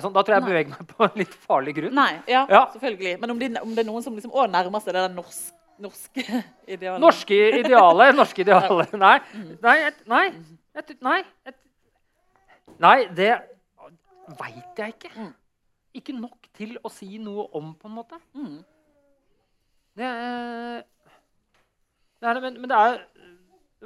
sånn. 0.02 0.12
Da 0.14 0.22
tror 0.24 0.34
jeg 0.34 0.42
jeg 0.42 0.48
beveger 0.48 0.70
meg 0.74 0.88
på 0.90 1.04
en 1.06 1.18
litt 1.20 1.34
farlig 1.46 1.74
grunn. 1.76 1.94
Nei, 1.94 2.22
ja, 2.26 2.46
Ja. 2.50 2.64
selvfølgelig. 2.72 3.20
Men 3.20 3.30
om 3.30 3.38
det, 3.38 3.50
om 3.62 3.74
det 3.74 3.84
er 3.84 3.90
noen 3.90 4.02
som 4.02 4.14
liksom, 4.16 4.32
å, 4.34 4.46
nærmer 4.50 4.82
seg 4.82 4.94
det 4.94 5.04
der 5.04 5.14
norske 5.14 5.60
norske 5.78 6.22
idealet 6.74 7.02
Norske 7.02 7.38
idealet. 7.60 8.14
Norske 8.16 8.42
idealet. 8.46 8.92
Nei. 8.98 9.18
Nei. 9.62 9.76
Jeg, 9.80 9.94
nei, 10.06 10.24
nei, 11.02 11.18
jeg, 11.46 11.54
nei, 12.82 12.98
det 13.14 13.32
veit 14.38 14.78
jeg 14.78 14.94
ikke. 14.96 15.10
Mm. 15.16 15.32
Ikke 15.94 16.14
nok 16.16 16.48
til 16.58 16.78
å 16.82 16.90
si 16.90 17.18
noe 17.22 17.48
om, 17.54 17.74
på 17.78 17.90
en 17.90 17.94
måte. 17.94 18.18
Mm. 18.34 18.62
Det 19.94 20.06
er, 20.10 20.80
det 22.18 22.30
er 22.30 22.40
men, 22.42 22.56
men 22.62 22.70
det 22.72 22.78
er 22.78 22.96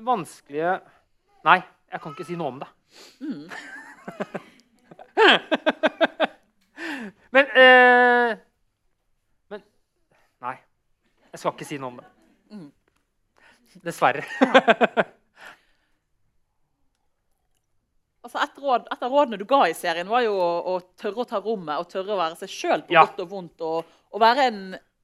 vanskelige 0.09 0.79
Nei, 1.45 1.59
jeg 1.93 2.01
kan 2.03 2.15
ikke 2.15 2.25
si 2.27 2.37
noe 2.37 2.51
om 2.51 2.57
det. 2.61 2.69
Mm. 3.23 3.45
men 7.35 7.47
eh, 7.55 8.37
Men 9.51 9.63
Nei. 10.45 10.57
Jeg 11.33 11.41
skal 11.43 11.53
ikke 11.55 11.69
si 11.69 11.79
noe 11.79 11.93
om 11.93 12.01
det. 12.01 12.09
Mm. 12.55 12.69
Dessverre. 13.85 14.25
Altså 18.29 18.43
et, 18.43 18.59
råd, 18.61 18.89
et 18.93 19.05
av 19.07 19.13
rådene 19.15 19.39
du 19.41 19.45
ga 19.49 19.63
i 19.71 19.75
serien, 19.77 20.09
var 20.11 20.21
jo 20.27 20.35
å, 20.37 20.49
å 20.75 20.81
tørre 21.01 21.23
å 21.23 21.29
ta 21.29 21.39
rommet 21.41 21.79
og 21.81 21.87
tørre 21.89 22.13
å 22.13 22.19
være 22.19 22.37
seg 22.43 22.51
sjøl 22.53 22.83
på 22.85 22.93
Ja. 22.93 23.07
godt 23.07 23.23
og 23.25 23.31
vondt. 23.31 23.63
Og, 23.65 23.87
og 24.13 24.21
være 24.21 24.45
en, 24.51 24.59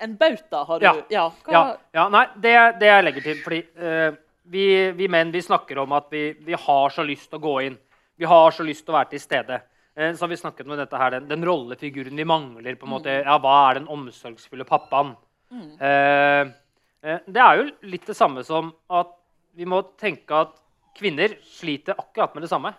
en 0.05 0.17
bauta, 0.21 0.61
har 0.69 0.83
du 0.83 0.85
Ja. 0.85 0.93
ja 1.15 1.23
hva, 1.47 1.63
Ja, 1.97 2.05
nei, 2.13 2.25
det, 2.37 2.53
det 2.83 2.91
jeg 2.91 3.07
legger 3.07 3.25
til, 3.29 3.39
fordi 3.47 3.61
eh, 3.81 4.19
vi, 4.53 4.65
vi 4.99 5.09
menn 5.09 5.33
vi 5.33 5.41
snakker 5.47 5.81
om 5.85 5.95
at 5.97 6.11
vi, 6.13 6.25
vi 6.45 6.59
har 6.67 6.93
så 6.93 7.07
lyst 7.07 7.31
til 7.31 7.41
å 7.41 7.45
gå 7.47 7.55
inn. 7.71 7.79
Vi 8.21 8.29
har 8.29 8.53
så 8.53 8.67
lyst 8.67 8.85
til 8.85 8.93
å 8.93 8.99
være 8.99 9.15
til 9.15 9.23
stede. 9.23 9.61
Eh, 9.97 10.15
så 10.15 10.25
har 10.25 10.29
vi 10.33 10.41
snakket 10.41 10.67
med 10.67 10.81
dette 10.83 10.99
her, 10.99 11.15
den, 11.15 11.29
den 11.31 11.47
rollefiguren 11.47 12.17
vi 12.19 12.27
mangler. 12.27 12.75
på 12.75 12.87
en 12.87 12.95
måte. 12.97 13.21
Ja, 13.23 13.39
Hva 13.39 13.55
er 13.71 13.81
den 13.81 13.91
omsorgsfulle 13.91 14.67
pappaen? 14.69 15.15
Mm. 15.55 15.71
eh, 15.79 17.21
det 17.31 17.43
er 17.43 17.61
jo 17.61 17.67
litt 17.93 18.07
det 18.09 18.17
samme 18.17 18.43
som 18.43 18.73
at 18.91 19.13
vi 19.55 19.67
må 19.69 19.83
tenke 20.01 20.35
at 20.35 20.57
kvinner 20.97 21.37
sliter 21.47 21.95
akkurat 22.01 22.35
med 22.35 22.47
det 22.47 22.51
samme. 22.51 22.73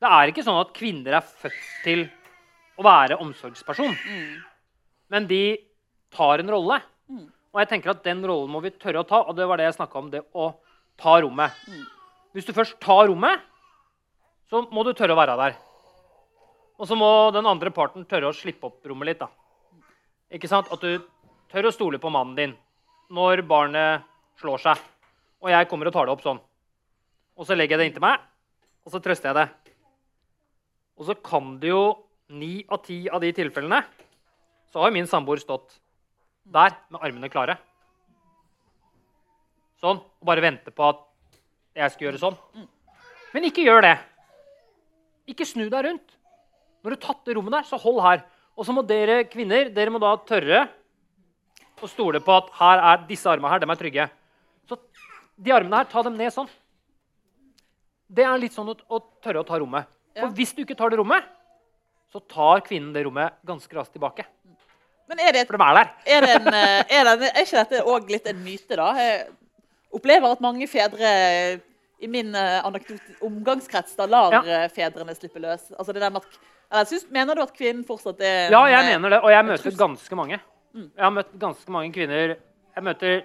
Det 0.00 0.10
er 0.10 0.30
ikke 0.32 0.42
sånn 0.46 0.58
at 0.58 0.72
kvinner 0.74 1.18
er 1.20 1.26
født 1.28 1.60
til 1.84 2.06
å 2.80 2.86
være 2.86 3.18
omsorgsperson. 3.22 3.94
Men 5.12 5.28
de 5.30 5.42
tar 6.14 6.42
en 6.42 6.50
rolle. 6.50 6.80
Og 7.54 7.60
jeg 7.62 7.70
tenker 7.70 7.92
at 7.92 8.02
den 8.02 8.24
rollen 8.26 8.50
må 8.50 8.62
vi 8.64 8.72
tørre 8.74 9.04
å 9.04 9.06
ta. 9.06 9.20
Og 9.28 9.36
det 9.38 9.46
var 9.46 9.60
det 9.60 9.68
jeg 9.68 9.76
snakka 9.76 10.00
om, 10.00 10.10
det 10.10 10.24
å 10.34 10.48
ta 10.98 11.20
rommet. 11.22 11.54
Hvis 12.34 12.48
du 12.48 12.52
først 12.56 12.80
tar 12.82 13.06
rommet, 13.12 13.44
så 14.50 14.64
må 14.74 14.82
du 14.82 14.90
tørre 14.92 15.14
å 15.14 15.20
være 15.20 15.36
der. 15.38 15.54
Og 16.78 16.88
så 16.90 16.96
må 16.98 17.08
den 17.34 17.46
andre 17.46 17.70
parten 17.74 18.06
tørre 18.08 18.30
å 18.30 18.36
slippe 18.36 18.66
opp 18.66 18.86
rommet 18.88 19.12
litt. 19.12 19.22
da. 19.22 19.28
Ikke 20.34 20.50
sant? 20.50 20.70
At 20.74 20.82
du 20.82 21.04
tør 21.52 21.68
å 21.68 21.74
stole 21.74 22.00
på 22.02 22.10
mannen 22.10 22.34
din 22.38 22.56
når 23.14 23.44
barnet 23.46 24.06
slår 24.40 24.62
seg. 24.64 24.80
Og 25.44 25.52
jeg 25.52 25.68
kommer 25.70 25.90
og 25.90 25.94
tar 25.94 26.08
det 26.08 26.14
opp 26.16 26.24
sånn. 26.24 26.40
Og 27.38 27.46
så 27.46 27.54
legger 27.54 27.76
jeg 27.76 27.82
det 27.82 27.86
inntil 27.90 28.04
meg, 28.06 28.22
og 28.86 28.92
så 28.94 29.00
trøster 29.02 29.30
jeg 29.30 29.38
det. 29.40 29.74
Og 30.98 31.08
så 31.08 31.16
kan 31.18 31.56
det 31.62 31.72
jo 31.72 31.84
ni 32.34 32.64
av 32.70 32.82
ti 32.86 33.04
av 33.10 33.22
de 33.22 33.32
tilfellene 33.34 33.82
så 34.72 34.82
har 34.82 34.94
min 34.94 35.06
samboer 35.06 35.38
stått 35.38 35.76
der 36.50 36.72
med 36.90 37.02
armene 37.02 37.30
klare. 37.30 37.54
Sånn. 39.78 40.00
Og 40.00 40.26
bare 40.26 40.42
vente 40.42 40.72
på 40.74 40.88
at 40.88 41.04
jeg 41.78 41.92
skal 41.94 42.08
gjøre 42.08 42.22
sånn. 42.22 42.38
Men 43.34 43.46
ikke 43.46 43.62
gjør 43.66 43.84
det. 43.84 43.94
Ikke 45.30 45.46
snu 45.46 45.68
deg 45.68 45.86
rundt. 45.86 46.16
Når 46.84 46.92
du 46.92 46.96
har 46.98 47.04
tatt 47.14 47.24
det 47.24 47.34
rommet 47.38 47.54
der, 47.56 47.66
så 47.68 47.78
hold 47.80 48.00
her. 48.04 48.24
Og 48.54 48.66
så 48.68 48.74
må 48.76 48.82
dere 48.86 49.22
kvinner 49.26 49.70
dere 49.74 49.90
må 49.90 49.98
da 50.02 50.12
tørre 50.28 50.66
å 51.84 51.88
stole 51.90 52.20
på 52.24 52.32
at 52.36 52.50
her 52.60 52.82
er 52.92 53.00
disse 53.08 53.28
armene 53.28 53.50
her, 53.50 53.60
de 53.64 53.68
er 53.72 53.80
trygge. 53.80 54.04
Så 54.68 54.78
de 55.36 55.52
armene 55.52 55.80
her, 55.80 55.88
ta 55.90 56.02
dem 56.06 56.14
ned 56.16 56.32
sånn. 56.32 56.48
Det 58.14 58.24
er 58.24 58.38
litt 58.40 58.54
sånn 58.54 58.68
å, 58.70 58.76
å 58.94 59.00
tørre 59.24 59.42
å 59.42 59.48
ta 59.48 59.58
rommet. 59.60 59.88
For 60.14 60.28
Ja. 60.28 60.34
hvis 60.36 60.52
du 60.54 60.62
ikke 60.62 60.76
tar 60.78 60.92
det 60.92 61.00
rommet, 61.00 61.24
så 62.12 62.20
tar 62.30 62.60
kvinnen 62.62 62.92
det 62.94 63.02
rommet 63.04 63.34
ganske 63.44 63.74
raskt 63.74 63.92
tilbake. 63.96 64.24
Men 65.10 65.18
er 65.20 65.32
det, 65.34 65.46
For 65.48 65.58
de 65.58 65.64
er 65.66 65.74
der. 65.80 65.90
er, 66.14 66.20
det 66.24 66.34
en, 66.38 66.46
eh, 66.54 66.84
er, 67.00 67.10
det, 67.18 67.30
er 67.34 67.42
ikke 67.42 67.64
dette 67.64 67.82
òg 67.90 68.10
litt 68.12 68.26
en 68.30 68.44
myte, 68.44 68.76
da? 68.78 68.92
Jeg 69.00 69.26
opplever 69.92 70.30
at 70.32 70.40
mange 70.44 70.68
fedre 70.70 71.10
i 72.00 72.08
min 72.08 72.30
eh, 72.38 72.60
anekdote- 72.64 73.18
omgangskrets 73.24 73.96
da 73.98 74.06
lar 74.06 74.32
Ja. 74.38 74.42
eh, 74.62 74.68
fedrene 74.72 75.16
slippe 75.16 75.42
løs. 75.42 75.72
Altså 75.74 75.92
det 75.92 76.00
der 76.04 76.10
med 76.14 76.22
at, 76.22 76.38
synes, 76.90 77.04
mener 77.14 77.38
du 77.38 77.42
at 77.44 77.52
kvinnen 77.54 77.84
fortsatt 77.86 78.22
er 78.24 78.50
Ja, 78.50 78.64
jeg 78.70 78.80
en, 78.80 78.90
mener 78.94 79.16
det. 79.16 79.20
Og 79.22 79.30
jeg 79.30 79.46
møter 79.46 79.76
ganske 79.78 80.18
mange. 80.18 80.40
Jeg 80.74 81.04
har 81.04 81.12
møtt 81.14 81.34
ganske 81.38 81.74
mange 81.74 81.92
kvinner. 81.94 82.34
Jeg 82.74 82.82
møter 82.82 83.20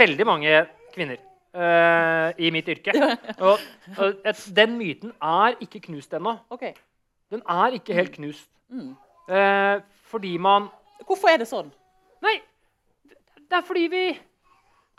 veldig 0.00 0.26
mange 0.26 0.62
kvinner 0.94 1.18
uh, 1.56 2.30
i 2.40 2.52
mitt 2.54 2.68
yrke. 2.70 2.94
Og, 3.46 3.60
og 3.98 4.22
et, 4.24 4.40
den 4.56 4.78
myten 4.78 5.12
er 5.20 5.58
ikke 5.60 5.82
knust 5.88 6.14
ennå. 6.16 6.36
Okay. 6.54 6.72
Den 7.30 7.42
er 7.48 7.76
ikke 7.76 7.96
helt 7.98 8.14
knust. 8.16 8.48
Mm. 8.70 8.94
Uh, 9.30 9.82
fordi 10.10 10.36
man 10.38 10.70
Hvorfor 11.06 11.30
er 11.32 11.40
det 11.42 11.48
sånn? 11.50 11.70
Nei, 12.22 12.36
det 13.50 13.56
er 13.58 13.64
fordi 13.66 13.86
vi 13.90 14.02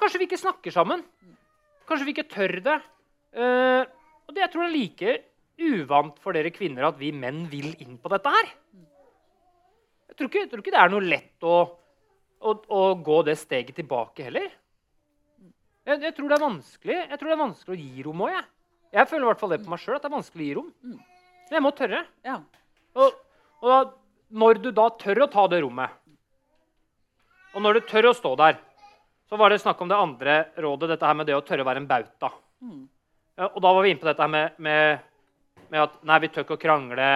Kanskje 0.02 0.22
vi 0.22 0.26
ikke 0.26 0.40
snakker 0.42 0.74
sammen. 0.74 1.04
Kanskje 1.88 2.08
vi 2.08 2.14
ikke 2.16 2.30
tør 2.32 2.56
det. 2.66 2.78
Uh, 3.38 3.84
og 4.28 4.34
det, 4.34 4.42
jeg 4.42 4.52
tror 4.54 4.66
jeg 4.66 4.72
er 4.72 4.78
like 4.78 5.12
uvant 5.62 6.18
for 6.24 6.36
dere 6.36 6.54
kvinner 6.54 6.88
at 6.90 6.98
vi 7.00 7.12
menn 7.16 7.44
vil 7.52 7.72
inn 7.84 8.00
på 8.02 8.12
dette 8.14 8.32
her. 8.34 8.50
Jeg 10.12 10.18
tror 10.18 10.30
ikke, 10.30 10.42
jeg 10.44 10.50
tror 10.52 10.64
ikke 10.64 10.74
det 10.74 10.82
er 10.82 10.92
noe 10.92 11.06
lett 11.08 11.48
å, 11.48 11.58
å, 12.42 12.56
å 12.78 12.82
gå 13.00 13.22
det 13.28 13.38
steget 13.40 13.78
tilbake 13.78 14.28
heller. 14.28 14.50
Jeg, 15.88 16.02
jeg, 16.04 16.14
tror 16.14 16.28
det 16.30 16.36
er 16.36 16.44
vanskelig 16.44 16.98
Jeg 17.00 17.18
tror 17.18 17.32
det 17.32 17.34
er 17.34 17.42
vanskelig 17.42 17.74
å 17.74 17.82
gi 17.82 18.04
rom 18.06 18.26
òg. 18.28 18.34
Jeg. 18.36 18.46
jeg 18.98 19.10
føler 19.10 19.26
i 19.26 19.30
hvert 19.32 19.42
fall 19.42 19.54
det 19.56 19.62
på 19.64 19.72
meg 19.74 19.82
sjøl, 19.82 19.96
at 19.98 20.04
det 20.04 20.12
er 20.12 20.18
vanskelig 20.18 20.44
å 20.44 20.48
gi 20.48 20.58
rom. 20.60 20.70
Men 20.92 21.58
jeg 21.58 21.66
må 21.66 21.72
tørre. 21.76 22.04
Ja. 22.28 22.38
Og, 23.00 23.18
og 23.62 23.72
da, 23.72 23.80
når 24.44 24.62
du 24.64 24.70
da 24.76 24.88
tør 25.02 25.26
å 25.26 25.32
ta 25.32 25.48
det 25.52 25.62
rommet, 25.64 25.98
og 27.52 27.64
når 27.66 27.80
du 27.80 27.88
tør 27.90 28.12
å 28.12 28.16
stå 28.16 28.30
der 28.40 28.60
Så 29.28 29.36
var 29.40 29.52
det 29.52 29.60
snakk 29.60 29.80
om 29.84 29.90
det 29.92 29.98
andre 30.00 30.34
rådet, 30.60 30.90
dette 30.92 31.08
her 31.08 31.16
med 31.16 31.28
det 31.28 31.36
å 31.38 31.44
tørre 31.44 31.64
å 31.64 31.68
være 31.68 31.80
en 31.80 31.88
bauta. 31.88 32.30
Ja, 33.40 33.48
og 33.48 33.62
da 33.64 33.70
var 33.72 33.86
vi 33.86 33.94
inne 33.94 34.02
på 34.02 34.10
dette 34.10 34.26
her 34.26 34.32
med, 34.32 34.58
med, 34.60 35.06
med 35.72 35.86
at 35.86 35.98
nei, 36.08 36.20
vi 36.24 36.30
tør 36.32 36.46
ikke 36.46 36.58
å 36.58 36.62
krangle, 36.62 37.12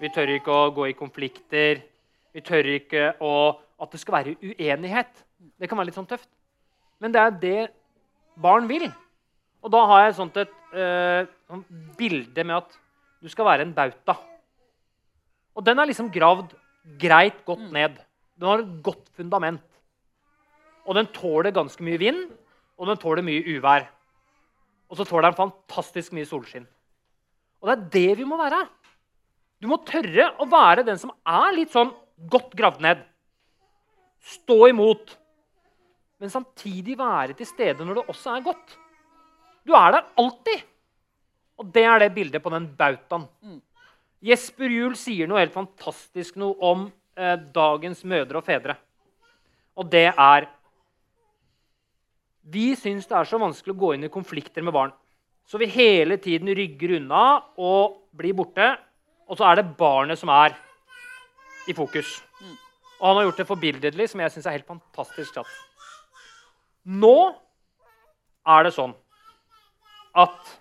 vi 0.00 0.10
tør 0.12 0.34
ikke 0.34 0.52
å 0.54 0.70
gå 0.74 0.88
i 0.90 0.96
konflikter. 0.98 1.82
Vi 2.34 2.42
tør 2.44 2.72
ikke 2.76 3.12
å 3.24 3.34
At 3.74 3.90
det 3.90 3.98
skal 3.98 4.14
være 4.14 4.32
uenighet. 4.38 5.10
Det 5.58 5.66
kan 5.68 5.76
være 5.76 5.88
litt 5.88 5.96
sånn 5.96 6.06
tøft. 6.06 6.28
Men 7.02 7.12
det 7.12 7.20
er 7.20 7.32
det 7.42 7.62
barn 8.38 8.68
vil. 8.70 8.86
Og 9.66 9.72
da 9.74 9.80
har 9.90 10.04
jeg 10.04 10.14
sånt 10.20 10.38
et 10.38 10.52
uh, 10.72 11.26
sånt 11.50 11.66
bilde 11.98 12.44
med 12.46 12.60
at 12.60 12.76
du 13.18 13.28
skal 13.28 13.48
være 13.48 13.66
en 13.66 13.74
bauta. 13.74 14.14
Og 15.58 15.66
den 15.66 15.82
er 15.82 15.90
liksom 15.90 16.12
gravd 16.14 16.54
greit 17.02 17.42
godt 17.44 17.66
ned. 17.74 17.98
Den 18.38 18.48
har 18.48 18.62
et 18.62 18.78
godt 18.86 19.10
fundament. 19.18 19.66
Og 20.86 20.94
den 20.94 21.10
tåler 21.18 21.50
ganske 21.50 21.84
mye 21.84 21.98
vind, 21.98 22.22
og 22.78 22.88
den 22.88 23.02
tåler 23.02 23.26
mye 23.26 23.42
uvær. 23.56 23.90
Og 24.88 24.96
så 24.96 25.04
tåler 25.08 25.32
den 25.32 25.40
fantastisk 25.42 26.14
mye 26.14 26.30
solskinn. 26.30 26.70
Og 27.64 27.70
det 27.70 27.74
er 27.74 27.84
det 27.94 28.18
vi 28.20 28.28
må 28.28 28.36
være. 28.36 28.60
Du 29.56 29.70
må 29.70 29.78
tørre 29.88 30.28
å 30.36 30.44
være 30.52 30.84
den 30.84 30.98
som 31.00 31.14
er 31.24 31.54
litt 31.56 31.72
sånn 31.72 31.94
godt 32.28 32.52
gravd 32.58 32.82
ned. 32.84 33.04
Stå 34.20 34.58
imot. 34.68 35.14
Men 36.20 36.32
samtidig 36.32 36.98
være 37.00 37.32
til 37.38 37.48
stede 37.48 37.86
når 37.86 38.02
det 38.02 38.04
også 38.12 38.34
er 38.34 38.44
godt. 38.44 38.74
Du 39.64 39.72
er 39.72 39.96
der 39.96 40.10
alltid. 40.20 40.66
Og 41.56 41.70
det 41.72 41.84
er 41.88 42.02
det 42.02 42.10
bildet 42.12 42.44
på 42.44 42.52
den 42.52 42.66
bautaen. 42.76 43.24
Jesper 44.24 44.72
Juel 44.72 44.98
sier 45.00 45.28
noe 45.28 45.40
helt 45.40 45.56
fantastisk 45.56 46.36
noe 46.40 46.56
om 46.64 46.84
eh, 47.16 47.38
dagens 47.56 48.04
mødre 48.04 48.40
og 48.40 48.44
fedre. 48.44 48.76
Og 49.80 49.88
det 49.88 50.10
er 50.10 50.50
Vi 52.44 52.74
syns 52.76 53.08
det 53.08 53.16
er 53.16 53.28
så 53.28 53.40
vanskelig 53.40 53.72
å 53.72 53.80
gå 53.80 53.94
inn 53.94 54.04
i 54.04 54.12
konflikter 54.12 54.60
med 54.60 54.76
barn. 54.76 54.92
Så 55.44 55.60
vi 55.60 55.68
hele 55.68 56.16
tiden 56.16 56.48
rygger 56.56 56.96
unna 56.98 57.24
og 57.60 58.00
blir 58.16 58.36
borte. 58.36 58.74
Og 59.28 59.38
så 59.38 59.48
er 59.48 59.60
det 59.60 59.76
barnet 59.78 60.20
som 60.20 60.32
er 60.32 60.56
i 61.68 61.74
fokus. 61.76 62.18
Og 63.00 63.06
han 63.08 63.18
har 63.18 63.26
gjort 63.28 63.40
det 63.42 63.48
forbilledlig, 63.48 64.08
som 64.10 64.20
jeg 64.20 64.32
syns 64.32 64.46
er 64.46 64.56
helt 64.56 64.68
fantastisk 64.68 65.36
satt. 65.36 65.54
Nå 66.84 67.16
er 68.44 68.66
det 68.66 68.74
sånn 68.76 68.92
at 70.14 70.52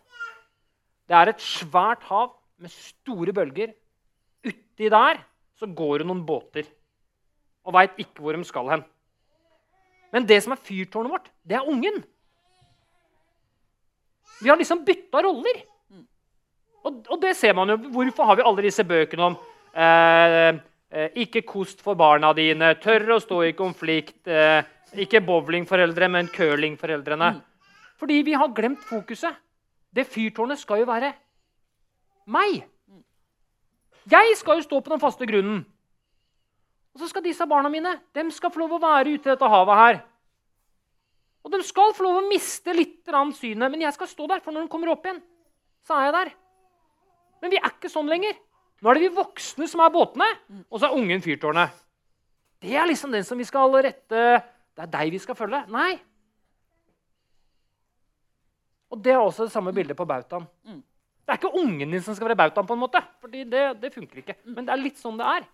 det 1.12 1.18
er 1.20 1.30
et 1.34 1.44
svært 1.44 2.06
hav 2.08 2.32
med 2.64 2.72
store 2.74 3.36
bølger. 3.36 3.74
Uti 4.44 4.90
der 4.90 5.20
så 5.60 5.68
går 5.68 6.02
det 6.02 6.08
noen 6.10 6.24
båter 6.28 6.68
og 7.64 7.76
veit 7.76 8.00
ikke 8.02 8.24
hvor 8.24 8.36
de 8.36 8.48
skal 8.48 8.72
hen. 8.72 8.84
Men 10.14 10.28
det 10.30 10.40
som 10.44 10.54
er 10.56 10.62
fyrtårnet 10.62 11.12
vårt, 11.14 11.30
det 11.48 11.58
er 11.58 11.70
ungen. 11.70 12.02
Vi 14.42 14.50
har 14.50 14.58
liksom 14.60 14.84
bytta 14.86 15.22
roller. 15.24 15.62
Og, 16.84 17.00
og, 17.08 17.18
det 17.22 17.36
ser 17.40 17.56
man 17.56 17.72
jo. 17.72 17.78
Hvorfor 17.96 18.28
har 18.28 18.40
vi 18.40 18.46
alle 18.48 18.66
disse 18.66 18.84
bøkene 18.84 19.30
om 19.30 19.38
eh, 19.72 20.50
eh, 20.92 21.20
ikke 21.24 21.46
kost 21.48 21.84
for 21.84 21.96
barna 22.00 22.34
dine, 22.36 22.74
tør 22.84 23.16
å 23.16 23.22
stå 23.24 23.40
i 23.48 23.54
konflikt, 23.56 24.20
eh, 24.28 24.66
ikke 25.06 25.24
bowlingforeldre, 25.24 26.10
men 26.12 26.32
curlingforeldrene? 26.34 27.32
Fordi 28.00 28.20
vi 28.28 28.36
har 28.36 28.52
glemt 28.56 28.84
fokuset. 28.90 29.40
Det 29.94 30.08
fyrtårnet 30.10 30.60
skal 30.60 30.82
jo 30.82 30.90
være 30.90 31.14
meg. 32.34 32.64
Jeg 34.10 34.36
skal 34.36 34.60
jo 34.60 34.66
stå 34.66 34.82
på 34.84 34.92
den 34.92 35.00
faste 35.00 35.28
grunnen. 35.30 35.64
Og 36.94 37.02
så 37.02 37.10
skal 37.10 37.24
disse 37.26 37.46
barna 37.50 37.72
mine 37.74 37.96
de 38.14 38.26
skal 38.34 38.52
få 38.54 38.62
lov 38.62 38.76
å 38.78 38.84
være 38.84 39.16
ute 39.16 39.30
i 39.30 39.32
dette 39.32 39.50
havet 39.50 39.80
her. 39.80 40.02
Og 41.44 41.52
de 41.52 41.60
skal 41.68 41.92
få 41.96 42.06
lov 42.06 42.22
å 42.22 42.30
miste 42.30 42.74
litt 42.76 43.04
synet, 43.36 43.70
men 43.72 43.82
jeg 43.84 43.94
skal 43.94 44.08
stå 44.08 44.28
der. 44.32 44.40
For 44.40 44.56
når 44.56 44.66
de 44.66 44.72
kommer 44.72 44.94
opp 44.94 45.06
igjen, 45.06 45.20
så 45.84 45.98
er 45.98 46.08
jeg 46.08 46.16
der. 46.16 46.32
Men 47.44 47.52
vi 47.52 47.60
er 47.60 47.74
ikke 47.74 47.92
sånn 47.92 48.08
lenger. 48.08 48.38
Nå 48.80 48.90
er 48.90 49.00
det 49.00 49.04
vi 49.10 49.16
voksne 49.18 49.68
som 49.68 49.84
er 49.84 49.92
båtene, 49.92 50.28
og 50.70 50.80
så 50.80 50.88
er 50.88 50.96
ungen 50.96 51.24
fyrtårnet. 51.24 51.76
Det 52.64 52.72
er 52.80 52.88
liksom 52.88 53.12
den 53.12 53.26
som 53.28 53.40
vi 53.40 53.44
skal 53.44 53.74
rette 53.84 54.20
Det 54.74 54.86
er 54.86 54.90
deg 54.90 55.12
vi 55.12 55.20
skal 55.20 55.36
følge. 55.36 55.60
Nei. 55.70 55.98
Og 58.94 59.02
det 59.04 59.12
er 59.14 59.20
også 59.20 59.46
det 59.46 59.54
samme 59.54 59.74
bildet 59.76 59.98
på 59.98 60.08
bautaen. 60.08 60.48
Det 61.24 61.32
er 61.32 61.40
ikke 61.40 61.60
ungen 61.60 61.92
din 61.92 62.02
som 62.04 62.16
skal 62.16 62.32
være 62.32 62.40
bautaen, 62.40 62.68
på 62.68 62.76
en 62.76 62.82
måte, 62.82 63.00
fordi 63.22 63.44
det, 63.48 63.62
det 63.82 63.94
funker 63.94 64.24
ikke. 64.24 64.36
Men 64.48 64.66
det 64.66 64.74
er 64.74 64.82
litt 64.82 65.00
sånn 65.00 65.20
det 65.20 65.28
er. 65.30 65.48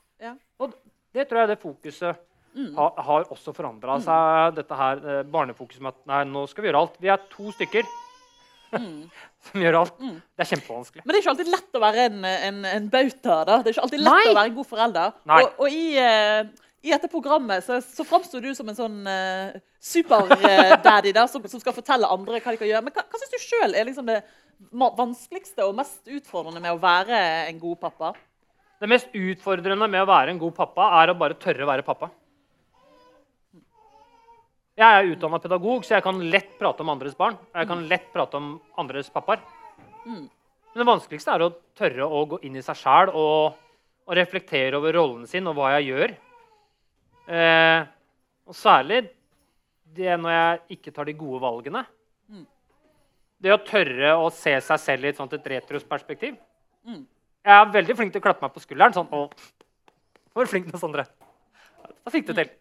Og 0.62 0.74
det 1.16 1.26
tror 1.28 1.42
jeg 1.42 1.50
er 1.50 1.54
det 1.54 1.62
fokuset 1.62 2.29
ha, 2.78 2.90
har 3.08 3.32
også 3.34 3.54
forandra 3.56 3.98
seg. 4.04 4.56
Dette 4.58 4.78
her, 4.78 5.02
eh, 5.04 5.26
barnefokuset 5.30 5.84
med 5.84 5.96
at 5.96 6.00
nei, 6.10 6.22
nå 6.30 6.46
skal 6.50 6.66
vi 6.66 6.72
gjøre 6.72 6.86
alt. 6.86 6.96
Vi 7.02 7.12
er 7.14 7.26
to 7.32 7.54
stykker 7.56 7.90
som 9.50 9.64
gjør 9.64 9.80
alt. 9.82 10.00
Det 10.00 10.46
er 10.46 10.50
kjempevanskelig. 10.54 11.04
Men 11.04 11.14
det 11.14 11.20
er 11.20 11.24
ikke 11.24 11.36
alltid 11.36 11.54
lett 11.54 11.78
å 11.78 11.84
være 11.84 12.08
en, 12.10 12.18
en, 12.32 12.60
en 12.72 12.90
bauta. 12.94 13.38
da. 13.44 13.60
Det 13.60 13.72
er 13.72 13.78
ikke 13.78 13.86
alltid 13.88 14.04
lett 14.04 14.18
Nei. 14.18 14.32
å 14.32 14.40
være 14.40 14.52
en 14.52 14.58
god 14.60 14.70
forelder. 14.74 15.16
Nei. 15.32 15.40
Og, 15.44 15.64
og 15.64 15.80
i, 15.80 15.86
eh, 16.04 16.42
i 16.86 16.94
dette 16.94 17.12
programmet 17.12 17.66
så, 17.66 17.80
så 17.84 18.06
framsto 18.08 18.42
du 18.44 18.52
som 18.56 18.70
en 18.72 18.78
sånn 18.78 19.00
uh, 19.04 19.58
superdaddy 19.84 21.12
der, 21.16 21.26
som, 21.32 21.44
som 21.52 21.60
skal 21.60 21.76
fortelle 21.76 22.08
andre 22.08 22.40
hva 22.40 22.54
de 22.54 22.62
kan 22.62 22.70
gjøre. 22.70 22.86
Men 22.86 22.96
hva, 22.96 23.04
hva 23.04 23.20
syns 23.20 23.36
du 23.36 23.44
sjøl 23.44 23.76
er 23.76 23.90
liksom 23.90 24.08
det 24.08 24.22
vanskeligste 24.76 25.66
og 25.68 25.78
mest 25.78 26.08
utfordrende 26.08 26.64
med 26.64 26.76
å 26.76 26.82
være 26.82 27.20
en 27.50 27.60
god 27.62 27.80
pappa? 27.84 28.14
Det 28.80 28.88
mest 28.88 29.12
utfordrende 29.12 29.90
med 29.92 30.06
å 30.06 30.08
være 30.08 30.32
en 30.32 30.40
god 30.40 30.56
pappa 30.56 30.88
er 31.02 31.12
å 31.12 31.18
bare 31.20 31.36
tørre 31.40 31.66
å 31.66 31.70
være 31.70 31.84
pappa. 31.88 32.12
Jeg 34.80 34.88
er 34.88 35.10
utdanna 35.12 35.42
pedagog, 35.44 35.84
så 35.84 35.98
jeg 35.98 36.06
kan 36.06 36.20
lett 36.32 36.54
prate 36.60 36.86
om 36.86 36.92
andres 36.94 37.16
barn. 37.20 37.36
Jeg 37.52 37.68
kan 37.68 37.82
lett 37.90 38.06
prate 38.14 38.40
om 38.40 38.54
andres 38.80 39.10
pappaer. 39.12 39.42
Men 40.72 40.80
det 40.80 40.88
vanskeligste 40.88 41.34
er 41.36 41.44
å 41.44 41.54
tørre 41.76 42.08
å 42.08 42.22
gå 42.32 42.40
inn 42.48 42.56
i 42.56 42.64
seg 42.64 42.78
sjæl 42.80 43.12
og, 43.12 43.58
og 44.08 44.16
reflektere 44.16 44.80
over 44.80 44.96
rollen 44.96 45.26
sin 45.28 45.50
og 45.52 45.58
hva 45.58 45.74
jeg 45.76 45.90
gjør. 45.90 46.14
Eh, 47.28 47.82
og 48.48 48.56
særlig 48.56 49.02
det 50.00 50.16
når 50.22 50.36
jeg 50.38 50.78
ikke 50.78 50.94
tar 50.96 51.10
de 51.10 51.18
gode 51.18 51.42
valgene. 51.44 51.84
Det 53.40 53.52
å 53.56 53.60
tørre 53.66 54.16
å 54.20 54.32
se 54.36 54.56
seg 54.64 54.82
selv 54.84 55.06
i 55.08 55.12
et 55.12 55.20
sånt 55.20 55.36
et 55.36 55.52
retrosperspektiv. 55.58 56.40
Jeg 57.44 57.56
er 57.56 57.76
veldig 57.76 57.96
flink 58.00 58.16
til 58.16 58.24
å 58.24 58.28
klappe 58.30 58.48
meg 58.48 58.56
på 58.56 58.64
skulderen. 58.64 58.96
sånn, 58.96 59.12
å, 59.12 59.28
var 60.36 60.50
flink 60.52 60.72
med 60.72 60.80
Sondre. 60.80 61.08
Da 61.84 62.12
fikk 62.16 62.32
du 62.32 62.34
til. 62.38 62.52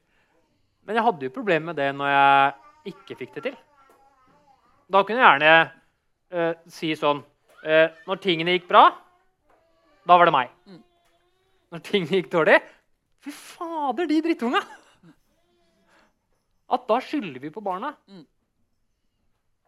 Men 0.89 0.97
jeg 0.97 1.05
hadde 1.05 1.29
jo 1.29 1.35
problemer 1.35 1.69
med 1.69 1.77
det 1.77 1.91
når 1.93 2.09
jeg 2.09 2.95
ikke 2.95 3.17
fikk 3.21 3.35
det 3.37 3.43
til. 3.51 3.57
Da 4.89 5.03
kunne 5.05 5.21
jeg 5.21 5.29
gjerne 5.29 5.53
eh, 6.33 6.55
si 6.73 6.95
sånn 6.97 7.21
eh, 7.61 7.93
Når 8.09 8.21
tingene 8.25 8.55
gikk 8.57 8.71
bra, 8.71 8.87
da 10.09 10.17
var 10.17 10.31
det 10.31 10.33
meg. 10.33 10.55
Når 11.69 11.83
tingene 11.85 12.23
gikk 12.23 12.31
dårlig 12.33 12.57
Fy 13.21 13.35
fader, 13.35 14.09
de 14.09 14.23
drittunga! 14.25 14.63
At 16.73 16.89
da 16.89 16.99
skylder 17.05 17.43
vi 17.43 17.53
på 17.53 17.65
barna. 17.65 17.93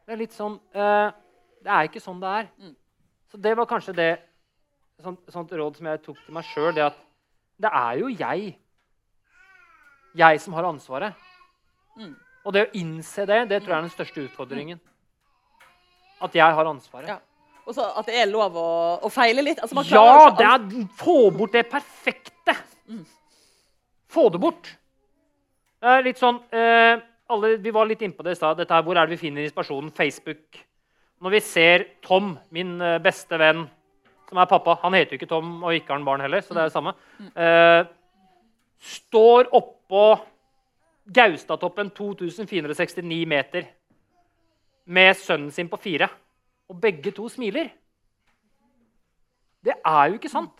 Det 0.06 0.16
er 0.16 0.20
litt 0.22 0.36
sånn 0.36 0.56
eh, 0.72 1.12
Det 1.60 1.68
er 1.76 1.90
ikke 1.90 2.00
sånn 2.00 2.24
det 2.24 2.32
er. 2.40 2.50
Så 3.28 3.44
det 3.44 3.52
var 3.60 3.68
kanskje 3.68 3.96
det 3.98 4.10
sånt, 5.04 5.20
sånt 5.28 5.52
råd 5.52 5.76
som 5.76 5.92
jeg 5.92 6.02
tok 6.06 6.24
til 6.24 6.36
meg 6.38 6.48
sjøl. 6.48 6.72
Det 6.76 6.88
at 6.88 7.06
det 7.60 7.76
er 7.76 8.00
jo 8.00 8.08
jeg 8.08 8.54
jeg 10.16 10.40
som 10.42 10.54
har 10.56 10.68
ansvaret. 10.68 11.14
Og 12.44 12.54
det 12.54 12.66
å 12.66 12.70
innse 12.78 13.26
det, 13.28 13.42
det 13.50 13.61
tror 13.61 13.74
jeg 13.74 13.78
er 13.78 13.88
den 13.88 13.94
største 13.94 14.24
utfordringen. 14.24 14.80
At 16.24 16.36
jeg 16.36 16.56
har 16.56 16.70
ansvaret. 16.70 17.11
Ja. 17.12 17.18
Og 17.68 17.76
så 17.76 17.84
at 18.00 18.08
det 18.08 18.16
er 18.18 18.30
lov 18.30 18.56
å, 18.58 18.70
å 19.06 19.11
feile 19.12 19.44
litt. 19.44 19.61
Altså, 19.61 19.76
man 19.78 19.86
Ja, 19.88 20.30
det 20.36 20.46
er, 20.48 20.86
få 20.98 21.30
bort 21.34 21.54
det 21.54 21.66
perfekte. 21.70 22.56
Få 24.11 24.26
det 24.32 24.40
bort. 24.42 24.72
Det 25.80 25.92
er 25.94 26.02
litt 26.04 26.18
sånn 26.20 26.40
eh, 26.52 26.98
alle, 27.30 27.54
Vi 27.62 27.72
var 27.72 27.86
litt 27.88 28.02
innpå 28.04 28.24
det 28.26 28.34
i 28.34 28.40
stad. 28.40 28.64
Hvor 28.66 28.96
er 28.96 29.06
det 29.06 29.14
vi 29.14 29.20
finner 29.20 29.46
inspirasjonen? 29.46 29.92
Facebook. 29.94 30.58
Når 31.20 31.36
vi 31.36 31.42
ser 31.44 31.86
Tom, 32.04 32.32
min 32.50 32.74
eh, 32.80 32.98
beste 33.04 33.38
venn, 33.40 33.66
som 34.30 34.40
er 34.40 34.50
pappa 34.50 34.78
Han 34.84 34.96
heter 34.96 35.14
jo 35.14 35.20
ikke 35.20 35.30
Tom, 35.30 35.58
og 35.62 35.76
ikke 35.76 35.92
har 35.92 36.00
han 36.00 36.08
barn 36.08 36.24
heller, 36.24 36.42
så 36.42 36.56
det 36.56 36.64
er 36.64 36.70
det 36.70 36.74
samme. 36.74 36.94
Eh, 37.30 37.80
står 38.96 39.52
oppå 39.91 40.20
Gaustatoppen 41.05 41.91
2469 41.91 43.26
meter 43.26 43.66
med 44.84 45.16
sønnen 45.16 45.51
sin 45.51 45.68
på 45.68 45.78
fire 45.80 46.07
og 46.70 46.78
begge 46.78 47.11
to 47.11 47.26
smiler. 47.28 47.70
Det 49.64 49.74
er 49.74 50.05
jo 50.09 50.20
ikke 50.20 50.30
sant. 50.30 50.55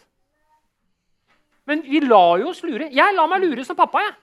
Men 1.65 1.85
vi 1.87 2.01
lar 2.03 2.41
jo 2.43 2.51
oss 2.51 2.65
lure. 2.67 2.91
Jeg 2.91 3.15
lar 3.15 3.31
meg 3.31 3.45
lure 3.45 3.65
som 3.65 3.79
pappa. 3.79 4.03
jeg. 4.03 4.15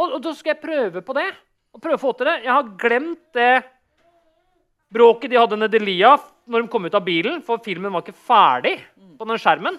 Og, 0.00 0.16
og 0.16 0.18
da 0.24 0.32
skal 0.32 0.54
jeg 0.54 0.62
prøve 0.62 1.04
på 1.04 1.16
det. 1.18 1.28
Og 1.76 1.82
prøve 1.84 2.00
å 2.00 2.02
få 2.02 2.14
til 2.16 2.30
det. 2.30 2.38
Jeg 2.46 2.52
har 2.56 2.72
glemt 2.80 3.36
det 3.36 3.52
bråket 4.92 5.30
de 5.30 5.40
hadde 5.40 5.60
nede 5.60 5.76
i 5.76 5.84
lia 5.84 6.16
når 6.48 6.64
de 6.64 6.72
kom 6.72 6.88
ut 6.88 6.96
av 6.96 7.04
bilen, 7.04 7.38
for 7.44 7.60
filmen 7.62 7.92
var 7.92 8.02
ikke 8.02 8.18
ferdig 8.18 8.74
på 9.18 9.28
den 9.28 9.38
skjermen. 9.38 9.76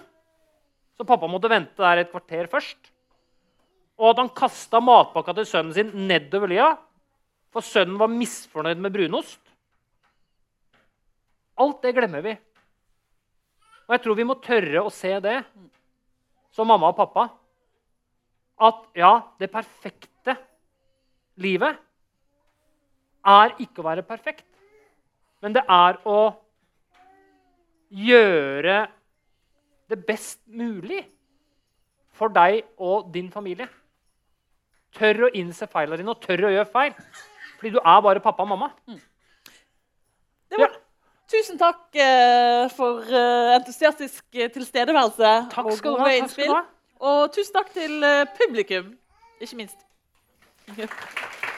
Så 0.96 1.04
pappa 1.06 1.28
måtte 1.28 1.50
vente 1.50 1.82
der 1.82 2.04
et 2.04 2.12
kvarter 2.14 2.48
først. 2.50 2.93
Og 4.00 4.10
at 4.10 4.20
han 4.22 4.32
kasta 4.34 4.80
matpakka 4.82 5.36
til 5.36 5.46
sønnen 5.48 5.74
sin 5.76 5.92
nedover 6.08 6.50
lia, 6.50 6.72
for 7.54 7.62
sønnen 7.62 7.98
var 8.00 8.10
misfornøyd 8.10 8.80
med 8.82 8.94
brunost. 8.94 9.40
Alt 11.62 11.84
det 11.84 11.94
glemmer 11.94 12.24
vi. 12.24 12.34
Og 13.84 13.94
jeg 13.94 14.02
tror 14.02 14.18
vi 14.18 14.26
må 14.26 14.34
tørre 14.42 14.82
å 14.82 14.92
se 14.92 15.12
det 15.22 15.36
som 16.54 16.66
mamma 16.66 16.90
og 16.90 16.98
pappa. 16.98 17.28
At 18.64 18.82
ja, 18.98 19.12
det 19.38 19.52
perfekte 19.52 20.34
livet 21.42 21.78
er 23.24 23.54
ikke 23.62 23.82
å 23.82 23.88
være 23.88 24.06
perfekt. 24.06 24.46
Men 25.42 25.54
det 25.54 25.64
er 25.70 25.98
å 26.08 26.18
gjøre 27.94 28.78
det 29.90 30.00
best 30.06 30.40
mulig 30.48 31.02
for 32.14 32.32
deg 32.32 32.62
og 32.78 33.10
din 33.14 33.30
familie. 33.34 33.68
Tør 34.94 35.26
å 35.26 35.32
innse 35.34 35.66
feilene 35.70 36.00
dine 36.00 36.14
og 36.14 36.22
tør 36.22 36.46
å 36.48 36.54
gjøre 36.54 36.70
feil. 36.70 36.94
Fordi 37.58 37.74
du 37.74 37.80
er 37.80 38.00
bare 38.06 38.22
pappa 38.22 38.44
og 38.44 38.52
mamma. 38.52 38.70
Det 40.50 40.60
var, 40.60 40.76
Tusen 41.34 41.56
takk 41.58 41.96
eh, 41.96 42.66
for 42.76 43.00
eh, 43.08 43.54
entusiastisk 43.56 44.36
tilstedeværelse 44.54 45.30
Takk 45.54 45.70
skal 45.78 45.96
du 45.96 45.96
gode 45.96 46.04
ha. 46.04 46.18
Innspill. 46.20 46.52
Og 47.04 47.32
tusen 47.34 47.56
takk 47.56 47.72
til 47.74 48.04
eh, 48.04 48.26
publikum, 48.38 48.92
ikke 49.40 49.60
minst. 49.64 49.80